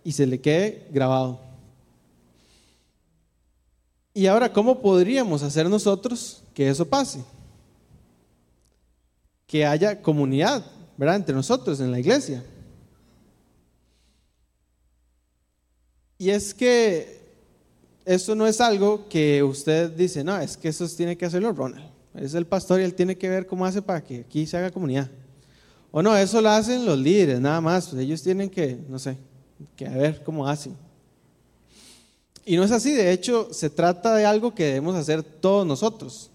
y 0.03 0.11
se 0.11 0.27
le 0.27 0.39
quede 0.39 0.87
grabado. 0.91 1.50
Y 4.13 4.27
ahora, 4.27 4.51
¿cómo 4.51 4.81
podríamos 4.81 5.41
hacer 5.41 5.69
nosotros 5.69 6.43
que 6.53 6.69
eso 6.69 6.85
pase? 6.85 7.23
Que 9.47 9.65
haya 9.65 10.01
comunidad, 10.01 10.65
¿verdad? 10.97 11.15
Entre 11.15 11.35
nosotros 11.35 11.79
en 11.79 11.91
la 11.91 11.99
iglesia. 11.99 12.43
Y 16.17 16.29
es 16.29 16.53
que 16.53 17.21
eso 18.05 18.35
no 18.35 18.45
es 18.45 18.59
algo 18.59 19.07
que 19.07 19.41
usted 19.41 19.91
dice, 19.91 20.23
no, 20.23 20.37
es 20.39 20.57
que 20.57 20.67
eso 20.69 20.87
tiene 20.89 21.17
que 21.17 21.25
hacerlo 21.25 21.53
Ronald. 21.53 21.89
Es 22.13 22.33
el 22.33 22.45
pastor 22.45 22.81
y 22.81 22.83
él 22.83 22.93
tiene 22.93 23.17
que 23.17 23.29
ver 23.29 23.47
cómo 23.47 23.65
hace 23.65 23.81
para 23.81 24.03
que 24.03 24.19
aquí 24.19 24.45
se 24.45 24.57
haga 24.57 24.71
comunidad. 24.71 25.09
O 25.91 26.01
no, 26.01 26.15
eso 26.15 26.41
lo 26.41 26.49
hacen 26.49 26.85
los 26.85 26.97
líderes, 26.97 27.39
nada 27.39 27.61
más. 27.61 27.93
Ellos 27.93 28.21
tienen 28.21 28.49
que, 28.49 28.77
no 28.87 28.99
sé, 28.99 29.17
que 29.75 29.87
ver 29.87 30.23
cómo 30.23 30.47
hacen. 30.47 30.75
Y 32.45 32.55
no 32.55 32.63
es 32.63 32.71
así, 32.71 32.93
de 32.93 33.11
hecho, 33.11 33.49
se 33.51 33.69
trata 33.69 34.15
de 34.15 34.25
algo 34.25 34.53
que 34.55 34.65
debemos 34.65 34.95
hacer 34.95 35.21
todos 35.23 35.65
nosotros. 35.65 36.31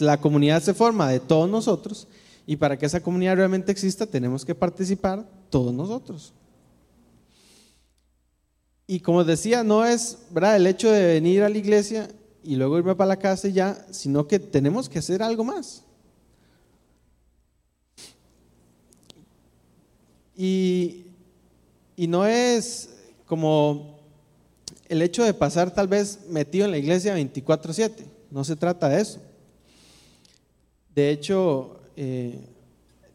La 0.00 0.20
comunidad 0.20 0.62
se 0.62 0.74
forma 0.74 1.08
de 1.10 1.20
todos 1.20 1.48
nosotros 1.48 2.08
y 2.46 2.56
para 2.56 2.78
que 2.78 2.86
esa 2.86 3.02
comunidad 3.02 3.36
realmente 3.36 3.70
exista 3.70 4.06
tenemos 4.06 4.44
que 4.44 4.54
participar 4.54 5.24
todos 5.50 5.72
nosotros. 5.72 6.32
Y 8.86 9.00
como 9.00 9.24
decía, 9.24 9.62
no 9.62 9.84
es 9.84 10.18
¿verdad? 10.30 10.56
el 10.56 10.66
hecho 10.66 10.90
de 10.90 11.06
venir 11.06 11.42
a 11.42 11.48
la 11.48 11.58
iglesia 11.58 12.08
y 12.42 12.56
luego 12.56 12.78
irme 12.78 12.94
para 12.96 13.08
la 13.08 13.18
casa 13.18 13.48
y 13.48 13.52
ya, 13.52 13.86
sino 13.90 14.26
que 14.26 14.38
tenemos 14.38 14.88
que 14.88 14.98
hacer 14.98 15.22
algo 15.22 15.44
más. 15.44 15.84
Y, 20.36 21.06
y 21.94 22.06
no 22.06 22.26
es 22.26 22.90
como 23.26 23.91
el 24.92 25.00
hecho 25.00 25.24
de 25.24 25.32
pasar 25.32 25.72
tal 25.72 25.88
vez 25.88 26.18
metido 26.28 26.66
en 26.66 26.70
la 26.70 26.76
iglesia 26.76 27.14
24/7, 27.14 28.04
no 28.30 28.44
se 28.44 28.56
trata 28.56 28.90
de 28.90 29.00
eso. 29.00 29.20
De 30.94 31.08
hecho, 31.08 31.80
eh, 31.96 32.38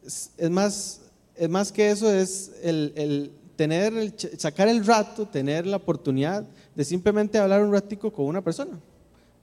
es, 0.02 0.50
más, 0.50 1.02
es 1.36 1.48
más 1.48 1.70
que 1.70 1.88
eso, 1.88 2.12
es 2.12 2.50
el, 2.64 3.30
tener, 3.54 4.12
sacar 4.38 4.66
el 4.66 4.84
rato, 4.84 5.28
tener 5.28 5.68
la 5.68 5.76
oportunidad 5.76 6.44
de 6.74 6.84
simplemente 6.84 7.38
hablar 7.38 7.62
un 7.62 7.72
ratico 7.72 8.12
con 8.12 8.26
una 8.26 8.42
persona. 8.42 8.80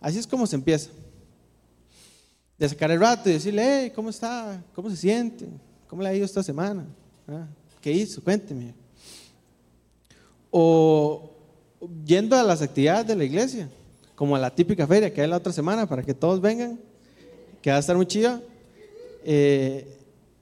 Así 0.02 0.20
es 0.20 0.28
como 0.28 0.46
se 0.46 0.58
empieza. 0.58 0.90
De 2.58 2.68
sacar 2.68 2.92
el 2.92 3.00
rato 3.00 3.30
y 3.30 3.34
decirle, 3.34 3.64
hey, 3.66 3.92
¿cómo 3.96 4.10
está? 4.10 4.62
¿Cómo 4.74 4.90
se 4.90 4.98
siente? 4.98 5.48
¿Cómo 5.88 6.02
le 6.02 6.10
ha 6.10 6.14
ido 6.14 6.26
esta 6.26 6.44
semana? 6.44 6.86
Ah, 7.30 7.48
¿Qué 7.80 7.94
hizo? 7.94 8.22
Cuénteme. 8.22 8.74
O, 10.52 11.35
yendo 12.06 12.36
a 12.36 12.44
las 12.44 12.62
actividades 12.62 13.08
de 13.08 13.16
la 13.16 13.24
iglesia, 13.24 13.70
como 14.16 14.36
a 14.36 14.40
la 14.40 14.54
típica 14.54 14.88
feria 14.88 15.14
que 15.14 15.22
hay 15.22 15.28
la 15.28 15.38
otra 15.38 15.52
semana 15.52 15.88
para 15.88 16.04
que 16.04 16.14
todos 16.14 16.40
vengan, 16.42 16.80
que 17.62 17.70
va 17.70 17.78
a 17.78 17.80
estar 17.80 17.96
muy 17.96 18.06
chida, 18.06 18.42
eh, 19.24 19.88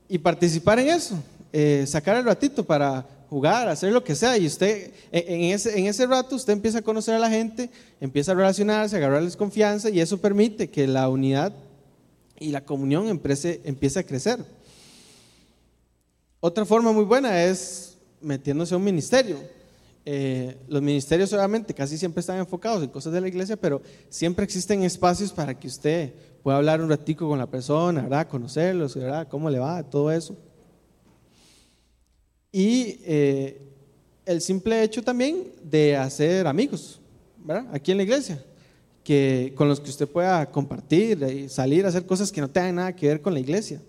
y 0.10 0.18
participar 0.18 0.80
en 0.80 0.90
eso, 0.90 1.16
eh, 1.52 1.86
sacar 1.88 2.18
el 2.18 2.26
ratito 2.26 2.64
para 2.64 3.06
jugar, 3.30 3.68
hacer 3.68 3.92
lo 3.92 4.04
que 4.04 4.16
sea, 4.16 4.38
y 4.38 4.46
usted 4.46 4.92
en 5.12 5.54
ese, 5.54 5.80
en 5.80 5.88
ese 5.88 6.06
rato 6.06 6.36
usted 6.36 6.54
empieza 6.54 6.80
a 6.80 6.82
conocer 6.82 7.16
a 7.16 7.20
la 7.20 7.30
gente, 7.30 7.70
empieza 8.00 8.32
a 8.32 8.36
relacionarse, 8.36 8.96
a 8.96 9.00
agarrarles 9.00 9.36
confianza, 9.36 9.90
y 9.90 10.00
eso 10.00 10.20
permite 10.20 10.70
que 10.70 10.86
la 10.86 11.10
unidad 11.10 11.54
y 12.40 12.50
la 12.50 12.62
comunión 12.62 13.08
empiece, 13.08 13.62
empiece 13.64 14.00
a 14.00 14.04
crecer. 14.04 14.44
Otra 16.40 16.66
forma 16.66 16.92
muy 16.92 17.06
buena 17.06 17.44
es 17.44 17.96
metiéndose 18.22 18.74
a 18.74 18.78
un 18.78 18.84
ministerio. 18.84 19.38
Eh, 20.06 20.58
los 20.68 20.82
ministerios 20.82 21.32
obviamente 21.32 21.74
casi 21.74 21.98
siempre 21.98 22.20
están 22.20 22.38
enfocados 22.38 22.84
en 22.84 22.90
cosas 22.90 23.14
de 23.14 23.22
la 23.22 23.28
iglesia, 23.28 23.56
pero 23.56 23.82
siempre 24.10 24.44
existen 24.44 24.84
espacios 24.84 25.32
para 25.32 25.58
que 25.58 25.68
usted 25.68 26.14
pueda 26.42 26.58
hablar 26.58 26.82
un 26.82 26.90
ratico 26.90 27.28
con 27.30 27.40
la 27.40 27.48
persona, 27.48 28.02
¿verdad? 28.02 28.28
conocerlos, 28.28 28.96
¿verdad? 28.96 29.28
cómo 29.30 29.50
le 29.50 29.60
va, 29.60 29.82
todo 29.84 30.12
eso. 30.12 30.36
Y 32.52 33.00
eh, 33.06 33.62
el 34.26 34.42
simple 34.42 34.84
hecho 34.84 35.02
también 35.02 35.54
de 35.64 35.96
hacer 35.96 36.48
amigos, 36.48 37.00
¿verdad? 37.38 37.68
aquí 37.74 37.92
en 37.92 37.98
la 37.98 38.04
iglesia, 38.04 38.44
que, 39.06 39.54
con 39.56 39.70
los 39.70 39.80
que 39.80 39.90
usted 39.90 40.08
pueda 40.08 40.46
compartir 40.52 41.24
y 41.24 41.48
salir 41.48 41.86
a 41.86 41.90
hacer 41.90 42.06
cosas 42.06 42.30
que 42.30 42.42
no 42.42 42.50
tengan 42.50 42.76
nada 42.76 42.96
que 42.96 43.08
ver 43.08 43.22
con 43.22 43.34
la 43.34 43.40
iglesia. 43.40 43.82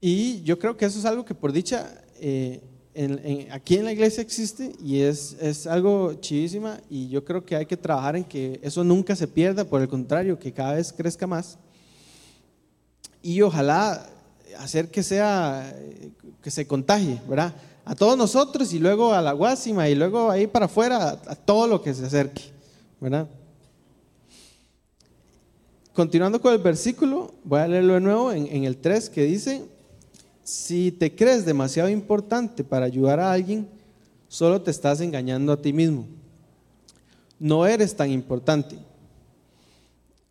Y 0.00 0.40
yo 0.42 0.56
creo 0.56 0.76
que 0.76 0.84
eso 0.84 1.00
es 1.00 1.04
algo 1.04 1.24
que 1.24 1.34
por 1.34 1.52
dicha... 1.52 2.00
Eh, 2.20 2.60
aquí 3.50 3.76
en 3.76 3.84
la 3.84 3.92
iglesia 3.92 4.22
existe 4.22 4.72
y 4.82 5.00
es, 5.00 5.36
es 5.40 5.66
algo 5.66 6.14
chidísima 6.14 6.80
y 6.88 7.08
yo 7.08 7.24
creo 7.24 7.44
que 7.44 7.54
hay 7.54 7.66
que 7.66 7.76
trabajar 7.76 8.16
en 8.16 8.24
que 8.24 8.58
eso 8.62 8.82
nunca 8.82 9.14
se 9.14 9.28
pierda, 9.28 9.64
por 9.64 9.82
el 9.82 9.88
contrario, 9.88 10.38
que 10.38 10.52
cada 10.52 10.74
vez 10.74 10.92
crezca 10.92 11.26
más. 11.26 11.58
Y 13.20 13.42
ojalá 13.42 14.08
hacer 14.58 14.90
que 14.90 15.02
sea, 15.02 15.74
que 16.42 16.50
se 16.50 16.66
contagie, 16.66 17.20
¿verdad? 17.28 17.54
A 17.84 17.94
todos 17.94 18.16
nosotros 18.16 18.72
y 18.72 18.78
luego 18.78 19.12
a 19.12 19.20
la 19.20 19.32
Guásima 19.32 19.88
y 19.88 19.94
luego 19.94 20.30
ahí 20.30 20.46
para 20.46 20.66
afuera, 20.66 21.20
a, 21.26 21.36
todo 21.36 21.66
lo 21.66 21.82
que 21.82 21.92
se 21.92 22.06
acerque, 22.06 22.44
¿verdad? 22.98 23.28
Continuando 25.92 26.40
con 26.40 26.52
el 26.52 26.60
versículo, 26.60 27.34
voy 27.44 27.60
a 27.60 27.68
leerlo 27.68 27.94
de 27.94 28.00
nuevo 28.00 28.32
en, 28.32 28.46
en 28.46 28.64
el 28.64 28.78
3 28.78 29.10
que 29.10 29.24
dice, 29.24 29.64
si 30.46 30.92
te 30.92 31.12
crees 31.12 31.44
demasiado 31.44 31.88
importante 31.88 32.62
para 32.62 32.86
ayudar 32.86 33.18
a 33.18 33.32
alguien, 33.32 33.68
solo 34.28 34.62
te 34.62 34.70
estás 34.70 35.00
engañando 35.00 35.52
a 35.52 35.60
ti 35.60 35.72
mismo. 35.72 36.06
No 37.40 37.66
eres 37.66 37.96
tan 37.96 38.12
importante. 38.12 38.78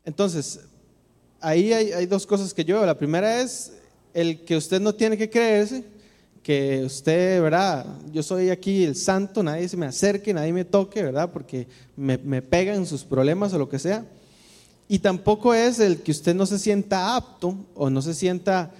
Entonces, 0.05 0.61
ahí 1.41 1.73
hay, 1.73 2.05
dos 2.05 2.25
cosas 2.25 2.53
que 2.53 2.63
yo 2.63 2.77
veo. 2.77 2.85
La 2.85 2.97
primera 2.97 3.41
es 3.41 3.73
el 4.13 4.45
que 4.45 4.55
usted 4.55 4.79
no 4.79 4.95
tiene 4.95 5.17
que 5.17 5.29
creerse, 5.29 5.83
que 6.41 6.83
usted, 6.85 7.41
¿verdad? 7.41 7.85
Yo 8.13 8.23
soy 8.23 8.51
aquí 8.51 8.85
el 8.85 8.95
santo, 8.95 9.43
nadie 9.43 9.67
se 9.67 9.75
me 9.75 9.85
acerque, 9.85 10.33
nadie 10.33 10.53
me 10.53 10.63
toque, 10.63 11.03
¿verdad? 11.03 11.29
Porque 11.29 11.67
me, 11.97 12.17
me 12.19 12.41
pegan 12.41 12.85
sus 12.85 13.03
problemas 13.03 13.53
o 13.53 13.57
lo 13.57 13.67
que 13.67 13.79
sea. 13.79 14.05
Y 14.87 14.99
tampoco 14.99 15.53
es 15.53 15.79
el 15.79 16.03
que 16.03 16.11
usted 16.11 16.33
no 16.33 16.45
se 16.45 16.57
sienta 16.57 17.17
apto 17.17 17.57
o 17.75 17.89
no 17.89 18.01
se 18.01 18.13
sienta 18.13 18.71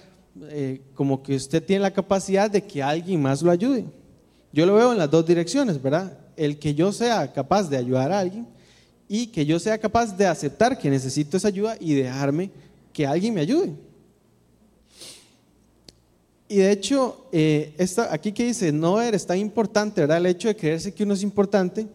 eh, 0.44 0.82
como 0.94 1.22
que 1.22 1.36
usted 1.36 1.62
tiene 1.62 1.82
la 1.82 1.92
capacidad 1.92 2.50
de 2.50 2.62
que 2.62 2.82
alguien 2.82 3.22
más 3.22 3.42
lo 3.42 3.50
ayude. 3.50 3.84
Yo 4.52 4.66
lo 4.66 4.74
veo 4.74 4.92
en 4.92 4.98
las 4.98 5.10
dos 5.10 5.26
direcciones, 5.26 5.80
¿verdad? 5.80 6.18
El 6.36 6.58
que 6.58 6.74
yo 6.74 6.92
sea 6.92 7.32
capaz 7.32 7.68
de 7.68 7.76
ayudar 7.76 8.12
a 8.12 8.20
alguien 8.20 8.46
y 9.08 9.28
que 9.28 9.46
yo 9.46 9.58
sea 9.58 9.78
capaz 9.78 10.16
de 10.16 10.26
aceptar 10.26 10.78
que 10.78 10.90
necesito 10.90 11.36
esa 11.36 11.48
ayuda 11.48 11.76
y 11.80 11.94
dejarme 11.94 12.50
que 12.92 13.06
alguien 13.06 13.34
me 13.34 13.40
ayude. 13.40 13.72
Y 16.48 16.56
de 16.56 16.70
hecho, 16.70 17.26
eh, 17.32 17.74
esta, 17.76 18.12
aquí 18.12 18.32
que 18.32 18.44
dice, 18.44 18.70
no 18.72 19.00
eres 19.00 19.26
tan 19.26 19.38
importante, 19.38 20.00
¿verdad? 20.00 20.18
El 20.18 20.26
hecho 20.26 20.48
de 20.48 20.56
creerse 20.56 20.94
que 20.94 21.02
uno 21.02 21.14
es 21.14 21.22
importante, 21.22 21.86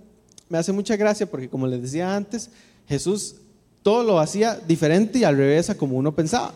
me 0.50 0.58
hace 0.58 0.72
mucha 0.72 0.96
gracia 0.98 1.26
porque 1.26 1.50
como 1.50 1.68
les 1.68 1.82
decía 1.82 2.14
antes, 2.16 2.50
Jesús 2.88 3.36
todo 3.82 4.04
lo 4.04 4.20
hacía 4.20 4.56
diferente 4.56 5.20
y 5.20 5.24
al 5.24 5.38
revés 5.38 5.70
a 5.70 5.76
como 5.76 5.98
uno 5.98 6.14
pensaba. 6.14 6.54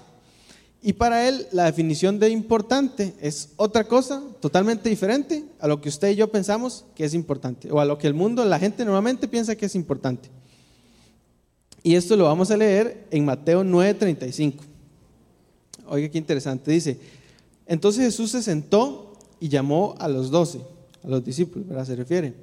Y 0.87 0.93
para 0.93 1.27
él 1.27 1.47
la 1.51 1.65
definición 1.65 2.19
de 2.19 2.29
importante 2.29 3.15
es 3.19 3.49
otra 3.55 3.85
cosa 3.85 4.21
totalmente 4.39 4.87
diferente 4.87 5.43
a 5.59 5.67
lo 5.67 5.81
que 5.81 5.89
usted 5.89 6.11
y 6.11 6.15
yo 6.15 6.29
pensamos 6.29 6.85
que 6.93 7.05
es 7.05 7.15
importante, 7.15 7.71
o 7.71 7.79
a 7.79 7.85
lo 7.85 7.97
que 7.97 8.05
el 8.05 8.13
mundo, 8.13 8.45
la 8.45 8.59
gente 8.59 8.85
normalmente 8.85 9.27
piensa 9.27 9.55
que 9.55 9.65
es 9.65 9.73
importante. 9.73 10.29
Y 11.81 11.95
esto 11.95 12.15
lo 12.15 12.25
vamos 12.25 12.51
a 12.51 12.57
leer 12.57 13.07
en 13.09 13.25
Mateo 13.25 13.63
9:35. 13.63 14.61
Oiga, 15.87 16.07
qué 16.07 16.19
interesante. 16.19 16.69
Dice, 16.69 16.99
entonces 17.65 18.03
Jesús 18.05 18.29
se 18.29 18.43
sentó 18.43 19.17
y 19.39 19.49
llamó 19.49 19.95
a 19.97 20.07
los 20.07 20.29
doce, 20.29 20.59
a 21.03 21.07
los 21.07 21.25
discípulos, 21.25 21.67
¿verdad? 21.67 21.85
Se 21.85 21.95
refiere. 21.95 22.35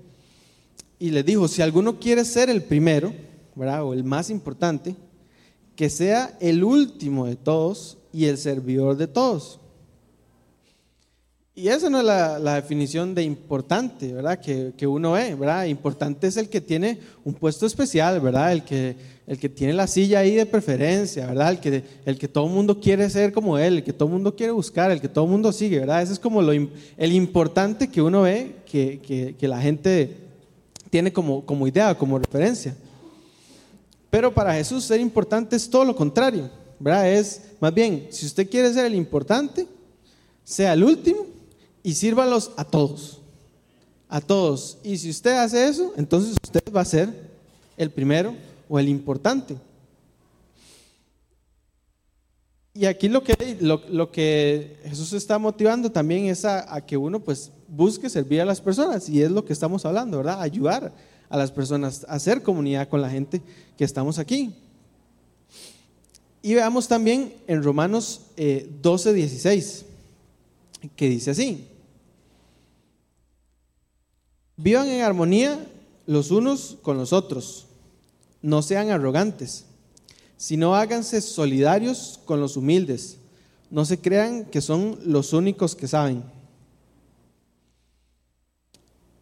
Y 0.98 1.12
les 1.12 1.24
dijo, 1.24 1.46
si 1.46 1.62
alguno 1.62 2.00
quiere 2.00 2.24
ser 2.24 2.50
el 2.50 2.64
primero, 2.64 3.14
¿verdad? 3.54 3.84
O 3.84 3.92
el 3.92 4.02
más 4.02 4.30
importante, 4.30 4.96
que 5.76 5.88
sea 5.88 6.36
el 6.40 6.64
último 6.64 7.26
de 7.26 7.36
todos 7.36 7.98
y 8.12 8.26
el 8.26 8.38
servidor 8.38 8.96
de 8.96 9.06
todos. 9.06 9.58
Y 11.54 11.68
esa 11.68 11.90
no 11.90 11.98
es 11.98 12.04
la, 12.04 12.54
definición 12.54 13.14
de 13.14 13.22
importante, 13.22 14.10
¿verdad? 14.10 14.40
Que, 14.40 14.72
que, 14.74 14.86
uno 14.86 15.12
ve, 15.12 15.34
¿verdad? 15.34 15.66
Importante 15.66 16.26
es 16.26 16.38
el 16.38 16.48
que 16.48 16.62
tiene 16.62 16.98
un 17.24 17.34
puesto 17.34 17.66
especial, 17.66 18.20
¿verdad? 18.20 18.52
El 18.52 18.64
que, 18.64 18.96
el 19.26 19.38
que 19.38 19.50
tiene 19.50 19.74
la 19.74 19.86
silla 19.86 20.20
ahí 20.20 20.34
de 20.34 20.46
preferencia, 20.46 21.26
¿verdad? 21.26 21.50
El 21.50 21.60
que, 21.60 21.84
el 22.06 22.18
que 22.18 22.26
todo 22.26 22.46
el 22.46 22.52
mundo 22.52 22.80
quiere 22.80 23.08
ser 23.10 23.32
como 23.32 23.58
él, 23.58 23.76
el 23.76 23.84
que 23.84 23.92
todo 23.92 24.08
el 24.08 24.14
mundo 24.14 24.34
quiere 24.34 24.52
buscar, 24.52 24.90
el 24.90 25.00
que 25.02 25.08
todo 25.08 25.26
el 25.26 25.30
mundo 25.30 25.52
sigue, 25.52 25.80
¿verdad? 25.80 26.00
Ese 26.00 26.14
es 26.14 26.18
como 26.18 26.40
lo, 26.40 26.52
el 26.52 27.12
importante 27.12 27.88
que 27.88 28.00
uno 28.00 28.22
ve 28.22 28.56
que, 28.64 29.36
que 29.38 29.48
la 29.48 29.60
gente 29.60 30.16
tiene 30.88 31.12
como, 31.12 31.44
como 31.44 31.66
idea, 31.66 31.94
como 31.96 32.18
referencia. 32.18 32.74
Pero 34.08 34.32
para 34.32 34.52
Jesús 34.52 34.84
ser 34.84 35.00
importante 35.00 35.56
es 35.56 35.68
todo 35.68 35.84
lo 35.86 35.96
contrario, 35.96 36.50
Es 36.84 37.42
más 37.60 37.72
bien, 37.72 38.08
si 38.10 38.26
usted 38.26 38.48
quiere 38.50 38.72
ser 38.72 38.86
el 38.86 38.94
importante, 38.94 39.68
sea 40.44 40.72
el 40.72 40.84
último 40.84 41.26
y 41.82 41.94
sírvalos 41.94 42.50
a 42.56 42.64
todos. 42.64 43.20
A 44.08 44.20
todos. 44.20 44.78
Y 44.82 44.98
si 44.98 45.10
usted 45.10 45.32
hace 45.32 45.68
eso, 45.68 45.92
entonces 45.96 46.36
usted 46.42 46.62
va 46.74 46.80
a 46.80 46.84
ser 46.84 47.30
el 47.76 47.90
primero 47.90 48.34
o 48.68 48.78
el 48.78 48.88
importante. 48.88 49.56
Y 52.74 52.86
aquí 52.86 53.08
lo 53.08 53.22
que, 53.22 53.58
lo, 53.60 54.10
que 54.10 54.78
Jesús 54.84 55.12
está 55.12 55.38
motivando 55.38 55.92
también 55.92 56.26
es 56.26 56.44
a, 56.46 56.80
que 56.86 56.96
uno 56.96 57.20
pues 57.20 57.52
busque 57.68 58.08
servir 58.08 58.40
a 58.40 58.46
las 58.46 58.62
personas 58.62 59.08
y 59.10 59.22
es 59.22 59.30
lo 59.30 59.44
que 59.44 59.52
estamos 59.52 59.84
hablando, 59.84 60.16
¿verdad? 60.16 60.40
Ayudar 60.40 60.92
a 61.28 61.36
las 61.36 61.52
personas, 61.52 62.06
a 62.08 62.14
hacer 62.14 62.42
comunidad 62.42 62.88
con 62.88 63.02
la 63.02 63.10
gente 63.10 63.42
que 63.76 63.84
estamos 63.84 64.18
aquí. 64.18 64.54
Y 66.42 66.54
veamos 66.54 66.88
también 66.88 67.34
en 67.46 67.62
Romanos 67.62 68.22
12, 68.36 69.10
eh, 69.10 69.12
16, 69.12 69.84
que 70.96 71.08
dice 71.08 71.30
así, 71.30 71.68
vivan 74.56 74.88
en 74.88 75.02
armonía 75.02 75.64
los 76.06 76.30
unos 76.30 76.78
con 76.82 76.98
los 76.98 77.12
otros 77.12 77.66
no 78.42 78.60
sean 78.60 78.90
arrogantes, 78.90 79.64
sino 80.36 80.74
háganse 80.74 81.20
solidarios 81.20 82.20
con 82.24 82.40
los 82.40 82.56
humildes. 82.56 83.18
No 83.70 83.84
se 83.84 83.98
crean 83.98 84.44
que 84.44 84.60
son 84.60 84.98
los 85.04 85.32
únicos 85.32 85.74
que 85.74 85.88
saben. 85.88 86.24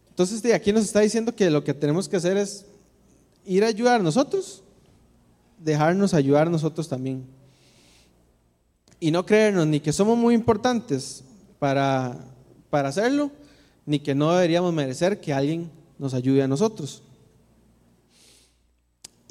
Entonces, 0.09 0.43
aquí 0.53 0.73
nos 0.73 0.83
está 0.83 0.99
diciendo 0.99 1.33
que 1.33 1.49
lo 1.49 1.63
que 1.63 1.73
tenemos 1.73 2.09
que 2.09 2.17
hacer 2.17 2.35
es 2.37 2.65
ir 3.45 3.63
a 3.63 3.67
ayudar 3.67 4.01
a 4.01 4.03
nosotros, 4.03 4.63
dejarnos 5.63 6.13
ayudar 6.13 6.49
nosotros 6.49 6.87
también. 6.87 7.25
Y 8.99 9.11
no 9.11 9.25
creernos 9.25 9.67
ni 9.67 9.79
que 9.79 9.93
somos 9.93 10.17
muy 10.17 10.35
importantes 10.35 11.23
para, 11.59 12.17
para 12.69 12.89
hacerlo, 12.89 13.31
ni 13.85 13.99
que 13.99 14.13
no 14.13 14.31
deberíamos 14.33 14.73
merecer 14.73 15.19
que 15.19 15.33
alguien 15.33 15.71
nos 15.97 16.13
ayude 16.13 16.43
a 16.43 16.47
nosotros. 16.47 17.03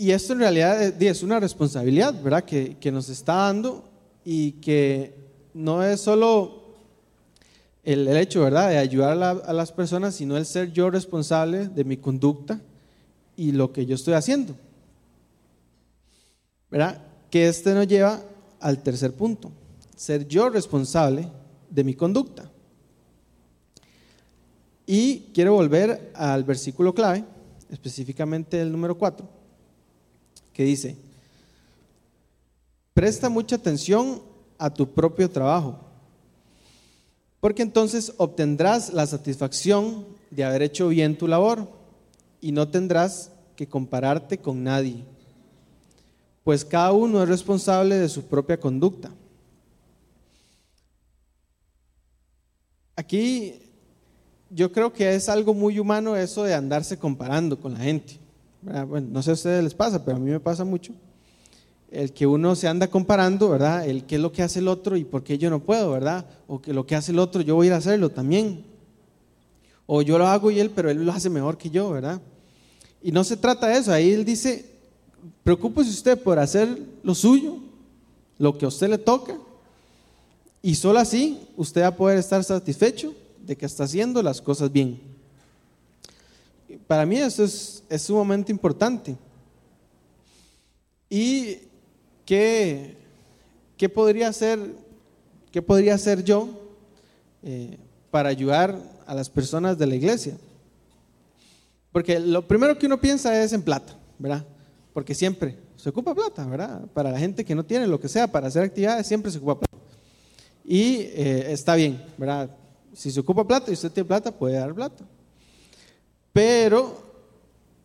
Y 0.01 0.12
esto 0.12 0.33
en 0.33 0.38
realidad 0.38 1.03
es 1.03 1.23
una 1.23 1.38
responsabilidad, 1.38 2.14
¿verdad? 2.23 2.45
Que, 2.45 2.90
nos 2.90 3.11
está 3.11 3.35
dando 3.35 3.85
y 4.25 4.53
que 4.53 5.14
no 5.53 5.85
es 5.85 6.01
solo 6.01 6.62
el, 7.85 8.09
hecho, 8.16 8.43
¿verdad? 8.43 8.71
De 8.71 8.79
ayudar 8.79 9.23
a, 9.23 9.53
las 9.53 9.73
personas, 9.73 10.14
sino 10.14 10.38
el 10.38 10.47
ser 10.47 10.73
yo 10.73 10.88
responsable 10.88 11.69
de 11.69 11.85
mi 11.85 11.99
conducta 11.99 12.62
y 13.37 13.53
lo 13.53 13.75
que 13.75 13.85
yo 13.85 13.95
estoy 13.95 14.14
haciendo. 14.14 14.55
¿Verdad? 16.71 17.03
Que 17.31 17.49
este 17.49 17.75
nos 17.75 17.87
lleva 17.87 18.23
al 18.61 18.83
tercer 18.83 19.13
punto, 19.15 19.51
ser 19.97 20.27
yo 20.29 20.49
responsable 20.49 21.29
de 21.69 21.85
mi 21.85 21.95
conducta. 21.95 22.51
Y 24.87 25.31
quiero 25.35 25.55
volver 25.55 26.13
al 26.15 26.45
versículo 26.45 26.95
clave, 26.95 27.25
específicamente 27.71 28.61
el 28.61 28.73
número 28.73 28.99
4 28.99 29.41
que 30.53 30.65
dice, 30.65 30.97
presta 32.93 33.31
mucha 33.31 33.57
atención 33.57 34.21
a 34.59 34.69
tu 34.69 34.93
propio 34.93 35.31
trabajo, 35.31 35.79
porque 37.41 37.63
entonces 37.63 38.13
obtendrás 38.19 38.93
la 38.93 39.07
satisfacción 39.07 40.05
de 40.31 40.45
haber 40.45 40.61
hecho 40.61 40.89
bien 40.89 41.17
tu 41.17 41.27
labor 41.27 41.67
y 42.43 42.53
no 42.53 42.69
tendrás 42.69 43.31
que 43.57 43.67
compararte 43.67 44.37
con 44.37 44.63
nadie, 44.63 45.05
pues 46.51 46.65
cada 46.65 46.91
uno 46.91 47.23
es 47.23 47.29
responsable 47.29 47.95
de 47.95 48.09
su 48.09 48.25
propia 48.25 48.59
conducta. 48.59 49.09
Aquí 52.97 53.55
yo 54.51 54.73
creo 54.73 54.93
que 54.93 55.15
es 55.15 55.29
algo 55.29 55.55
muy 55.55 55.79
humano 55.79 56.17
eso 56.17 56.43
de 56.43 56.53
andarse 56.53 56.99
comparando 56.99 57.57
con 57.61 57.75
la 57.75 57.79
gente. 57.79 58.19
Bueno, 58.63 59.07
no 59.13 59.23
sé 59.23 59.31
a 59.31 59.35
ustedes 59.35 59.63
les 59.63 59.75
pasa, 59.75 60.05
pero 60.05 60.17
a 60.17 60.19
mí 60.19 60.29
me 60.29 60.41
pasa 60.41 60.65
mucho. 60.65 60.93
El 61.89 62.13
que 62.13 62.27
uno 62.27 62.57
se 62.57 62.67
anda 62.67 62.89
comparando, 62.89 63.49
¿verdad? 63.51 63.87
El 63.87 64.03
qué 64.03 64.17
es 64.17 64.21
lo 64.21 64.33
que 64.33 64.43
hace 64.43 64.59
el 64.59 64.67
otro 64.67 64.97
y 64.97 65.05
por 65.05 65.23
qué 65.23 65.39
yo 65.39 65.51
no 65.51 65.61
puedo, 65.61 65.93
¿verdad? 65.93 66.27
O 66.49 66.61
que 66.61 66.73
lo 66.73 66.85
que 66.85 66.97
hace 66.97 67.13
el 67.13 67.21
otro 67.21 67.43
yo 67.43 67.55
voy 67.55 67.67
a 67.67 67.69
ir 67.69 67.73
a 67.75 67.77
hacerlo 67.77 68.09
también. 68.11 68.65
O 69.87 70.03
yo 70.03 70.19
lo 70.19 70.27
hago 70.27 70.51
y 70.51 70.59
él, 70.59 70.71
pero 70.71 70.91
él 70.91 71.05
lo 71.05 71.13
hace 71.13 71.31
mejor 71.31 71.57
que 71.57 71.71
yo, 71.71 71.91
¿verdad? 71.91 72.21
Y 73.01 73.13
no 73.13 73.23
se 73.23 73.37
trata 73.37 73.69
de 73.69 73.79
eso. 73.79 73.93
Ahí 73.93 74.11
él 74.11 74.25
dice, 74.25 74.70
preocúpese 75.43 75.91
usted 75.91 76.23
por 76.23 76.39
hacer 76.39 76.79
lo 77.03 77.15
suyo, 77.15 77.57
lo 78.39 78.57
que 78.57 78.65
a 78.65 78.69
usted 78.69 78.89
le 78.89 78.99
toca, 78.99 79.37
y 80.63 80.75
solo 80.75 80.99
así 80.99 81.41
usted 81.57 81.83
va 81.83 81.89
a 81.89 81.97
poder 81.97 82.19
estar 82.19 82.43
satisfecho 82.45 83.15
de 83.45 83.57
que 83.57 83.67
está 83.67 83.85
haciendo 83.85 84.23
las 84.23 84.41
cosas 84.41 84.71
bien 84.71 85.11
para 86.87 87.07
mí 87.07 87.17
eso 87.19 87.45
es, 87.45 87.83
es 87.89 88.03
sumamente 88.03 88.53
importante. 88.53 89.17
¿Y 91.09 91.59
qué, 92.25 92.97
qué, 93.77 93.89
podría, 93.89 94.29
hacer, 94.29 94.59
qué 95.51 95.61
podría 95.61 95.95
hacer 95.95 96.23
yo 96.23 96.49
eh, 97.43 97.79
para 98.11 98.29
ayudar 98.29 98.79
a 99.07 99.15
las 99.15 99.29
personas 99.29 99.79
de 99.79 99.87
la 99.87 99.97
iglesia? 99.97 100.37
Porque 101.91 102.21
lo 102.21 102.47
primero 102.47 102.79
que 102.79 102.87
uno 102.87 103.01
piensa 103.01 103.43
es 103.43 103.53
en 103.53 103.63
plata, 103.63 103.97
¿verdad? 104.19 104.47
Porque 104.92 105.14
siempre 105.14 105.57
se 105.76 105.88
ocupa 105.88 106.14
plata, 106.14 106.44
¿verdad? 106.46 106.87
Para 106.92 107.11
la 107.11 107.18
gente 107.18 107.44
que 107.44 107.55
no 107.55 107.64
tiene 107.64 107.87
lo 107.87 108.00
que 108.00 108.09
sea, 108.09 108.31
para 108.31 108.48
hacer 108.48 108.64
actividades, 108.64 109.07
siempre 109.07 109.31
se 109.31 109.38
ocupa 109.38 109.61
plata. 109.61 109.85
Y 110.64 110.96
eh, 111.00 111.53
está 111.53 111.74
bien, 111.74 112.03
¿verdad? 112.16 112.50
Si 112.92 113.11
se 113.11 113.20
ocupa 113.20 113.46
plata 113.46 113.70
y 113.70 113.74
usted 113.74 113.90
tiene 113.90 114.07
plata, 114.07 114.33
puede 114.33 114.57
dar 114.57 114.74
plata. 114.74 115.05
Pero 116.33 117.03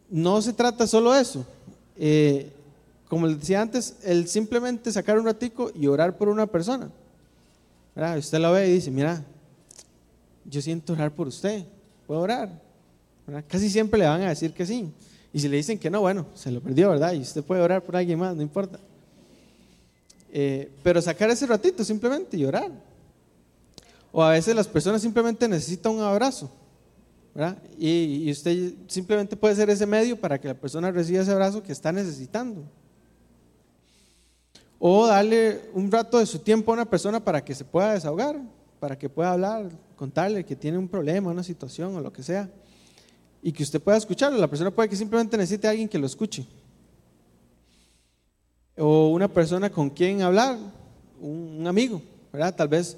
no 0.10 0.42
se 0.42 0.54
trata 0.54 0.88
solo 0.88 1.14
de 1.14 1.22
eso. 1.22 1.46
Eh, 1.98 2.52
como 3.08 3.28
les 3.28 3.40
decía 3.40 3.62
antes, 3.62 3.98
el 4.04 4.28
simplemente 4.28 4.92
sacar 4.92 5.20
un 5.20 5.26
ratico 5.26 5.72
y 5.74 5.88
orar 5.88 6.18
por 6.18 6.28
una 6.28 6.48
persona. 6.48 6.90
Usted 8.18 8.40
la 8.40 8.52
ve 8.52 8.68
y 8.68 8.74
dice, 8.74 8.92
mira, 8.92 9.24
yo 10.44 10.62
siento 10.62 10.94
orar 10.94 11.14
por 11.14 11.28
usted, 11.28 11.64
puedo 12.06 12.20
orar. 12.20 12.62
Casi 13.48 13.70
siempre 13.70 14.00
le 14.00 14.06
van 14.06 14.22
a 14.22 14.30
decir 14.30 14.54
que 14.54 14.66
sí. 14.66 14.92
Y 15.36 15.42
si 15.42 15.50
le 15.50 15.58
dicen 15.58 15.78
que 15.78 15.90
no, 15.90 16.00
bueno, 16.00 16.28
se 16.34 16.50
lo 16.50 16.62
perdió, 16.62 16.92
¿verdad? 16.92 17.12
Y 17.12 17.20
usted 17.20 17.44
puede 17.44 17.60
orar 17.60 17.84
por 17.84 17.98
alguien 17.98 18.18
más, 18.18 18.34
no 18.38 18.42
importa. 18.42 18.80
Eh, 20.32 20.72
pero 20.82 21.02
sacar 21.02 21.30
ese 21.30 21.46
ratito 21.46 21.84
simplemente 21.84 22.38
y. 22.38 22.46
O 24.14 24.24
a 24.24 24.32
veces 24.32 24.56
las 24.56 24.66
personas 24.66 25.02
simplemente 25.02 25.46
necesitan 25.50 25.92
un 25.92 26.00
abrazo. 26.00 26.50
Y, 27.78 28.32
usted 28.32 28.76
simplemente 28.88 29.36
puede 29.36 29.56
ser 29.56 29.70
ese 29.70 29.86
medio 29.86 30.18
para 30.18 30.40
que 30.40 30.48
la 30.48 30.54
persona 30.54 30.90
reciba 30.90 31.22
ese 31.22 31.34
abrazo 31.34 31.62
que 31.62 31.74
está 31.74 31.92
necesitando. 31.92 32.64
O 34.80 35.06
darle 35.06 35.64
un 35.74 35.92
rato 35.92 36.18
de 36.18 36.28
su 36.28 36.40
tiempo 36.40 36.72
a 36.72 36.76
una 36.76 36.86
persona 36.86 37.20
para 37.20 37.44
que 37.44 37.54
se 37.54 37.66
pueda 37.66 37.92
desahogar, 37.92 38.40
para 38.80 38.98
que 38.98 39.10
pueda 39.10 39.34
hablar, 39.34 39.70
contarle 39.98 40.46
que 40.46 40.56
tiene 40.56 40.78
un 40.78 40.88
problema, 40.88 41.30
una 41.30 41.44
situación 41.44 41.94
o 41.94 42.00
lo 42.00 42.14
que 42.14 42.24
sea, 42.24 42.50
y 43.46 43.52
que 43.52 43.62
usted 43.62 43.80
pueda 43.80 43.96
escucharlo. 43.96 44.40
La 44.40 44.48
persona 44.48 44.72
puede 44.72 44.90
que 44.90 44.96
simplemente 44.96 45.38
necesite 45.38 45.68
a 45.68 45.70
alguien 45.70 45.88
que 45.88 46.00
lo 46.00 46.08
escuche. 46.08 46.48
O 48.76 49.10
una 49.10 49.28
persona 49.28 49.70
con 49.70 49.92
quien 49.92 50.24
hablar, 50.24 50.58
un, 51.22 51.64
amigo, 51.68 52.02
¿verdad? 52.34 52.56
Tal 52.56 52.68
vez 52.68 52.98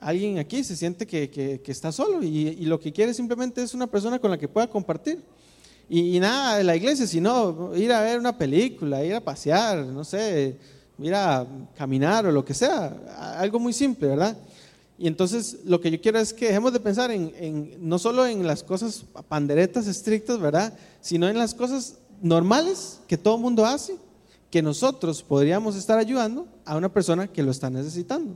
alguien 0.00 0.38
aquí 0.38 0.62
se 0.62 0.76
siente 0.76 1.04
que, 1.04 1.60
está 1.66 1.90
solo 1.90 2.22
y, 2.22 2.64
lo 2.64 2.78
que 2.78 2.92
quiere 2.92 3.12
simplemente 3.12 3.60
es 3.60 3.74
una 3.74 3.88
persona 3.88 4.20
con 4.20 4.30
la 4.30 4.38
que 4.38 4.46
pueda 4.46 4.68
compartir. 4.68 5.20
Y, 5.88 6.20
nada 6.20 6.58
de 6.58 6.62
la 6.62 6.76
iglesia, 6.76 7.04
sino 7.04 7.74
ir 7.74 7.92
a 7.92 8.00
ver 8.00 8.20
una 8.20 8.38
película, 8.38 9.04
ir 9.04 9.16
a 9.16 9.20
pasear, 9.20 9.78
no 9.78 10.04
sé, 10.04 10.56
ir 11.00 11.12
a 11.12 11.44
caminar 11.76 12.24
o 12.24 12.30
lo 12.30 12.44
que 12.44 12.54
sea, 12.54 13.34
algo 13.36 13.58
muy 13.58 13.72
simple, 13.72 14.06
¿verdad? 14.06 14.36
Y 14.98 15.06
entonces 15.06 15.58
lo 15.64 15.80
que 15.80 15.92
yo 15.92 16.00
quiero 16.00 16.18
es 16.18 16.34
que 16.34 16.48
dejemos 16.48 16.72
de 16.72 16.80
pensar 16.80 17.12
en, 17.12 17.76
no 17.78 18.00
solo 18.00 18.26
en 18.26 18.44
las 18.44 18.64
cosas 18.64 19.04
panderetas 19.28 19.86
estrictas, 19.86 20.40
¿verdad? 20.40 20.76
Sino 21.00 21.28
en 21.28 21.38
las 21.38 21.54
cosas 21.54 21.98
normales 22.20 22.98
que 23.06 23.16
todo 23.16 23.38
mundo 23.38 23.64
hace, 23.64 23.96
que 24.50 24.60
nosotros 24.60 25.22
podríamos 25.22 25.76
estar 25.76 25.98
ayudando 25.98 26.48
a 26.64 26.76
una 26.76 26.92
persona 26.92 27.28
que 27.28 27.44
lo 27.44 27.52
está 27.52 27.70
necesitando. 27.70 28.34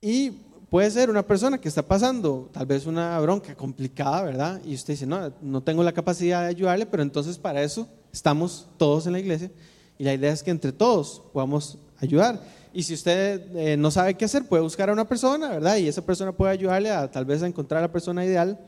Y 0.00 0.30
puede 0.70 0.90
ser 0.92 1.10
una 1.10 1.26
persona 1.26 1.60
que 1.60 1.68
está 1.68 1.82
pasando 1.82 2.48
tal 2.52 2.66
vez 2.66 2.86
una 2.86 3.18
bronca 3.18 3.56
complicada, 3.56 4.22
¿verdad? 4.22 4.60
Y 4.64 4.74
usted 4.74 4.94
dice, 4.94 5.06
no, 5.06 5.32
no 5.42 5.62
tengo 5.64 5.82
la 5.82 5.92
capacidad 5.92 6.42
de 6.42 6.48
ayudarle, 6.48 6.86
pero 6.86 7.02
entonces 7.02 7.38
para 7.38 7.60
eso 7.60 7.88
estamos 8.12 8.68
todos 8.76 9.06
en 9.06 9.14
la 9.14 9.18
iglesia 9.18 9.50
y 9.98 10.04
la 10.04 10.14
idea 10.14 10.32
es 10.32 10.44
que 10.44 10.52
entre 10.52 10.70
todos 10.70 11.22
podamos 11.32 11.76
ayudar. 12.00 12.40
Y 12.72 12.82
si 12.82 12.94
usted 12.94 13.54
eh, 13.54 13.76
no 13.76 13.90
sabe 13.90 14.14
qué 14.14 14.24
hacer, 14.24 14.46
puede 14.46 14.62
buscar 14.62 14.88
a 14.90 14.92
una 14.92 15.06
persona, 15.06 15.48
¿verdad? 15.50 15.76
Y 15.76 15.88
esa 15.88 16.04
persona 16.04 16.32
puede 16.32 16.52
ayudarle 16.52 16.90
a 16.90 17.10
tal 17.10 17.24
vez 17.24 17.42
a 17.42 17.46
encontrar 17.46 17.78
a 17.78 17.82
la 17.82 17.92
persona 17.92 18.24
ideal 18.24 18.58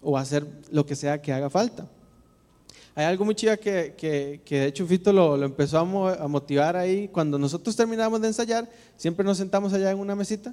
o 0.00 0.16
hacer 0.16 0.46
lo 0.70 0.86
que 0.86 0.94
sea 0.94 1.20
que 1.20 1.32
haga 1.32 1.50
falta. 1.50 1.88
Hay 2.94 3.04
algo 3.04 3.24
muy 3.24 3.34
chido 3.34 3.56
que, 3.58 3.94
que, 3.96 4.40
que 4.44 4.60
de 4.60 4.66
hecho 4.66 4.86
Fito 4.86 5.12
lo, 5.12 5.36
lo 5.36 5.46
empezó 5.46 5.78
a, 5.78 6.14
a, 6.24 6.28
motivar 6.28 6.76
ahí. 6.76 7.08
Cuando 7.08 7.38
nosotros 7.38 7.76
terminamos 7.76 8.20
de 8.20 8.28
ensayar, 8.28 8.68
siempre 8.96 9.24
nos 9.24 9.38
sentamos 9.38 9.72
allá 9.72 9.90
en 9.90 9.98
una 9.98 10.16
mesita 10.16 10.52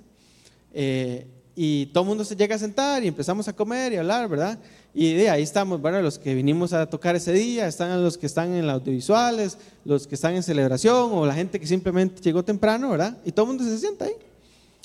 eh, 0.71 1.25
y 1.55 1.87
todo 1.87 2.03
el 2.03 2.09
mundo 2.09 2.25
se 2.25 2.35
llega 2.35 2.55
a 2.55 2.59
sentar 2.59 3.03
y 3.03 3.07
empezamos 3.07 3.47
a 3.47 3.53
comer 3.53 3.93
y 3.93 3.95
hablar, 3.95 4.27
¿verdad? 4.27 4.59
Y 4.97 5.25
ahí 5.27 5.43
estamos, 5.43 5.81
bueno, 5.81 6.01
los 6.01 6.17
que 6.17 6.33
vinimos 6.33 6.71
a 6.71 6.85
tocar 6.89 7.17
ese 7.17 7.33
día, 7.33 7.67
están 7.67 8.01
los 8.01 8.17
que 8.17 8.25
están 8.25 8.53
en 8.53 8.65
las 8.65 8.75
audiovisuales, 8.75 9.57
los 9.83 10.07
que 10.07 10.15
están 10.15 10.35
en 10.35 10.41
celebración 10.41 11.09
o 11.11 11.25
la 11.25 11.33
gente 11.33 11.59
que 11.59 11.67
simplemente 11.67 12.21
llegó 12.21 12.45
temprano, 12.45 12.91
¿verdad? 12.91 13.17
Y 13.25 13.33
todo 13.33 13.43
el 13.45 13.57
mundo 13.57 13.69
se 13.69 13.77
sienta 13.77 14.05
ahí 14.05 14.13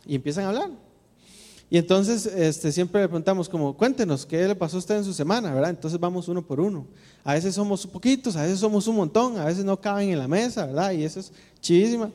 y 0.04 0.16
empiezan 0.16 0.46
a 0.46 0.48
hablar. 0.48 0.70
Y 1.70 1.78
entonces 1.78 2.26
este, 2.26 2.72
siempre 2.72 3.02
le 3.02 3.06
preguntamos 3.06 3.48
como, 3.48 3.76
cuéntenos, 3.76 4.26
¿qué 4.26 4.48
le 4.48 4.56
pasó 4.56 4.78
a 4.78 4.78
usted 4.80 4.96
en 4.96 5.04
su 5.04 5.12
semana? 5.12 5.54
¿verdad? 5.54 5.70
Entonces 5.70 6.00
vamos 6.00 6.26
uno 6.26 6.44
por 6.44 6.58
uno. 6.58 6.88
A 7.22 7.34
veces 7.34 7.54
somos 7.54 7.86
poquitos, 7.86 8.34
a 8.34 8.42
veces 8.42 8.58
somos 8.58 8.88
un 8.88 8.96
montón, 8.96 9.38
a 9.38 9.44
veces 9.44 9.64
no 9.64 9.80
caben 9.80 10.10
en 10.10 10.18
la 10.18 10.26
mesa, 10.26 10.66
¿verdad? 10.66 10.90
Y 10.90 11.04
eso 11.04 11.20
es 11.20 11.32
chidísima. 11.60 12.10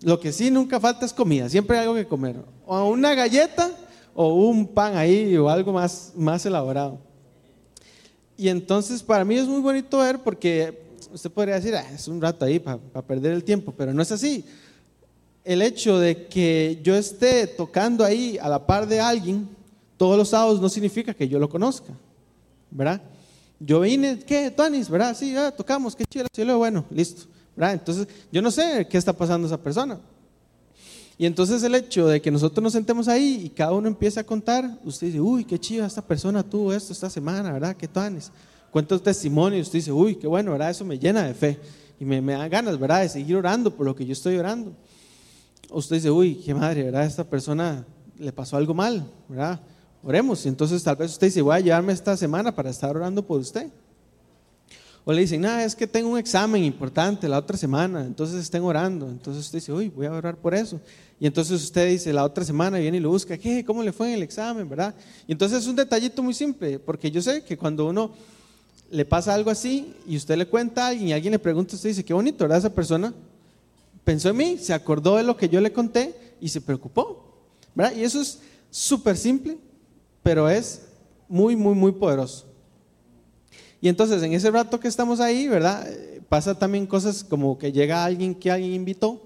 Lo 0.00 0.18
que 0.18 0.32
sí 0.32 0.50
nunca 0.50 0.80
falta 0.80 1.04
es 1.04 1.12
comida, 1.12 1.50
siempre 1.50 1.76
hay 1.76 1.82
algo 1.82 1.96
que 1.96 2.06
comer. 2.06 2.36
O 2.64 2.88
una 2.88 3.14
galleta 3.14 3.70
o 4.14 4.32
un 4.32 4.66
pan 4.66 4.96
ahí 4.96 5.36
o 5.36 5.50
algo 5.50 5.70
más, 5.74 6.12
más 6.16 6.46
elaborado. 6.46 7.05
Y 8.36 8.48
entonces 8.48 9.02
para 9.02 9.24
mí 9.24 9.36
es 9.36 9.46
muy 9.46 9.60
bonito 9.60 9.98
ver 9.98 10.18
porque 10.18 10.82
usted 11.12 11.30
podría 11.30 11.54
decir, 11.54 11.74
ah, 11.74 11.86
es 11.92 12.06
un 12.08 12.20
rato 12.20 12.44
ahí 12.44 12.58
para 12.58 12.78
perder 13.06 13.32
el 13.32 13.44
tiempo, 13.44 13.72
pero 13.76 13.92
no 13.92 14.02
es 14.02 14.12
así. 14.12 14.44
El 15.44 15.62
hecho 15.62 15.98
de 15.98 16.26
que 16.26 16.80
yo 16.82 16.94
esté 16.94 17.46
tocando 17.46 18.04
ahí 18.04 18.38
a 18.40 18.48
la 18.48 18.66
par 18.66 18.86
de 18.86 19.00
alguien 19.00 19.48
todos 19.96 20.18
los 20.18 20.28
sábados 20.28 20.60
no 20.60 20.68
significa 20.68 21.14
que 21.14 21.28
yo 21.28 21.38
lo 21.38 21.48
conozca, 21.48 21.92
¿verdad? 22.70 23.00
Yo 23.58 23.80
vine, 23.80 24.18
¿qué, 24.18 24.50
Tonis? 24.50 24.90
¿Verdad? 24.90 25.16
Sí, 25.16 25.32
ya 25.32 25.50
tocamos, 25.50 25.96
qué 25.96 26.04
chido, 26.04 26.58
bueno, 26.58 26.84
listo, 26.90 27.22
¿verdad? 27.54 27.74
Entonces, 27.74 28.06
yo 28.30 28.42
no 28.42 28.50
sé 28.50 28.86
qué 28.90 28.98
está 28.98 29.12
pasando 29.14 29.46
esa 29.46 29.56
persona. 29.56 29.98
Y 31.18 31.24
entonces 31.24 31.62
el 31.62 31.74
hecho 31.74 32.08
de 32.08 32.20
que 32.20 32.30
nosotros 32.30 32.62
nos 32.62 32.72
sentemos 32.74 33.08
ahí 33.08 33.42
y 33.44 33.48
cada 33.48 33.72
uno 33.72 33.88
empieza 33.88 34.20
a 34.20 34.24
contar, 34.24 34.78
usted 34.84 35.06
dice, 35.06 35.20
uy, 35.20 35.44
qué 35.44 35.58
chido, 35.58 35.86
esta 35.86 36.02
persona 36.02 36.42
tuvo 36.42 36.72
esto 36.74 36.92
esta 36.92 37.08
semana, 37.08 37.52
¿verdad? 37.52 37.74
¿Qué 37.74 37.88
tanes? 37.88 38.30
Cuenta 38.70 38.98
testimonio 38.98 39.58
y 39.58 39.62
usted 39.62 39.78
dice, 39.78 39.92
uy, 39.92 40.16
qué 40.16 40.26
bueno, 40.26 40.52
¿verdad? 40.52 40.70
Eso 40.70 40.84
me 40.84 40.98
llena 40.98 41.22
de 41.22 41.32
fe 41.32 41.58
y 41.98 42.04
me, 42.04 42.20
me, 42.20 42.34
da 42.34 42.46
ganas, 42.48 42.78
¿verdad? 42.78 43.00
De 43.00 43.08
seguir 43.08 43.36
orando 43.36 43.74
por 43.74 43.86
lo 43.86 43.96
que 43.96 44.04
yo 44.04 44.12
estoy 44.12 44.36
orando. 44.36 44.74
Usted 45.70 45.96
dice, 45.96 46.10
uy, 46.10 46.34
qué 46.34 46.54
madre, 46.54 46.82
¿verdad? 46.82 47.06
Esta 47.06 47.24
persona 47.24 47.86
le 48.18 48.32
pasó 48.32 48.58
algo 48.58 48.74
mal, 48.74 49.10
¿verdad? 49.26 49.60
Oremos. 50.02 50.44
Y 50.44 50.48
entonces 50.48 50.82
tal 50.82 50.96
vez 50.96 51.12
usted 51.12 51.28
dice, 51.28 51.40
voy 51.40 51.56
a 51.56 51.60
llevarme 51.60 51.94
esta 51.94 52.14
semana 52.16 52.54
para 52.54 52.68
estar 52.68 52.94
orando 52.94 53.26
por 53.26 53.40
usted. 53.40 53.70
O 55.08 55.12
le 55.12 55.20
dicen, 55.20 55.42
nada, 55.42 55.62
es 55.62 55.76
que 55.76 55.86
tengo 55.86 56.08
un 56.08 56.18
examen 56.18 56.64
importante 56.64 57.28
la 57.28 57.38
otra 57.38 57.56
semana, 57.56 58.04
entonces 58.04 58.40
estén 58.40 58.64
orando. 58.64 59.08
Entonces 59.08 59.44
usted 59.44 59.58
dice, 59.58 59.72
uy, 59.72 59.88
voy 59.88 60.06
a 60.06 60.10
orar 60.10 60.36
por 60.36 60.52
eso. 60.52 60.80
Y 61.20 61.28
entonces 61.28 61.62
usted 61.62 61.88
dice, 61.88 62.12
la 62.12 62.24
otra 62.24 62.44
semana 62.44 62.78
viene 62.78 62.96
y 62.96 63.00
lo 63.00 63.10
busca, 63.10 63.38
¿qué? 63.38 63.64
¿Cómo 63.64 63.84
le 63.84 63.92
fue 63.92 64.08
en 64.08 64.14
el 64.14 64.24
examen? 64.24 64.68
¿Verdad? 64.68 64.96
Y 65.28 65.30
entonces 65.30 65.60
es 65.60 65.68
un 65.68 65.76
detallito 65.76 66.24
muy 66.24 66.34
simple, 66.34 66.80
porque 66.80 67.08
yo 67.08 67.22
sé 67.22 67.44
que 67.44 67.56
cuando 67.56 67.86
uno 67.86 68.10
le 68.90 69.04
pasa 69.04 69.32
algo 69.32 69.48
así 69.48 69.94
y 70.08 70.16
usted 70.16 70.36
le 70.36 70.46
cuenta 70.46 70.86
a 70.86 70.88
alguien 70.88 71.10
y 71.10 71.12
alguien 71.12 71.30
le 71.30 71.38
pregunta, 71.38 71.76
usted 71.76 71.90
dice, 71.90 72.04
qué 72.04 72.12
bonito, 72.12 72.42
¿verdad? 72.42 72.58
Esa 72.58 72.74
persona 72.74 73.14
pensó 74.02 74.30
en 74.30 74.36
mí, 74.38 74.58
se 74.58 74.74
acordó 74.74 75.18
de 75.18 75.22
lo 75.22 75.36
que 75.36 75.48
yo 75.48 75.60
le 75.60 75.72
conté 75.72 76.16
y 76.40 76.48
se 76.48 76.60
preocupó. 76.60 77.26
¿verdad? 77.76 77.94
Y 77.94 78.02
eso 78.02 78.20
es 78.20 78.40
súper 78.70 79.16
simple, 79.16 79.56
pero 80.22 80.48
es 80.48 80.82
muy, 81.28 81.54
muy, 81.54 81.76
muy 81.76 81.92
poderoso. 81.92 82.45
Y 83.86 83.88
entonces 83.88 84.20
en 84.20 84.32
ese 84.32 84.50
rato 84.50 84.80
que 84.80 84.88
estamos 84.88 85.20
ahí, 85.20 85.46
¿verdad? 85.46 85.88
Pasa 86.28 86.58
también 86.58 86.88
cosas 86.88 87.22
como 87.22 87.56
que 87.56 87.70
llega 87.70 88.04
alguien 88.04 88.34
que 88.34 88.50
alguien 88.50 88.72
invitó, 88.72 89.22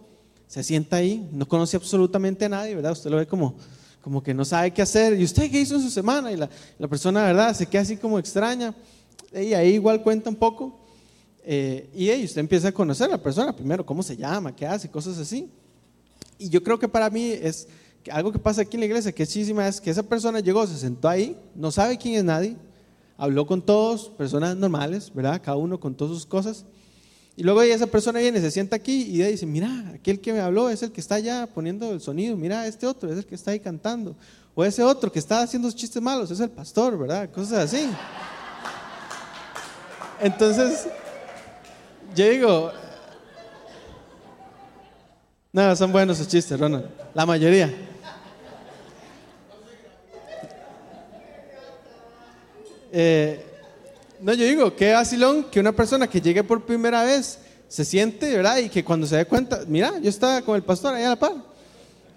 se 0.46 0.62
sienta 0.62 0.96
ahí, 0.96 1.26
no 1.32 1.48
conoce 1.48 1.78
absolutamente 1.78 2.44
a 2.44 2.50
nadie, 2.50 2.74
¿verdad? 2.74 2.92
Usted 2.92 3.08
lo 3.08 3.16
ve 3.16 3.26
como, 3.26 3.54
como 4.02 4.22
que 4.22 4.34
no 4.34 4.44
sabe 4.44 4.70
qué 4.70 4.82
hacer. 4.82 5.18
¿Y 5.18 5.24
usted 5.24 5.50
qué 5.50 5.62
hizo 5.62 5.76
en 5.76 5.80
su 5.80 5.88
semana? 5.88 6.30
Y 6.30 6.36
la, 6.36 6.50
la 6.78 6.88
persona, 6.88 7.24
¿verdad? 7.24 7.56
Se 7.56 7.64
queda 7.64 7.80
así 7.80 7.96
como 7.96 8.18
extraña. 8.18 8.74
Y 9.32 9.54
ahí 9.54 9.76
igual 9.76 10.02
cuenta 10.02 10.28
un 10.28 10.36
poco. 10.36 10.78
Eh, 11.42 11.88
y 11.94 12.10
ahí 12.10 12.26
usted 12.26 12.40
empieza 12.40 12.68
a 12.68 12.72
conocer 12.72 13.06
a 13.06 13.12
la 13.12 13.22
persona 13.22 13.56
primero, 13.56 13.86
cómo 13.86 14.02
se 14.02 14.14
llama, 14.14 14.54
qué 14.54 14.66
hace, 14.66 14.90
cosas 14.90 15.16
así. 15.16 15.48
Y 16.36 16.50
yo 16.50 16.62
creo 16.62 16.78
que 16.78 16.86
para 16.86 17.08
mí 17.08 17.30
es 17.30 17.66
algo 18.10 18.30
que 18.30 18.38
pasa 18.38 18.60
aquí 18.60 18.76
en 18.76 18.80
la 18.80 18.86
iglesia, 18.88 19.10
que 19.10 19.22
es 19.22 19.30
chísima, 19.30 19.66
es 19.66 19.80
que 19.80 19.88
esa 19.88 20.02
persona 20.02 20.40
llegó, 20.40 20.66
se 20.66 20.76
sentó 20.76 21.08
ahí, 21.08 21.34
no 21.54 21.70
sabe 21.70 21.96
quién 21.96 22.16
es 22.16 22.24
nadie, 22.24 22.58
habló 23.20 23.46
con 23.46 23.60
todos, 23.60 24.08
personas 24.08 24.56
normales, 24.56 25.12
¿verdad? 25.14 25.42
Cada 25.44 25.58
uno 25.58 25.78
con 25.78 25.94
todas 25.94 26.14
sus 26.14 26.24
cosas. 26.24 26.64
Y 27.36 27.42
luego 27.42 27.60
esa 27.60 27.86
persona 27.86 28.18
viene, 28.18 28.40
se 28.40 28.50
sienta 28.50 28.76
aquí 28.76 29.02
y 29.02 29.22
dice, 29.22 29.44
mira, 29.44 29.92
aquel 29.94 30.20
que 30.20 30.32
me 30.32 30.40
habló 30.40 30.70
es 30.70 30.82
el 30.82 30.90
que 30.90 31.02
está 31.02 31.16
allá 31.16 31.46
poniendo 31.46 31.92
el 31.92 32.00
sonido, 32.00 32.34
mira, 32.34 32.66
este 32.66 32.86
otro 32.86 33.12
es 33.12 33.18
el 33.18 33.26
que 33.26 33.34
está 33.34 33.50
ahí 33.50 33.60
cantando. 33.60 34.16
O 34.54 34.64
ese 34.64 34.82
otro 34.82 35.12
que 35.12 35.18
está 35.18 35.42
haciendo 35.42 35.70
chistes 35.70 36.00
malos 36.00 36.30
es 36.30 36.40
el 36.40 36.48
pastor, 36.48 36.98
¿verdad? 36.98 37.30
Cosas 37.30 37.72
así. 37.72 37.90
Entonces, 40.18 40.86
yo 42.16 42.26
digo, 42.26 42.72
no, 45.52 45.76
son 45.76 45.92
buenos 45.92 46.18
esos 46.18 46.28
chistes, 46.28 46.58
Ronald. 46.58 46.86
La 47.12 47.26
mayoría. 47.26 47.89
Eh, 52.92 53.44
no, 54.20 54.34
yo 54.34 54.44
digo, 54.44 54.76
qué 54.76 54.92
vacilón 54.92 55.44
que 55.44 55.60
una 55.60 55.72
persona 55.72 56.06
que 56.08 56.20
llegue 56.20 56.44
por 56.44 56.64
primera 56.64 57.04
vez 57.04 57.38
se 57.68 57.84
siente, 57.84 58.36
¿verdad? 58.36 58.58
Y 58.58 58.68
que 58.68 58.84
cuando 58.84 59.06
se 59.06 59.16
dé 59.16 59.24
cuenta, 59.24 59.60
mira, 59.66 59.98
yo 60.00 60.10
estaba 60.10 60.42
con 60.42 60.56
el 60.56 60.62
pastor 60.62 60.94
ahí 60.94 61.04
a 61.04 61.10
la 61.10 61.18
par. 61.18 61.34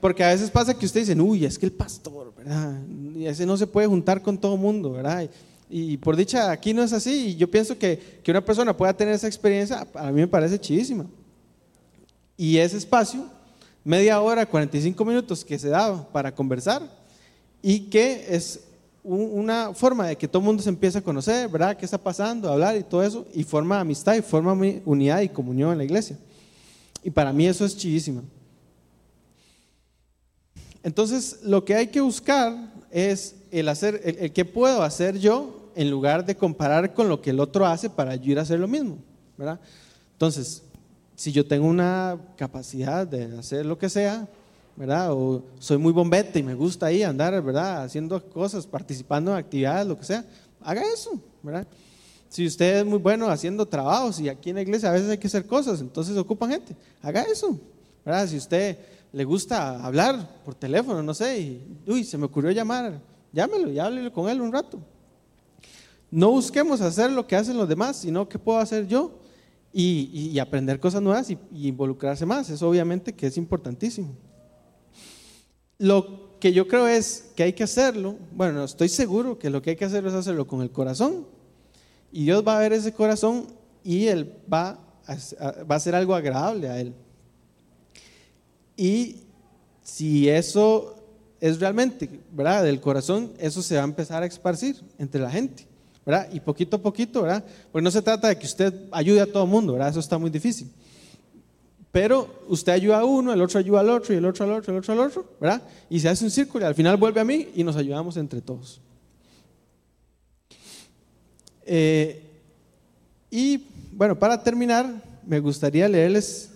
Porque 0.01 0.24
a 0.24 0.30
veces 0.30 0.49
pasa 0.49 0.74
que 0.74 0.86
ustedes 0.86 1.07
dicen, 1.07 1.21
uy, 1.21 1.45
es 1.45 1.57
que 1.57 1.65
el 1.65 1.71
pastor, 1.71 2.34
¿verdad? 2.36 2.82
Y 3.15 3.26
ese 3.26 3.45
no 3.45 3.55
se 3.55 3.67
puede 3.67 3.88
juntar 3.88 4.21
con 4.21 4.38
todo 4.38 4.57
mundo, 4.57 4.91
¿verdad? 4.91 5.30
Y, 5.69 5.95
por 5.97 6.15
dicha, 6.15 6.51
aquí 6.51 6.74
no 6.74 6.84
es 6.84 6.91
así. 6.91 7.28
Y 7.28 7.36
yo 7.36 7.49
pienso 7.49 7.78
que, 7.78 8.19
que 8.21 8.32
una 8.32 8.43
persona 8.43 8.76
pueda 8.76 8.93
tener 8.93 9.13
esa 9.13 9.28
experiencia, 9.28 9.88
a 9.93 10.11
mí 10.11 10.21
me 10.21 10.28
parece 10.28 10.59
chidísima. 10.59 11.05
Y 12.36 12.57
ese 12.57 12.78
espacio, 12.78 13.26
media 13.84 14.19
hora, 14.19 14.45
45 14.45 15.05
minutos 15.05 15.45
que 15.45 15.57
se 15.57 15.69
da 15.69 16.05
para 16.11 16.34
conversar 16.36 16.82
y 17.61 17.82
que 17.89 18.26
es 18.30 18.59
una 19.04 19.74
forma 19.74 20.08
de 20.08 20.16
que 20.16 20.28
todo 20.28 20.39
el 20.39 20.45
mundo 20.45 20.64
se 20.64 20.70
empiece 20.70 20.97
a 20.97 21.01
conocer, 21.01 21.49
¿verdad? 21.49 21.76
¿Qué 21.76 21.86
está 21.86 21.97
pasando? 21.97 22.49
Hablar 22.49 22.78
y 22.78 22.84
todo 22.84 23.04
eso, 23.04 23.28
y 23.34 23.43
forma 23.43 23.80
amistad 23.80 24.16
y 24.16 24.22
forma 24.22 24.54
unidad 24.86 25.22
y 25.22 25.30
comunión 25.30 25.74
en 25.74 25.78
la 25.80 25.84
iglesia. 25.84 26.18
Y 27.04 27.10
para 27.10 27.34
mí 27.34 27.45
eso 27.45 27.66
es 27.66 27.76
chidísimo. 27.76 28.24
Entonces, 30.84 31.39
lo 31.43 31.64
que 31.66 31.76
hay 31.76 31.88
que 31.88 32.01
buscar 32.01 32.74
es 32.91 33.36
el 33.51 33.70
hacer, 33.70 34.01
el, 34.04 34.32
que 34.32 34.45
puedo 34.45 34.84
hacer 34.84 35.18
yo 35.18 35.72
en 35.76 35.89
lugar 35.89 36.26
de 36.26 36.36
comparar 36.36 36.93
con 36.93 37.10
lo 37.10 37.22
que 37.22 37.32
el 37.32 37.39
otro 37.39 37.66
hace 37.66 37.89
para 37.89 38.16
yo 38.16 38.32
ir 38.32 38.39
a 38.39 38.43
hacer 38.43 38.60
lo 38.60 38.68
mismo, 38.68 38.97
¿verdad? 39.38 39.60
Entonces, 40.14 40.64
si 41.16 41.32
yo 41.32 41.45
tengo 41.45 41.68
una 41.68 42.18
capacidad 42.38 43.06
de 43.06 43.38
hacer 43.38 43.66
lo 43.66 43.78
que 43.78 43.89
sea, 43.89 44.28
¿verdad? 44.76 45.13
O 45.13 45.43
soy 45.59 45.78
muy 45.78 45.91
bombete 45.91 46.39
y 46.39 46.43
me 46.43 46.55
gusta 46.55 46.88
ahí 46.88 47.03
andar, 47.03 47.41
¿verdad? 47.41 47.84
Haciendo 47.84 48.24
cosas, 48.30 48.65
participando 48.65 49.32
en 49.32 49.38
actividades, 49.38 49.88
lo 49.88 49.97
que 49.97 50.05
sea, 50.05 50.26
haga 50.61 50.82
eso, 50.93 51.19
¿verdad? 51.41 51.67
Si 52.30 52.47
usted 52.47 52.80
es 52.80 52.86
muy 52.86 52.97
bueno 52.97 53.28
haciendo 53.28 53.65
trabajos 53.65 54.19
y 54.19 54.28
aquí 54.28 54.49
en 54.49 54.55
la 54.55 54.63
iglesia 54.63 54.89
a 54.89 54.93
veces 54.93 55.09
hay 55.09 55.17
que 55.17 55.28
hacer 55.28 55.45
cosas, 55.45 55.82
entonces 55.82 56.17
ocupan 56.17 56.49
gente, 56.49 56.76
haga 57.01 57.21
eso. 57.24 57.59
¿verdad? 58.05 58.28
Si 58.28 58.38
usted 58.38 58.78
le 59.11 59.24
gusta 59.24 59.84
hablar 59.84 60.41
por 60.43 60.55
teléfono, 60.55 61.01
no 61.03 61.13
sé, 61.13 61.39
y 61.39 61.78
uy, 61.88 62.03
se 62.03 62.17
me 62.17 62.26
ocurrió 62.26 62.51
llamar, 62.51 62.99
llámelo 63.32 63.71
y 63.71 63.80
háblele 63.80 64.11
con 64.11 64.30
él 64.30 64.41
un 64.41 64.51
rato. 64.51 64.80
No 66.11 66.32
busquemos 66.32 66.82
hacer 66.82 67.11
lo 67.11 67.26
que 67.26 67.36
hacen 67.36 67.57
los 67.57 67.67
demás, 67.67 67.97
sino 67.97 68.28
qué 68.28 68.38
puedo 68.38 68.59
hacer 68.59 68.88
yo 68.88 69.19
y, 69.71 70.38
aprender 70.38 70.80
cosas 70.80 71.01
nuevas 71.01 71.30
y, 71.30 71.38
y, 71.51 71.67
involucrarse 71.67 72.26
más. 72.26 72.49
Eso 72.49 72.69
obviamente 72.69 73.13
que 73.13 73.28
es 73.28 73.38
importantísimo. 73.38 74.15
Lo 75.78 76.38
que 76.39 76.53
yo 76.53 76.67
creo 76.67 76.88
es 76.88 77.32
que 77.36 77.43
hay 77.43 77.53
que 77.53 77.63
hacerlo, 77.63 78.17
bueno, 78.34 78.63
estoy 78.63 78.89
seguro 78.89 79.39
que 79.39 79.49
lo 79.49 79.61
que 79.61 79.71
hay 79.71 79.76
que 79.76 79.86
hacer 79.86 80.05
es 80.05 80.13
hacerlo 80.13 80.45
con 80.47 80.61
el 80.61 80.71
corazón. 80.71 81.26
Y 82.11 82.26
Dios 82.26 82.43
va 82.45 82.57
a 82.57 82.59
ver 82.59 82.74
ese 82.74 82.93
corazón 82.93 83.47
y 83.84 84.07
Él 84.07 84.34
va 84.51 84.80
a, 85.05 85.15
va 85.63 85.76
a 85.76 85.78
hacer 85.78 85.95
algo 85.95 86.13
agradable 86.15 86.69
a 86.69 86.80
Él. 86.80 86.93
Y 88.76 89.24
si 89.84 90.30
eso 90.30 90.95
es 91.39 91.59
realmente, 91.59 92.09
¿verdad? 92.32 92.63
Del 92.63 92.80
corazón, 92.80 93.34
eso 93.38 93.61
se 93.61 93.76
va 93.76 93.82
a 93.82 93.86
empezar 93.86 94.24
a 94.24 94.26
esparcir 94.26 94.82
entre 94.97 95.21
la 95.21 95.30
gente, 95.30 95.67
¿verdad? 96.05 96.30
Y 96.32 96.39
poquito 96.39 96.78
a 96.78 96.82
poquito, 96.82 97.21
¿verdad? 97.21 97.43
Porque 97.71 97.84
no 97.84 97.91
se 97.91 98.01
trata 98.01 98.30
de 98.30 98.38
que 98.38 98.45
usted 98.45 98.74
ayude 98.91 99.21
a 99.21 99.26
todo 99.26 99.43
el 99.43 99.49
mundo, 99.49 99.74
¿verdad? 99.74 99.89
Eso 99.89 99.99
está 99.99 100.17
muy 100.17 100.30
difícil. 100.30 100.71
Pero 101.93 102.27
usted 102.47 102.71
ayuda 102.71 103.01
a 103.01 103.05
uno, 103.05 103.31
el 103.31 103.39
otro 103.39 103.59
ayuda 103.59 103.81
al 103.81 103.89
otro, 103.91 104.15
y 104.15 104.17
el 104.17 104.25
otro 104.25 104.45
al 104.45 104.53
otro, 104.53 104.73
el 104.73 104.79
otro 104.79 104.93
al 104.93 104.99
otro, 104.99 105.29
¿verdad? 105.39 105.61
Y 105.91 105.99
se 105.99 106.09
hace 106.09 106.25
un 106.25 106.31
círculo 106.31 106.65
y 106.65 106.67
al 106.67 106.73
final 106.73 106.97
vuelve 106.97 107.21
a 107.21 107.23
mí 107.23 107.49
y 107.53 107.63
nos 107.63 107.75
ayudamos 107.75 108.17
entre 108.17 108.41
todos. 108.41 108.81
Eh, 111.67 112.19
y 113.29 113.67
bueno, 113.91 114.17
para 114.17 114.41
terminar, 114.41 114.91
me 115.23 115.39
gustaría 115.39 115.87
leerles 115.87 116.49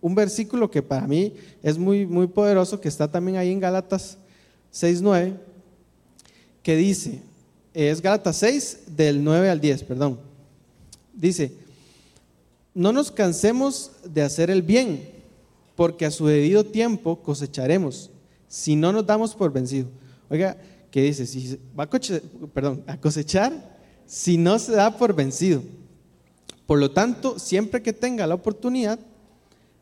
un 0.00 0.14
versículo 0.14 0.70
que 0.70 0.80
para 0.80 1.06
mí 1.06 1.34
es 1.62 1.76
muy, 1.76 2.06
muy 2.06 2.26
poderoso, 2.26 2.80
que 2.80 2.88
está 2.88 3.06
también 3.06 3.36
ahí 3.36 3.52
en 3.52 3.60
Gálatas 3.60 4.16
6.9, 4.72 5.34
que 6.62 6.76
dice, 6.76 7.20
es 7.74 8.00
Gálatas 8.00 8.36
6 8.36 8.96
del 8.96 9.22
9 9.22 9.50
al 9.50 9.60
10, 9.60 9.82
perdón. 9.82 10.18
Dice, 11.12 11.52
no 12.74 12.92
nos 12.92 13.10
cansemos 13.10 13.92
de 14.04 14.22
hacer 14.22 14.50
el 14.50 14.62
bien, 14.62 15.08
porque 15.74 16.06
a 16.06 16.10
su 16.10 16.26
debido 16.26 16.64
tiempo 16.64 17.22
cosecharemos, 17.22 18.10
si 18.48 18.76
no 18.76 18.92
nos 18.92 19.06
damos 19.06 19.34
por 19.34 19.52
vencido. 19.52 19.88
Oiga, 20.28 20.56
¿qué 20.90 21.02
dice? 21.02 21.26
Si 21.26 21.58
va 21.78 21.84
a, 21.84 23.00
cosechar 23.00 23.78
si 24.06 24.36
no 24.36 24.58
se 24.58 24.72
da 24.72 24.96
por 24.96 25.14
vencido. 25.14 25.62
Por 26.66 26.78
lo 26.78 26.90
tanto, 26.90 27.38
siempre 27.38 27.82
que 27.82 27.92
tenga 27.92 28.26
la 28.26 28.34
oportunidad, 28.34 28.98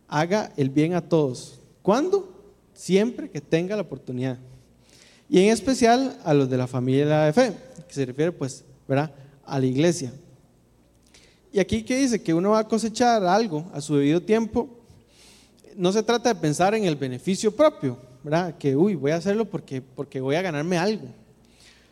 haga 0.06 0.52
el 0.56 0.70
bien 0.70 0.94
a 0.94 1.02
todos. 1.02 1.60
¿Cuándo? 1.82 2.32
Siempre 2.74 3.30
que 3.30 3.40
tenga 3.40 3.76
la 3.76 3.82
oportunidad. 3.82 4.38
Y 5.28 5.40
en 5.40 5.50
especial 5.50 6.18
a 6.24 6.32
los 6.32 6.48
de 6.48 6.56
la 6.56 6.66
familia 6.66 7.24
de 7.24 7.32
fe, 7.32 7.52
que 7.86 7.94
se 7.94 8.06
refiere 8.06 8.32
pues, 8.32 8.64
¿verdad? 8.86 9.12
A 9.44 9.58
la 9.58 9.66
iglesia. 9.66 10.12
Y 11.52 11.60
aquí 11.60 11.82
que 11.82 11.96
dice 11.96 12.22
que 12.22 12.34
uno 12.34 12.50
va 12.50 12.60
a 12.60 12.68
cosechar 12.68 13.24
algo 13.24 13.70
a 13.72 13.80
su 13.80 13.96
debido 13.96 14.20
tiempo, 14.22 14.68
no 15.76 15.92
se 15.92 16.02
trata 16.02 16.34
de 16.34 16.40
pensar 16.40 16.74
en 16.74 16.84
el 16.84 16.96
beneficio 16.96 17.54
propio, 17.54 17.98
¿verdad? 18.22 18.56
Que, 18.58 18.76
uy, 18.76 18.94
voy 18.94 19.12
a 19.12 19.16
hacerlo 19.16 19.44
porque, 19.44 19.80
porque 19.80 20.20
voy 20.20 20.36
a 20.36 20.42
ganarme 20.42 20.76
algo. 20.76 21.06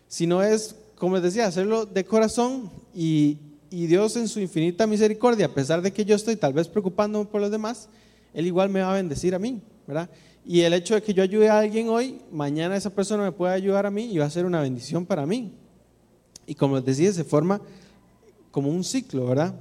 Sino 0.09 0.43
es, 0.43 0.75
como 0.97 1.15
les 1.15 1.23
decía, 1.23 1.47
hacerlo 1.47 1.87
de 1.87 2.05
corazón 2.05 2.71
y, 2.95 3.39
y 3.71 3.87
Dios 3.87 4.17
en 4.17 4.29
su 4.29 4.41
infinita 4.41 4.87
misericordia, 4.87 5.47
a 5.47 5.55
pesar 5.55 5.83
de 5.83 5.93
que 5.93 6.05
yo 6.05 6.17
estoy 6.17 6.37
tal 6.37 6.53
vez 6.53 6.69
preocupándome 6.69 7.27
por 7.27 7.41
los 7.41 7.51
demás, 7.51 7.89
él 8.35 8.47
igual 8.47 8.69
me 8.69 8.81
va 8.83 8.91
a 8.91 8.97
bendecir 8.97 9.35
a 9.35 9.39
mí, 9.39 9.63
¿verdad? 9.87 10.11
Y 10.45 10.61
el 10.61 10.75
hecho 10.75 10.95
de 10.95 11.03
que 11.03 11.15
yo 11.15 11.23
ayude 11.23 11.49
a 11.49 11.59
alguien 11.59 11.89
hoy, 11.89 12.21
mañana 12.31 12.77
esa 12.77 12.91
persona 12.91 13.25
me 13.25 13.33
puede 13.33 13.55
ayudar 13.55 13.87
a 13.87 13.91
mí 13.91 14.05
y 14.13 14.19
va 14.19 14.27
a 14.27 14.31
ser 14.31 14.45
una 14.45 14.61
bendición 14.61 15.07
para 15.07 15.27
mí. 15.27 15.53
Y 16.47 16.55
como 16.55 16.77
les 16.77 16.85
decía, 16.85 17.13
se 17.13 17.25
forma 17.25 17.61
como 18.57 18.71
un 18.71 18.83
ciclo, 18.83 19.27
¿verdad? 19.27 19.55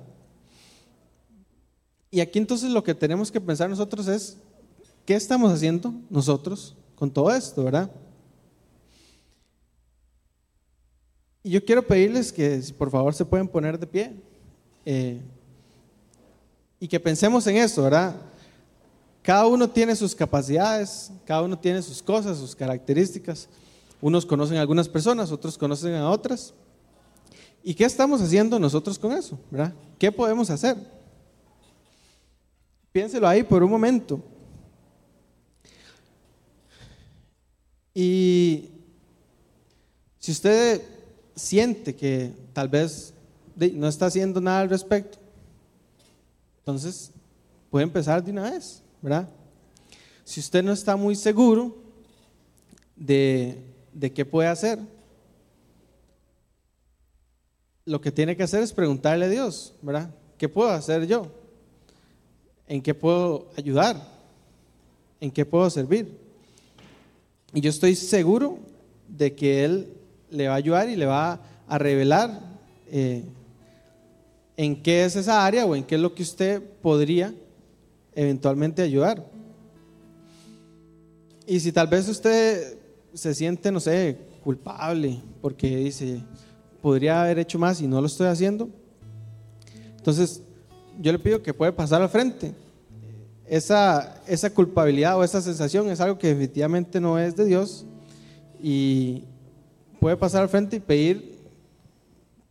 Y 2.09 2.21
aquí 2.21 2.39
entonces 2.39 2.71
lo 2.71 2.81
que 2.81 2.95
tenemos 2.95 3.29
que 3.29 3.41
pensar 3.41 3.69
nosotros 3.69 4.07
es, 4.07 4.37
¿qué 5.05 5.15
estamos 5.15 5.51
haciendo 5.51 5.93
nosotros 6.09 6.73
con 6.95 7.11
todo 7.11 7.29
esto, 7.29 7.65
verdad? 7.65 7.91
Y 11.43 11.49
yo 11.49 11.65
quiero 11.65 11.85
pedirles 11.85 12.31
que 12.31 12.63
por 12.77 12.89
favor 12.89 13.13
se 13.13 13.25
pueden 13.25 13.49
poner 13.49 13.77
de 13.77 13.85
pie 13.85 14.13
eh, 14.85 15.19
y 16.79 16.87
que 16.87 16.97
pensemos 16.97 17.45
en 17.47 17.57
eso, 17.57 17.83
¿verdad? 17.83 18.15
Cada 19.21 19.45
uno 19.45 19.69
tiene 19.69 19.93
sus 19.93 20.15
capacidades, 20.15 21.11
cada 21.25 21.41
uno 21.41 21.59
tiene 21.59 21.81
sus 21.81 22.01
cosas, 22.01 22.37
sus 22.37 22.55
características. 22.55 23.49
Unos 23.99 24.25
conocen 24.25 24.55
a 24.55 24.61
algunas 24.61 24.87
personas, 24.87 25.33
otros 25.33 25.57
conocen 25.57 25.95
a 25.95 26.09
otras. 26.09 26.53
¿Y 27.67 27.73
qué 27.73 27.83
estamos 27.83 28.21
haciendo 28.21 28.59
nosotros 28.59 28.99
con 28.99 29.11
eso? 29.11 29.39
¿verdad? 29.49 29.73
¿Qué 29.97 30.11
podemos 30.11 30.51
hacer? 30.51 30.77
Piénselo 32.91 33.27
ahí 33.27 33.41
por 33.41 33.63
un 33.63 33.71
momento. 33.71 34.21
Y 37.91 38.69
si 40.19 40.31
usted 40.31 40.79
siente 41.35 41.95
que 41.95 42.33
tal 42.53 42.69
vez 42.69 43.15
no 43.55 43.87
está 43.87 44.05
haciendo 44.05 44.39
nada 44.39 44.59
al 44.59 44.69
respecto, 44.69 45.17
entonces 46.59 47.09
puede 47.71 47.85
empezar 47.85 48.23
de 48.23 48.29
una 48.29 48.51
vez. 48.51 48.83
¿verdad? 49.01 49.27
Si 50.23 50.39
usted 50.39 50.61
no 50.61 50.71
está 50.71 50.95
muy 50.95 51.15
seguro 51.15 51.75
de, 52.95 53.57
de 53.91 54.13
qué 54.13 54.23
puede 54.23 54.49
hacer, 54.49 54.77
lo 57.85 58.01
que 58.01 58.11
tiene 58.11 58.35
que 58.35 58.43
hacer 58.43 58.63
es 58.63 58.73
preguntarle 58.73 59.25
a 59.25 59.29
Dios, 59.29 59.73
¿verdad? 59.81 60.09
¿Qué 60.37 60.49
puedo 60.49 60.69
hacer 60.71 61.05
yo? 61.05 61.27
¿En 62.67 62.81
qué 62.81 62.93
puedo 62.95 63.47
ayudar? 63.55 64.01
¿En 65.21 65.31
qué 65.31 65.45
puedo 65.45 65.69
servir? 65.69 66.17
Y 67.53 67.61
yo 67.61 67.69
estoy 67.69 67.95
seguro 67.95 68.57
de 69.07 69.35
que 69.35 69.63
Él 69.63 69.93
le 70.31 70.47
va 70.47 70.55
a 70.55 70.57
ayudar 70.57 70.89
y 70.89 70.95
le 70.95 71.05
va 71.05 71.39
a 71.67 71.77
revelar 71.77 72.41
eh, 72.91 73.23
en 74.57 74.81
qué 74.81 75.05
es 75.05 75.15
esa 75.15 75.45
área 75.45 75.65
o 75.65 75.75
en 75.75 75.83
qué 75.83 75.95
es 75.95 76.01
lo 76.01 76.13
que 76.13 76.23
usted 76.23 76.61
podría 76.81 77.33
eventualmente 78.15 78.81
ayudar. 78.81 79.23
Y 81.45 81.59
si 81.59 81.71
tal 81.71 81.87
vez 81.87 82.07
usted 82.09 82.77
se 83.13 83.35
siente, 83.35 83.71
no 83.71 83.79
sé, 83.79 84.17
culpable 84.43 85.21
porque 85.41 85.77
dice, 85.77 86.21
podría 86.85 87.23
haber 87.23 87.39
hecho 87.39 87.57
más 87.57 87.81
y 87.81 87.87
no 87.87 87.99
lo 87.99 88.05
estoy 88.05 88.27
haciendo, 88.27 88.69
entonces 89.97 90.43
yo 91.01 91.11
le 91.11 91.17
pido 91.17 91.41
que 91.41 91.51
puede 91.51 91.71
pasar 91.71 91.99
al 91.99 92.09
frente. 92.09 92.53
Esa, 93.47 94.21
esa 94.27 94.53
culpabilidad 94.53 95.17
o 95.17 95.23
esa 95.23 95.41
sensación 95.41 95.89
es 95.89 95.99
algo 95.99 96.19
que 96.19 96.27
definitivamente 96.27 97.01
no 97.01 97.17
es 97.17 97.35
de 97.35 97.45
Dios 97.45 97.87
y 98.61 99.23
puede 99.99 100.15
pasar 100.15 100.43
al 100.43 100.49
frente 100.49 100.75
y 100.75 100.79
pedir 100.79 101.39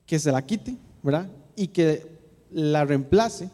que 0.05 0.19
se 0.19 0.33
la 0.33 0.45
quite, 0.45 0.75
¿verdad? 1.01 1.29
Y 1.55 1.69
que 1.69 2.05
la 2.51 2.85
reemplace 2.85 3.51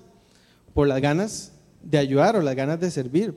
por 0.73 0.89
las 0.89 1.03
ganas 1.03 1.53
de 1.83 1.99
ayudar 1.99 2.37
o 2.37 2.41
las 2.41 2.57
ganas 2.57 2.81
de 2.81 2.91
servir. 2.91 3.35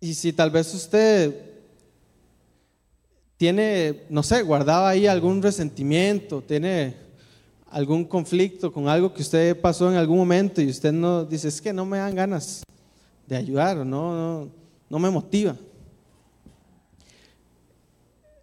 Y 0.00 0.14
si 0.14 0.32
tal 0.32 0.50
vez 0.50 0.74
usted 0.74 1.47
tiene, 3.38 4.02
no 4.10 4.22
sé, 4.22 4.42
guardado 4.42 4.86
ahí 4.86 5.06
algún 5.06 5.40
resentimiento, 5.40 6.42
tiene 6.42 6.96
algún 7.70 8.04
conflicto 8.04 8.72
con 8.72 8.88
algo 8.88 9.14
que 9.14 9.22
usted 9.22 9.58
pasó 9.58 9.88
en 9.90 9.96
algún 9.96 10.18
momento 10.18 10.60
y 10.60 10.68
usted 10.68 10.92
no 10.92 11.24
dice, 11.24 11.48
es 11.48 11.60
que 11.60 11.72
no 11.72 11.86
me 11.86 11.98
dan 11.98 12.14
ganas 12.14 12.62
de 13.26 13.36
ayudar 13.36 13.76
no, 13.76 14.48
no, 14.90 14.98
me 14.98 15.10
motiva. 15.10 15.54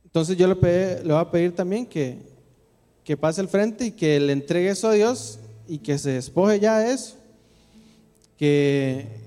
Entonces 0.05 0.37
yo 0.37 0.47
le, 0.47 1.03
le 1.03 1.11
voy 1.11 1.21
a 1.21 1.29
pedir 1.29 1.53
también 1.53 1.85
que, 1.85 2.19
que 3.03 3.17
pase 3.17 3.41
al 3.41 3.49
frente 3.49 3.87
y 3.87 3.91
que 3.91 4.17
le 4.19 4.31
entregue 4.31 4.69
eso 4.69 4.87
a 4.87 4.93
Dios 4.93 5.39
y 5.67 5.79
que 5.79 5.97
se 5.97 6.11
despoje 6.11 6.59
ya 6.59 6.79
de 6.79 6.93
eso, 6.93 7.15
que, 8.37 9.24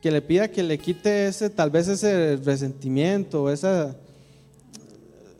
que 0.00 0.10
le 0.10 0.22
pida 0.22 0.48
que 0.48 0.62
le 0.62 0.78
quite 0.78 1.26
ese, 1.26 1.50
tal 1.50 1.70
vez 1.70 1.88
ese 1.88 2.36
resentimiento, 2.36 3.50
esa, 3.50 3.94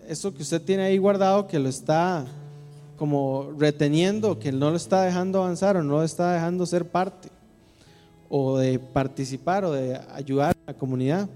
eso 0.06 0.34
que 0.34 0.42
usted 0.42 0.60
tiene 0.60 0.82
ahí 0.82 0.98
guardado 0.98 1.46
que 1.46 1.58
lo 1.58 1.68
está 1.68 2.26
como 2.96 3.52
reteniendo, 3.58 4.38
que 4.38 4.52
no 4.52 4.70
lo 4.70 4.76
está 4.76 5.02
dejando 5.02 5.42
avanzar 5.42 5.76
o 5.78 5.82
no 5.82 5.94
lo 5.94 6.02
está 6.02 6.34
dejando 6.34 6.66
ser 6.66 6.86
parte 6.86 7.30
o 8.28 8.58
de 8.58 8.78
participar 8.78 9.64
o 9.64 9.72
de 9.72 9.98
ayudar 10.12 10.54
a 10.66 10.72
la 10.72 10.78
comunidad. 10.78 11.28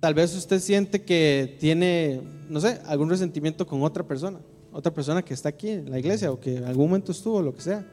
Tal 0.00 0.12
vez 0.12 0.34
usted 0.36 0.60
siente 0.60 1.02
que 1.02 1.56
tiene, 1.58 2.20
no 2.48 2.60
sé, 2.60 2.80
algún 2.84 3.08
resentimiento 3.08 3.66
con 3.66 3.82
otra 3.82 4.02
persona, 4.02 4.38
otra 4.70 4.92
persona 4.92 5.22
que 5.22 5.32
está 5.32 5.48
aquí 5.48 5.70
en 5.70 5.90
la 5.90 5.98
iglesia 5.98 6.30
o 6.30 6.38
que 6.38 6.56
en 6.56 6.64
algún 6.64 6.88
momento 6.88 7.12
estuvo, 7.12 7.40
lo 7.40 7.54
que 7.54 7.62
sea. 7.62 7.86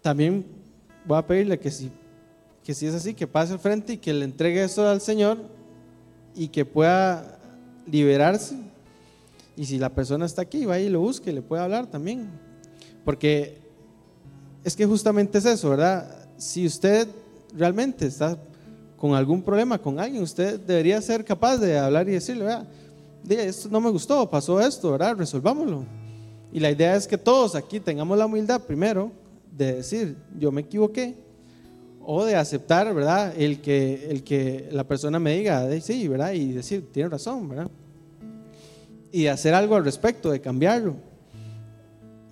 También 0.00 0.63
voy 1.04 1.18
a 1.18 1.26
pedirle 1.26 1.58
que 1.58 1.70
si, 1.70 1.90
que 2.62 2.74
si 2.74 2.86
es 2.86 2.94
así, 2.94 3.14
que 3.14 3.26
pase 3.26 3.52
al 3.52 3.58
frente 3.58 3.94
y 3.94 3.96
que 3.98 4.12
le 4.12 4.24
entregue 4.24 4.64
eso 4.64 4.86
al 4.88 5.00
Señor 5.00 5.38
y 6.34 6.48
que 6.48 6.64
pueda 6.64 7.38
liberarse. 7.86 8.56
Y 9.56 9.66
si 9.66 9.78
la 9.78 9.90
persona 9.90 10.26
está 10.26 10.42
aquí, 10.42 10.64
va 10.64 10.78
y 10.78 10.88
lo 10.88 11.00
busque, 11.00 11.32
le 11.32 11.42
puede 11.42 11.62
hablar 11.62 11.86
también. 11.86 12.28
Porque 13.04 13.58
es 14.64 14.74
que 14.74 14.86
justamente 14.86 15.38
es 15.38 15.44
eso, 15.44 15.70
¿verdad? 15.70 16.26
Si 16.36 16.66
usted 16.66 17.06
realmente 17.56 18.06
está 18.06 18.36
con 18.96 19.14
algún 19.14 19.42
problema 19.42 19.78
con 19.78 20.00
alguien, 20.00 20.22
usted 20.22 20.58
debería 20.58 21.00
ser 21.02 21.24
capaz 21.24 21.58
de 21.58 21.78
hablar 21.78 22.08
y 22.08 22.12
decirle, 22.12 22.44
vea, 22.44 22.66
esto 23.44 23.68
no 23.68 23.80
me 23.80 23.90
gustó, 23.90 24.28
pasó 24.28 24.60
esto, 24.60 24.92
¿verdad? 24.92 25.16
Resolvámoslo. 25.16 25.84
Y 26.52 26.60
la 26.60 26.70
idea 26.70 26.96
es 26.96 27.06
que 27.06 27.18
todos 27.18 27.54
aquí 27.54 27.78
tengamos 27.80 28.16
la 28.16 28.26
humildad 28.26 28.60
primero 28.62 29.10
de 29.56 29.74
decir, 29.76 30.16
yo 30.38 30.50
me 30.50 30.62
equivoqué, 30.62 31.16
o 32.06 32.24
de 32.24 32.36
aceptar, 32.36 32.92
¿verdad? 32.94 33.34
El 33.36 33.60
que, 33.60 34.08
el 34.10 34.22
que 34.22 34.68
la 34.72 34.84
persona 34.84 35.18
me 35.18 35.36
diga, 35.36 35.68
sí, 35.80 36.06
¿verdad? 36.08 36.32
Y 36.32 36.52
decir, 36.52 36.90
tiene 36.92 37.08
razón, 37.08 37.48
¿verdad? 37.48 37.70
Y 39.10 39.22
de 39.22 39.30
hacer 39.30 39.54
algo 39.54 39.76
al 39.76 39.84
respecto, 39.84 40.30
de 40.30 40.40
cambiarlo. 40.40 40.96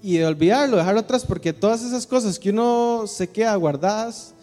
Y 0.03 0.18
de 0.18 0.27
olvidarlo, 0.27 0.77
dejarlo 0.77 1.01
atrás, 1.01 1.25
porque 1.25 1.53
todas 1.53 1.83
esas 1.83 2.07
cosas 2.07 2.39
que 2.39 2.51
uno 2.51 3.05
se 3.07 3.29
queda 3.29 3.55
guardadas, 3.57 4.35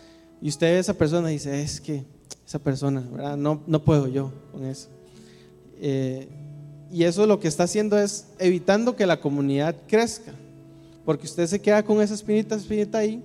y 0.41 0.49
usted 0.49 0.77
esa 0.77 0.93
persona 0.93 1.27
dice, 1.27 1.61
es 1.61 1.81
que 1.81 2.05
esa 2.47 2.59
persona, 2.59 3.05
¿verdad? 3.11 3.37
No, 3.37 3.61
no 3.67 3.83
puedo 3.83 4.07
yo 4.07 4.31
con 4.51 4.65
eso. 4.65 4.87
Eh, 5.81 6.27
y 6.91 7.03
eso 7.03 7.27
lo 7.27 7.39
que 7.39 7.47
está 7.47 7.63
haciendo 7.63 7.99
es 7.99 8.27
evitando 8.39 8.95
que 8.95 9.05
la 9.05 9.21
comunidad 9.21 9.75
crezca, 9.87 10.33
porque 11.09 11.25
usted 11.25 11.47
se 11.47 11.59
queda 11.59 11.81
con 11.81 11.99
esa 12.03 12.13
espinita, 12.13 12.53
espinita 12.53 12.99
ahí, 12.99 13.23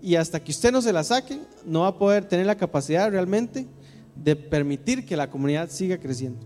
y 0.00 0.14
hasta 0.14 0.42
que 0.42 0.50
usted 0.50 0.72
no 0.72 0.80
se 0.80 0.90
la 0.90 1.04
saque, 1.04 1.38
no 1.66 1.80
va 1.80 1.88
a 1.88 1.98
poder 1.98 2.24
tener 2.24 2.46
la 2.46 2.54
capacidad 2.54 3.10
realmente 3.10 3.66
de 4.14 4.34
permitir 4.34 5.04
que 5.04 5.18
la 5.18 5.28
comunidad 5.28 5.68
siga 5.68 5.98
creciendo. 5.98 6.40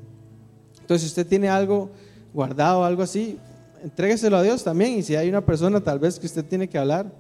Entonces, 0.81 1.03
si 1.03 1.07
usted 1.07 1.29
tiene 1.29 1.49
algo 1.49 1.91
guardado, 2.35 2.85
algo 2.85 3.05
así, 3.05 3.39
entrégueselo 3.85 4.37
a 4.37 4.43
Dios 4.43 4.65
también. 4.65 4.99
Y 4.99 5.05
si 5.05 5.15
hay 5.15 5.29
una 5.29 5.47
persona 5.47 5.81
tal 5.81 6.01
vez 6.01 6.19
que 6.19 6.27
usted 6.27 6.45
tiene 6.45 6.69
que 6.69 6.77
hablar, 6.77 7.13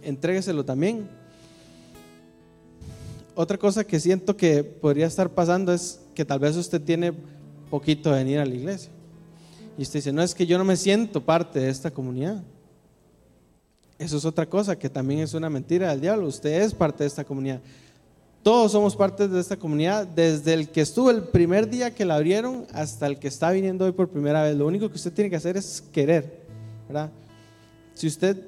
entrégueselo 0.00 0.64
también. 0.64 1.06
Otra 3.34 3.58
cosa 3.58 3.84
que 3.84 4.00
siento 4.00 4.38
que 4.38 4.64
podría 4.64 5.06
estar 5.06 5.28
pasando 5.28 5.70
es 5.74 6.00
que 6.14 6.24
tal 6.24 6.38
vez 6.38 6.56
usted 6.56 6.80
tiene 6.80 7.12
poquito 7.68 8.10
de 8.10 8.24
venir 8.24 8.38
a 8.38 8.46
la 8.46 8.54
iglesia. 8.54 8.90
Y 9.76 9.82
usted 9.82 9.98
dice, 9.98 10.14
no 10.14 10.22
es 10.22 10.34
que 10.34 10.46
yo 10.46 10.56
no 10.56 10.64
me 10.64 10.78
siento 10.78 11.22
parte 11.22 11.60
de 11.60 11.68
esta 11.68 11.90
comunidad. 11.90 12.42
Eso 14.00 14.16
es 14.16 14.24
otra 14.24 14.46
cosa 14.46 14.78
que 14.78 14.88
también 14.88 15.20
es 15.20 15.34
una 15.34 15.50
mentira 15.50 15.90
del 15.90 16.00
diablo. 16.00 16.26
Usted 16.26 16.62
es 16.62 16.72
parte 16.72 17.04
de 17.04 17.08
esta 17.08 17.22
comunidad. 17.22 17.60
Todos 18.42 18.72
somos 18.72 18.96
parte 18.96 19.28
de 19.28 19.38
esta 19.38 19.58
comunidad, 19.58 20.06
desde 20.06 20.54
el 20.54 20.70
que 20.70 20.80
estuvo 20.80 21.10
el 21.10 21.24
primer 21.24 21.68
día 21.68 21.94
que 21.94 22.06
la 22.06 22.14
abrieron 22.14 22.64
hasta 22.72 23.06
el 23.06 23.18
que 23.18 23.28
está 23.28 23.50
viniendo 23.50 23.84
hoy 23.84 23.92
por 23.92 24.08
primera 24.08 24.42
vez. 24.42 24.56
Lo 24.56 24.66
único 24.66 24.88
que 24.88 24.94
usted 24.94 25.12
tiene 25.12 25.28
que 25.28 25.36
hacer 25.36 25.58
es 25.58 25.84
querer, 25.92 26.40
¿verdad? 26.88 27.10
Si 27.92 28.06
usted 28.06 28.38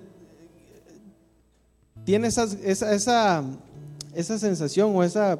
tiene 2.06 2.28
esa, 2.28 2.44
esa, 2.64 3.44
esa, 4.14 4.38
sensación 4.38 4.96
o 4.96 5.04
esa, 5.04 5.38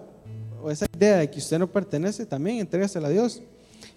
o 0.63 0.71
esa 0.71 0.85
idea 0.95 1.17
de 1.21 1.31
que 1.31 1.39
usted 1.39 1.59
no 1.59 1.69
pertenece, 1.69 2.27
también 2.27 2.59
entrégasela 2.59 3.09
a 3.09 3.11
Dios. 3.11 3.41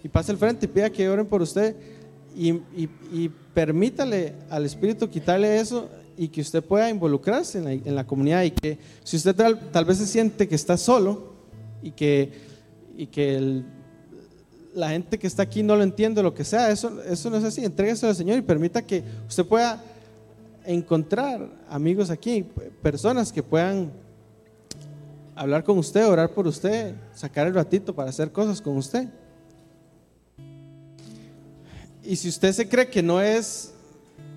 Y 0.02 0.08
pase 0.08 0.32
al 0.32 0.38
frente 0.38 0.64
y 0.64 0.68
pida 0.70 0.88
que 0.88 1.10
oren 1.10 1.26
por 1.26 1.42
usted 1.42 1.76
y, 2.34 2.52
y, 2.52 2.88
y 3.12 3.30
permítale 3.52 4.32
al 4.48 4.64
Espíritu 4.64 5.10
quitarle 5.10 5.60
eso 5.60 5.90
y 6.16 6.28
que 6.28 6.40
usted 6.40 6.64
pueda 6.64 6.88
involucrarse 6.88 7.58
en 7.58 7.94
la, 7.94 8.06
comunidad 8.06 8.42
y 8.44 8.50
que 8.50 8.78
si 9.04 9.16
usted 9.16 9.34
tal, 9.34 9.84
vez 9.84 9.98
se 9.98 10.06
siente 10.06 10.48
que 10.48 10.54
está 10.54 10.76
solo 10.76 11.34
y 11.82 11.90
que, 11.90 12.32
y 12.96 13.06
que 13.06 13.62
la 14.74 14.90
gente 14.90 15.18
que 15.18 15.26
está 15.26 15.42
aquí 15.42 15.62
no 15.62 15.76
lo 15.76 15.82
entiende, 15.82 16.22
lo 16.22 16.34
que 16.34 16.44
sea, 16.44 16.70
eso, 16.70 17.02
eso 17.02 17.30
no 17.30 17.36
es 17.36 17.44
así. 17.44 17.64
Entréguese 17.64 18.06
al 18.06 18.16
Señor 18.16 18.38
y 18.38 18.42
permita 18.42 18.82
que 18.82 19.02
usted 19.28 19.44
pueda 19.44 19.82
encontrar 20.64 21.48
amigos 21.68 22.10
aquí, 22.10 22.44
personas 22.82 23.32
que 23.32 23.42
puedan 23.42 23.92
hablar 25.34 25.64
con 25.64 25.78
usted, 25.78 26.06
orar 26.06 26.30
por 26.30 26.46
usted, 26.46 26.94
sacar 27.14 27.46
el 27.46 27.54
ratito 27.54 27.94
para 27.94 28.10
hacer 28.10 28.32
cosas 28.32 28.60
con 28.60 28.76
usted. 28.76 29.08
Y 32.02 32.16
si 32.16 32.28
usted 32.28 32.52
se 32.52 32.68
cree 32.68 32.88
que 32.88 33.02
no 33.02 33.20
es 33.20 33.72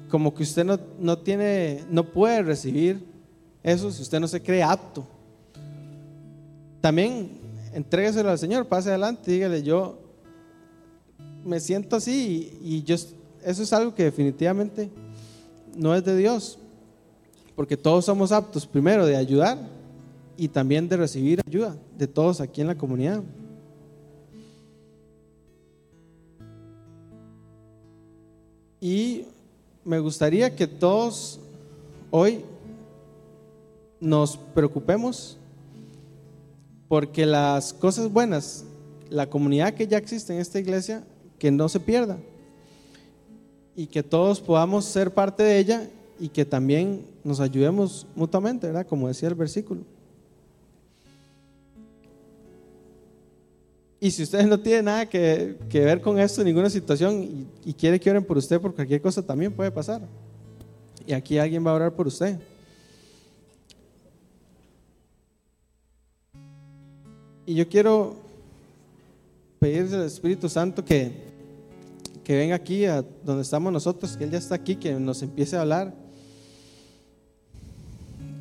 como 0.09 0.33
que 0.33 0.43
usted 0.43 0.65
no, 0.65 0.79
no 0.99 1.17
tiene, 1.19 1.83
no 1.89 2.03
puede 2.03 2.41
recibir 2.41 3.03
eso 3.63 3.91
si 3.91 4.01
usted 4.01 4.19
no 4.19 4.27
se 4.27 4.41
cree 4.41 4.63
apto. 4.63 5.05
También 6.81 7.39
entrégueselo 7.73 8.29
al 8.29 8.39
Señor, 8.39 8.65
pase 8.67 8.89
adelante, 8.89 9.31
dígale, 9.31 9.63
yo 9.63 9.99
me 11.45 11.59
siento 11.59 11.95
así 11.95 12.57
y, 12.61 12.75
y 12.75 12.83
yo, 12.83 12.95
eso 12.95 13.63
es 13.63 13.73
algo 13.73 13.93
que 13.93 14.03
definitivamente 14.03 14.89
no 15.75 15.95
es 15.95 16.03
de 16.03 16.17
Dios, 16.17 16.57
porque 17.55 17.77
todos 17.77 18.05
somos 18.05 18.31
aptos 18.31 18.65
primero 18.65 19.05
de 19.05 19.15
ayudar 19.15 19.57
y 20.37 20.47
también 20.47 20.87
de 20.89 20.97
recibir 20.97 21.41
ayuda 21.47 21.75
de 21.97 22.07
todos 22.07 22.41
aquí 22.41 22.61
en 22.61 22.67
la 22.67 22.75
comunidad. 22.75 23.21
Y 28.81 29.25
me 29.89 29.97
gustaría 29.97 30.55
que 30.55 30.67
todos 30.67 31.39
hoy 32.11 32.45
nos 33.99 34.37
preocupemos 34.37 35.35
porque 36.87 37.25
las 37.25 37.73
cosas 37.73 38.13
buenas, 38.13 38.65
la 39.09 39.31
comunidad 39.31 39.73
que 39.73 39.87
ya 39.87 39.97
existe 39.97 40.31
en 40.31 40.41
esta 40.41 40.59
iglesia, 40.59 41.03
que 41.39 41.49
no 41.49 41.67
se 41.69 41.79
pierda 41.79 42.19
y 43.75 43.87
que 43.87 44.03
todos 44.03 44.39
podamos 44.41 44.85
ser 44.85 45.11
parte 45.11 45.41
de 45.41 45.57
ella 45.57 45.89
y 46.19 46.29
que 46.29 46.45
también 46.45 47.07
nos 47.23 47.39
ayudemos 47.39 48.05
mutuamente, 48.15 48.67
¿verdad? 48.67 48.85
Como 48.85 49.07
decía 49.07 49.29
el 49.29 49.33
versículo. 49.33 49.81
Y 54.01 54.11
si 54.11 54.23
ustedes 54.23 54.47
no 54.47 54.59
tienen 54.59 54.85
nada 54.85 55.05
que, 55.05 55.57
ver 55.71 56.01
con 56.01 56.19
esto, 56.19 56.43
ninguna 56.43 56.69
situación, 56.69 57.21
y, 57.23 57.47
y, 57.65 57.73
quiere 57.73 57.99
que 57.99 58.09
oren 58.09 58.23
por 58.23 58.37
usted 58.37 58.59
por 58.59 58.73
cualquier 58.73 59.01
cosa, 59.01 59.21
también 59.21 59.51
puede 59.51 59.71
pasar. 59.71 60.01
Y 61.05 61.13
aquí 61.13 61.37
alguien 61.37 61.65
va 61.65 61.71
a 61.71 61.73
orar 61.73 61.93
por 61.93 62.07
usted. 62.07 62.39
Y 67.45 67.55
yo 67.55 67.67
quiero 67.67 68.15
pedirle 69.59 69.97
al 69.97 70.05
Espíritu 70.05 70.47
Santo 70.47 70.85
que, 70.85 71.11
que 72.23 72.35
venga 72.35 72.55
aquí 72.55 72.85
a 72.85 73.03
donde 73.25 73.41
estamos 73.41 73.73
nosotros, 73.73 74.15
que 74.15 74.23
Él 74.23 74.31
ya 74.31 74.37
está 74.37 74.55
aquí, 74.55 74.75
que 74.75 74.93
nos 74.93 75.21
empiece 75.23 75.57
a 75.57 75.61
hablar, 75.61 75.93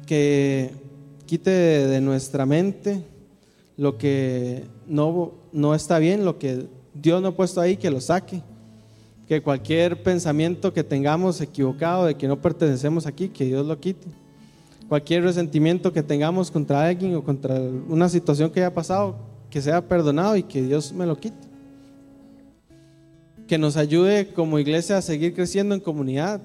que 0.06 0.70
quite 1.26 1.50
de 1.50 2.00
nuestra 2.00 2.46
mente 2.46 3.02
lo 3.76 3.96
que 3.98 4.64
no, 4.88 5.32
no 5.52 5.74
está 5.74 5.98
bien, 5.98 6.24
lo 6.24 6.38
que 6.38 6.66
Dios 6.94 7.22
no 7.22 7.28
ha 7.28 7.36
puesto 7.36 7.60
ahí, 7.60 7.76
que 7.76 7.90
lo 7.90 8.00
saque. 8.00 8.42
Que 9.26 9.42
cualquier 9.42 10.02
pensamiento 10.02 10.72
que 10.72 10.82
tengamos 10.82 11.40
equivocado 11.40 12.06
de 12.06 12.14
que 12.14 12.26
no 12.26 12.40
pertenecemos 12.40 13.06
aquí, 13.06 13.28
que 13.28 13.44
Dios 13.44 13.66
lo 13.66 13.78
quite. 13.78 14.06
Cualquier 14.88 15.22
resentimiento 15.22 15.92
que 15.92 16.02
tengamos 16.02 16.50
contra 16.50 16.86
alguien 16.86 17.14
o 17.14 17.22
contra 17.22 17.60
una 17.60 18.08
situación 18.08 18.50
que 18.50 18.60
haya 18.60 18.72
pasado, 18.72 19.16
que 19.50 19.60
sea 19.60 19.86
perdonado 19.86 20.36
y 20.36 20.42
que 20.42 20.62
Dios 20.62 20.92
me 20.92 21.04
lo 21.04 21.16
quite. 21.18 21.36
Que 23.46 23.58
nos 23.58 23.76
ayude 23.76 24.32
como 24.32 24.58
iglesia 24.58 24.96
a 24.96 25.02
seguir 25.02 25.34
creciendo 25.34 25.74
en 25.74 25.80
comunidad, 25.80 26.40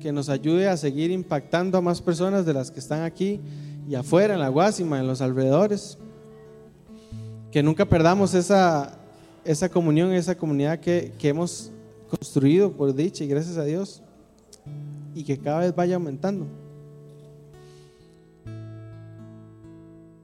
que 0.00 0.10
nos 0.10 0.28
ayude 0.28 0.68
a 0.68 0.76
seguir 0.76 1.12
impactando 1.12 1.78
a 1.78 1.80
más 1.80 2.02
personas 2.02 2.44
de 2.44 2.54
las 2.54 2.72
que 2.72 2.80
están 2.80 3.02
aquí 3.02 3.40
y 3.88 3.94
afuera, 3.94 4.34
en 4.34 4.40
la 4.40 4.48
Guásima, 4.48 4.98
en 4.98 5.06
los 5.06 5.20
alrededores 5.20 5.96
que 7.56 7.62
nunca 7.62 7.86
perdamos 7.86 8.34
esa, 8.34 8.98
esa 9.42 9.70
comunión, 9.70 10.12
esa 10.12 10.36
comunidad 10.36 10.78
que, 10.78 11.14
que 11.18 11.30
hemos 11.30 11.70
construido 12.10 12.70
por 12.70 12.94
dicha 12.94 13.24
y 13.24 13.28
gracias 13.28 13.56
a 13.56 13.64
Dios 13.64 14.02
y 15.14 15.24
que 15.24 15.38
cada 15.38 15.60
vez 15.60 15.74
vaya 15.74 15.94
aumentando. 15.94 16.44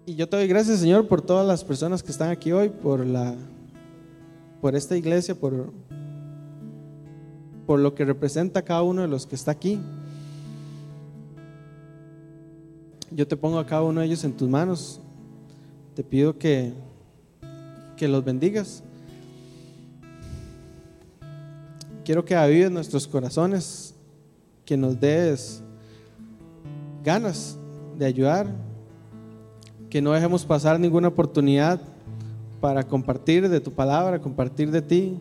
Y 0.04 0.14
yo 0.14 0.28
te 0.28 0.36
doy 0.36 0.46
gracias, 0.46 0.80
Señor, 0.80 1.08
por 1.08 1.22
todas 1.22 1.46
las 1.46 1.64
personas 1.64 2.02
que 2.02 2.12
están 2.12 2.28
aquí 2.28 2.52
hoy, 2.52 2.68
por 2.68 3.06
la 3.06 3.34
por 4.60 4.76
esta 4.76 4.94
iglesia, 4.94 5.34
por 5.34 5.72
por 7.64 7.78
lo 7.78 7.94
que 7.94 8.04
representa 8.04 8.60
cada 8.60 8.82
uno 8.82 9.00
de 9.00 9.08
los 9.08 9.26
que 9.26 9.36
está 9.36 9.52
aquí. 9.52 9.80
Yo 13.10 13.26
te 13.26 13.38
pongo 13.38 13.58
a 13.58 13.64
cada 13.64 13.84
uno 13.84 14.02
de 14.02 14.06
ellos 14.08 14.22
en 14.22 14.34
tus 14.34 14.50
manos 14.50 15.00
te 15.94 16.02
pido 16.02 16.38
que, 16.38 16.72
que 17.96 18.08
los 18.08 18.24
bendigas. 18.24 18.82
Quiero 22.04 22.24
que 22.24 22.34
avives 22.34 22.70
nuestros 22.70 23.06
corazones, 23.06 23.94
que 24.64 24.76
nos 24.76 24.98
des 24.98 25.62
ganas 27.04 27.56
de 27.98 28.06
ayudar, 28.06 28.46
que 29.88 30.00
no 30.00 30.12
dejemos 30.12 30.44
pasar 30.44 30.80
ninguna 30.80 31.08
oportunidad 31.08 31.80
para 32.60 32.82
compartir 32.82 33.48
de 33.48 33.60
tu 33.60 33.72
palabra, 33.72 34.20
compartir 34.20 34.70
de 34.70 34.82
ti, 34.82 35.18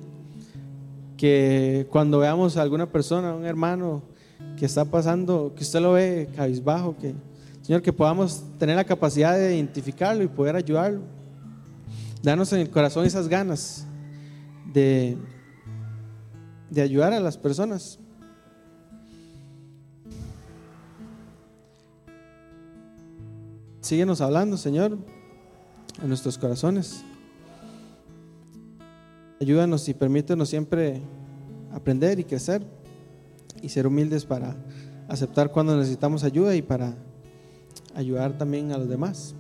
que 1.18 1.88
cuando 1.92 2.20
veamos 2.20 2.58
a 2.58 2.62
alguna 2.62 2.86
persona, 2.86 3.36
un 3.36 3.46
hermano 3.46 4.02
que 4.58 4.66
está 4.66 4.86
pasando, 4.86 5.54
que 5.56 5.64
usted 5.64 5.82
lo 5.82 5.94
ve 5.94 6.30
cabizbajo, 6.36 6.96
que 7.00 7.14
Señor, 7.62 7.84
que 7.84 7.94
podamos 7.94 8.44
tener 8.58 8.76
la 8.76 8.84
capacidad 8.84 9.38
de 9.38 9.56
identificarlo 9.56 10.24
y 10.24 10.28
poder 10.28 10.56
ayudarlo. 10.56 11.02
Danos 12.24 12.54
en 12.54 12.60
el 12.60 12.70
corazón 12.70 13.06
esas 13.06 13.28
ganas 13.28 13.88
de, 14.72 15.18
de 16.70 16.82
ayudar 16.82 17.14
a 17.14 17.20
las 17.20 17.38
personas. 17.38 18.00
Síguenos 23.82 24.22
hablando, 24.22 24.56
Señor, 24.58 25.00
en 26.02 26.08
nuestros 26.08 26.38
corazones. 26.38 27.04
Ayúdanos 29.42 29.90
y 29.90 29.96
permítenos 29.96 30.50
siempre 30.50 31.02
aprender 31.74 32.20
y 32.20 32.24
crecer 32.24 32.64
y 33.64 33.70
ser 33.70 33.88
humildes 33.88 34.26
para 34.26 34.56
aceptar 35.08 35.52
cuando 35.52 35.76
necesitamos 35.76 36.24
ayuda 36.24 36.56
y 36.56 36.62
para 36.62 36.94
ayudar 37.96 38.38
también 38.38 38.72
a 38.72 38.78
los 38.78 38.88
demás. 38.88 39.34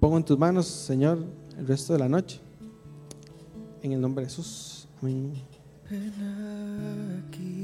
Pongo 0.00 0.16
en 0.16 0.24
tus 0.24 0.38
manos, 0.38 0.66
Señor, 0.66 1.18
el 1.58 1.66
resto 1.66 1.92
de 1.92 1.98
la 1.98 2.08
noche. 2.08 2.40
En 3.82 3.92
el 3.92 4.00
nombre 4.00 4.24
de 4.24 4.30
Jesús. 4.30 4.88
Amén. 5.02 5.34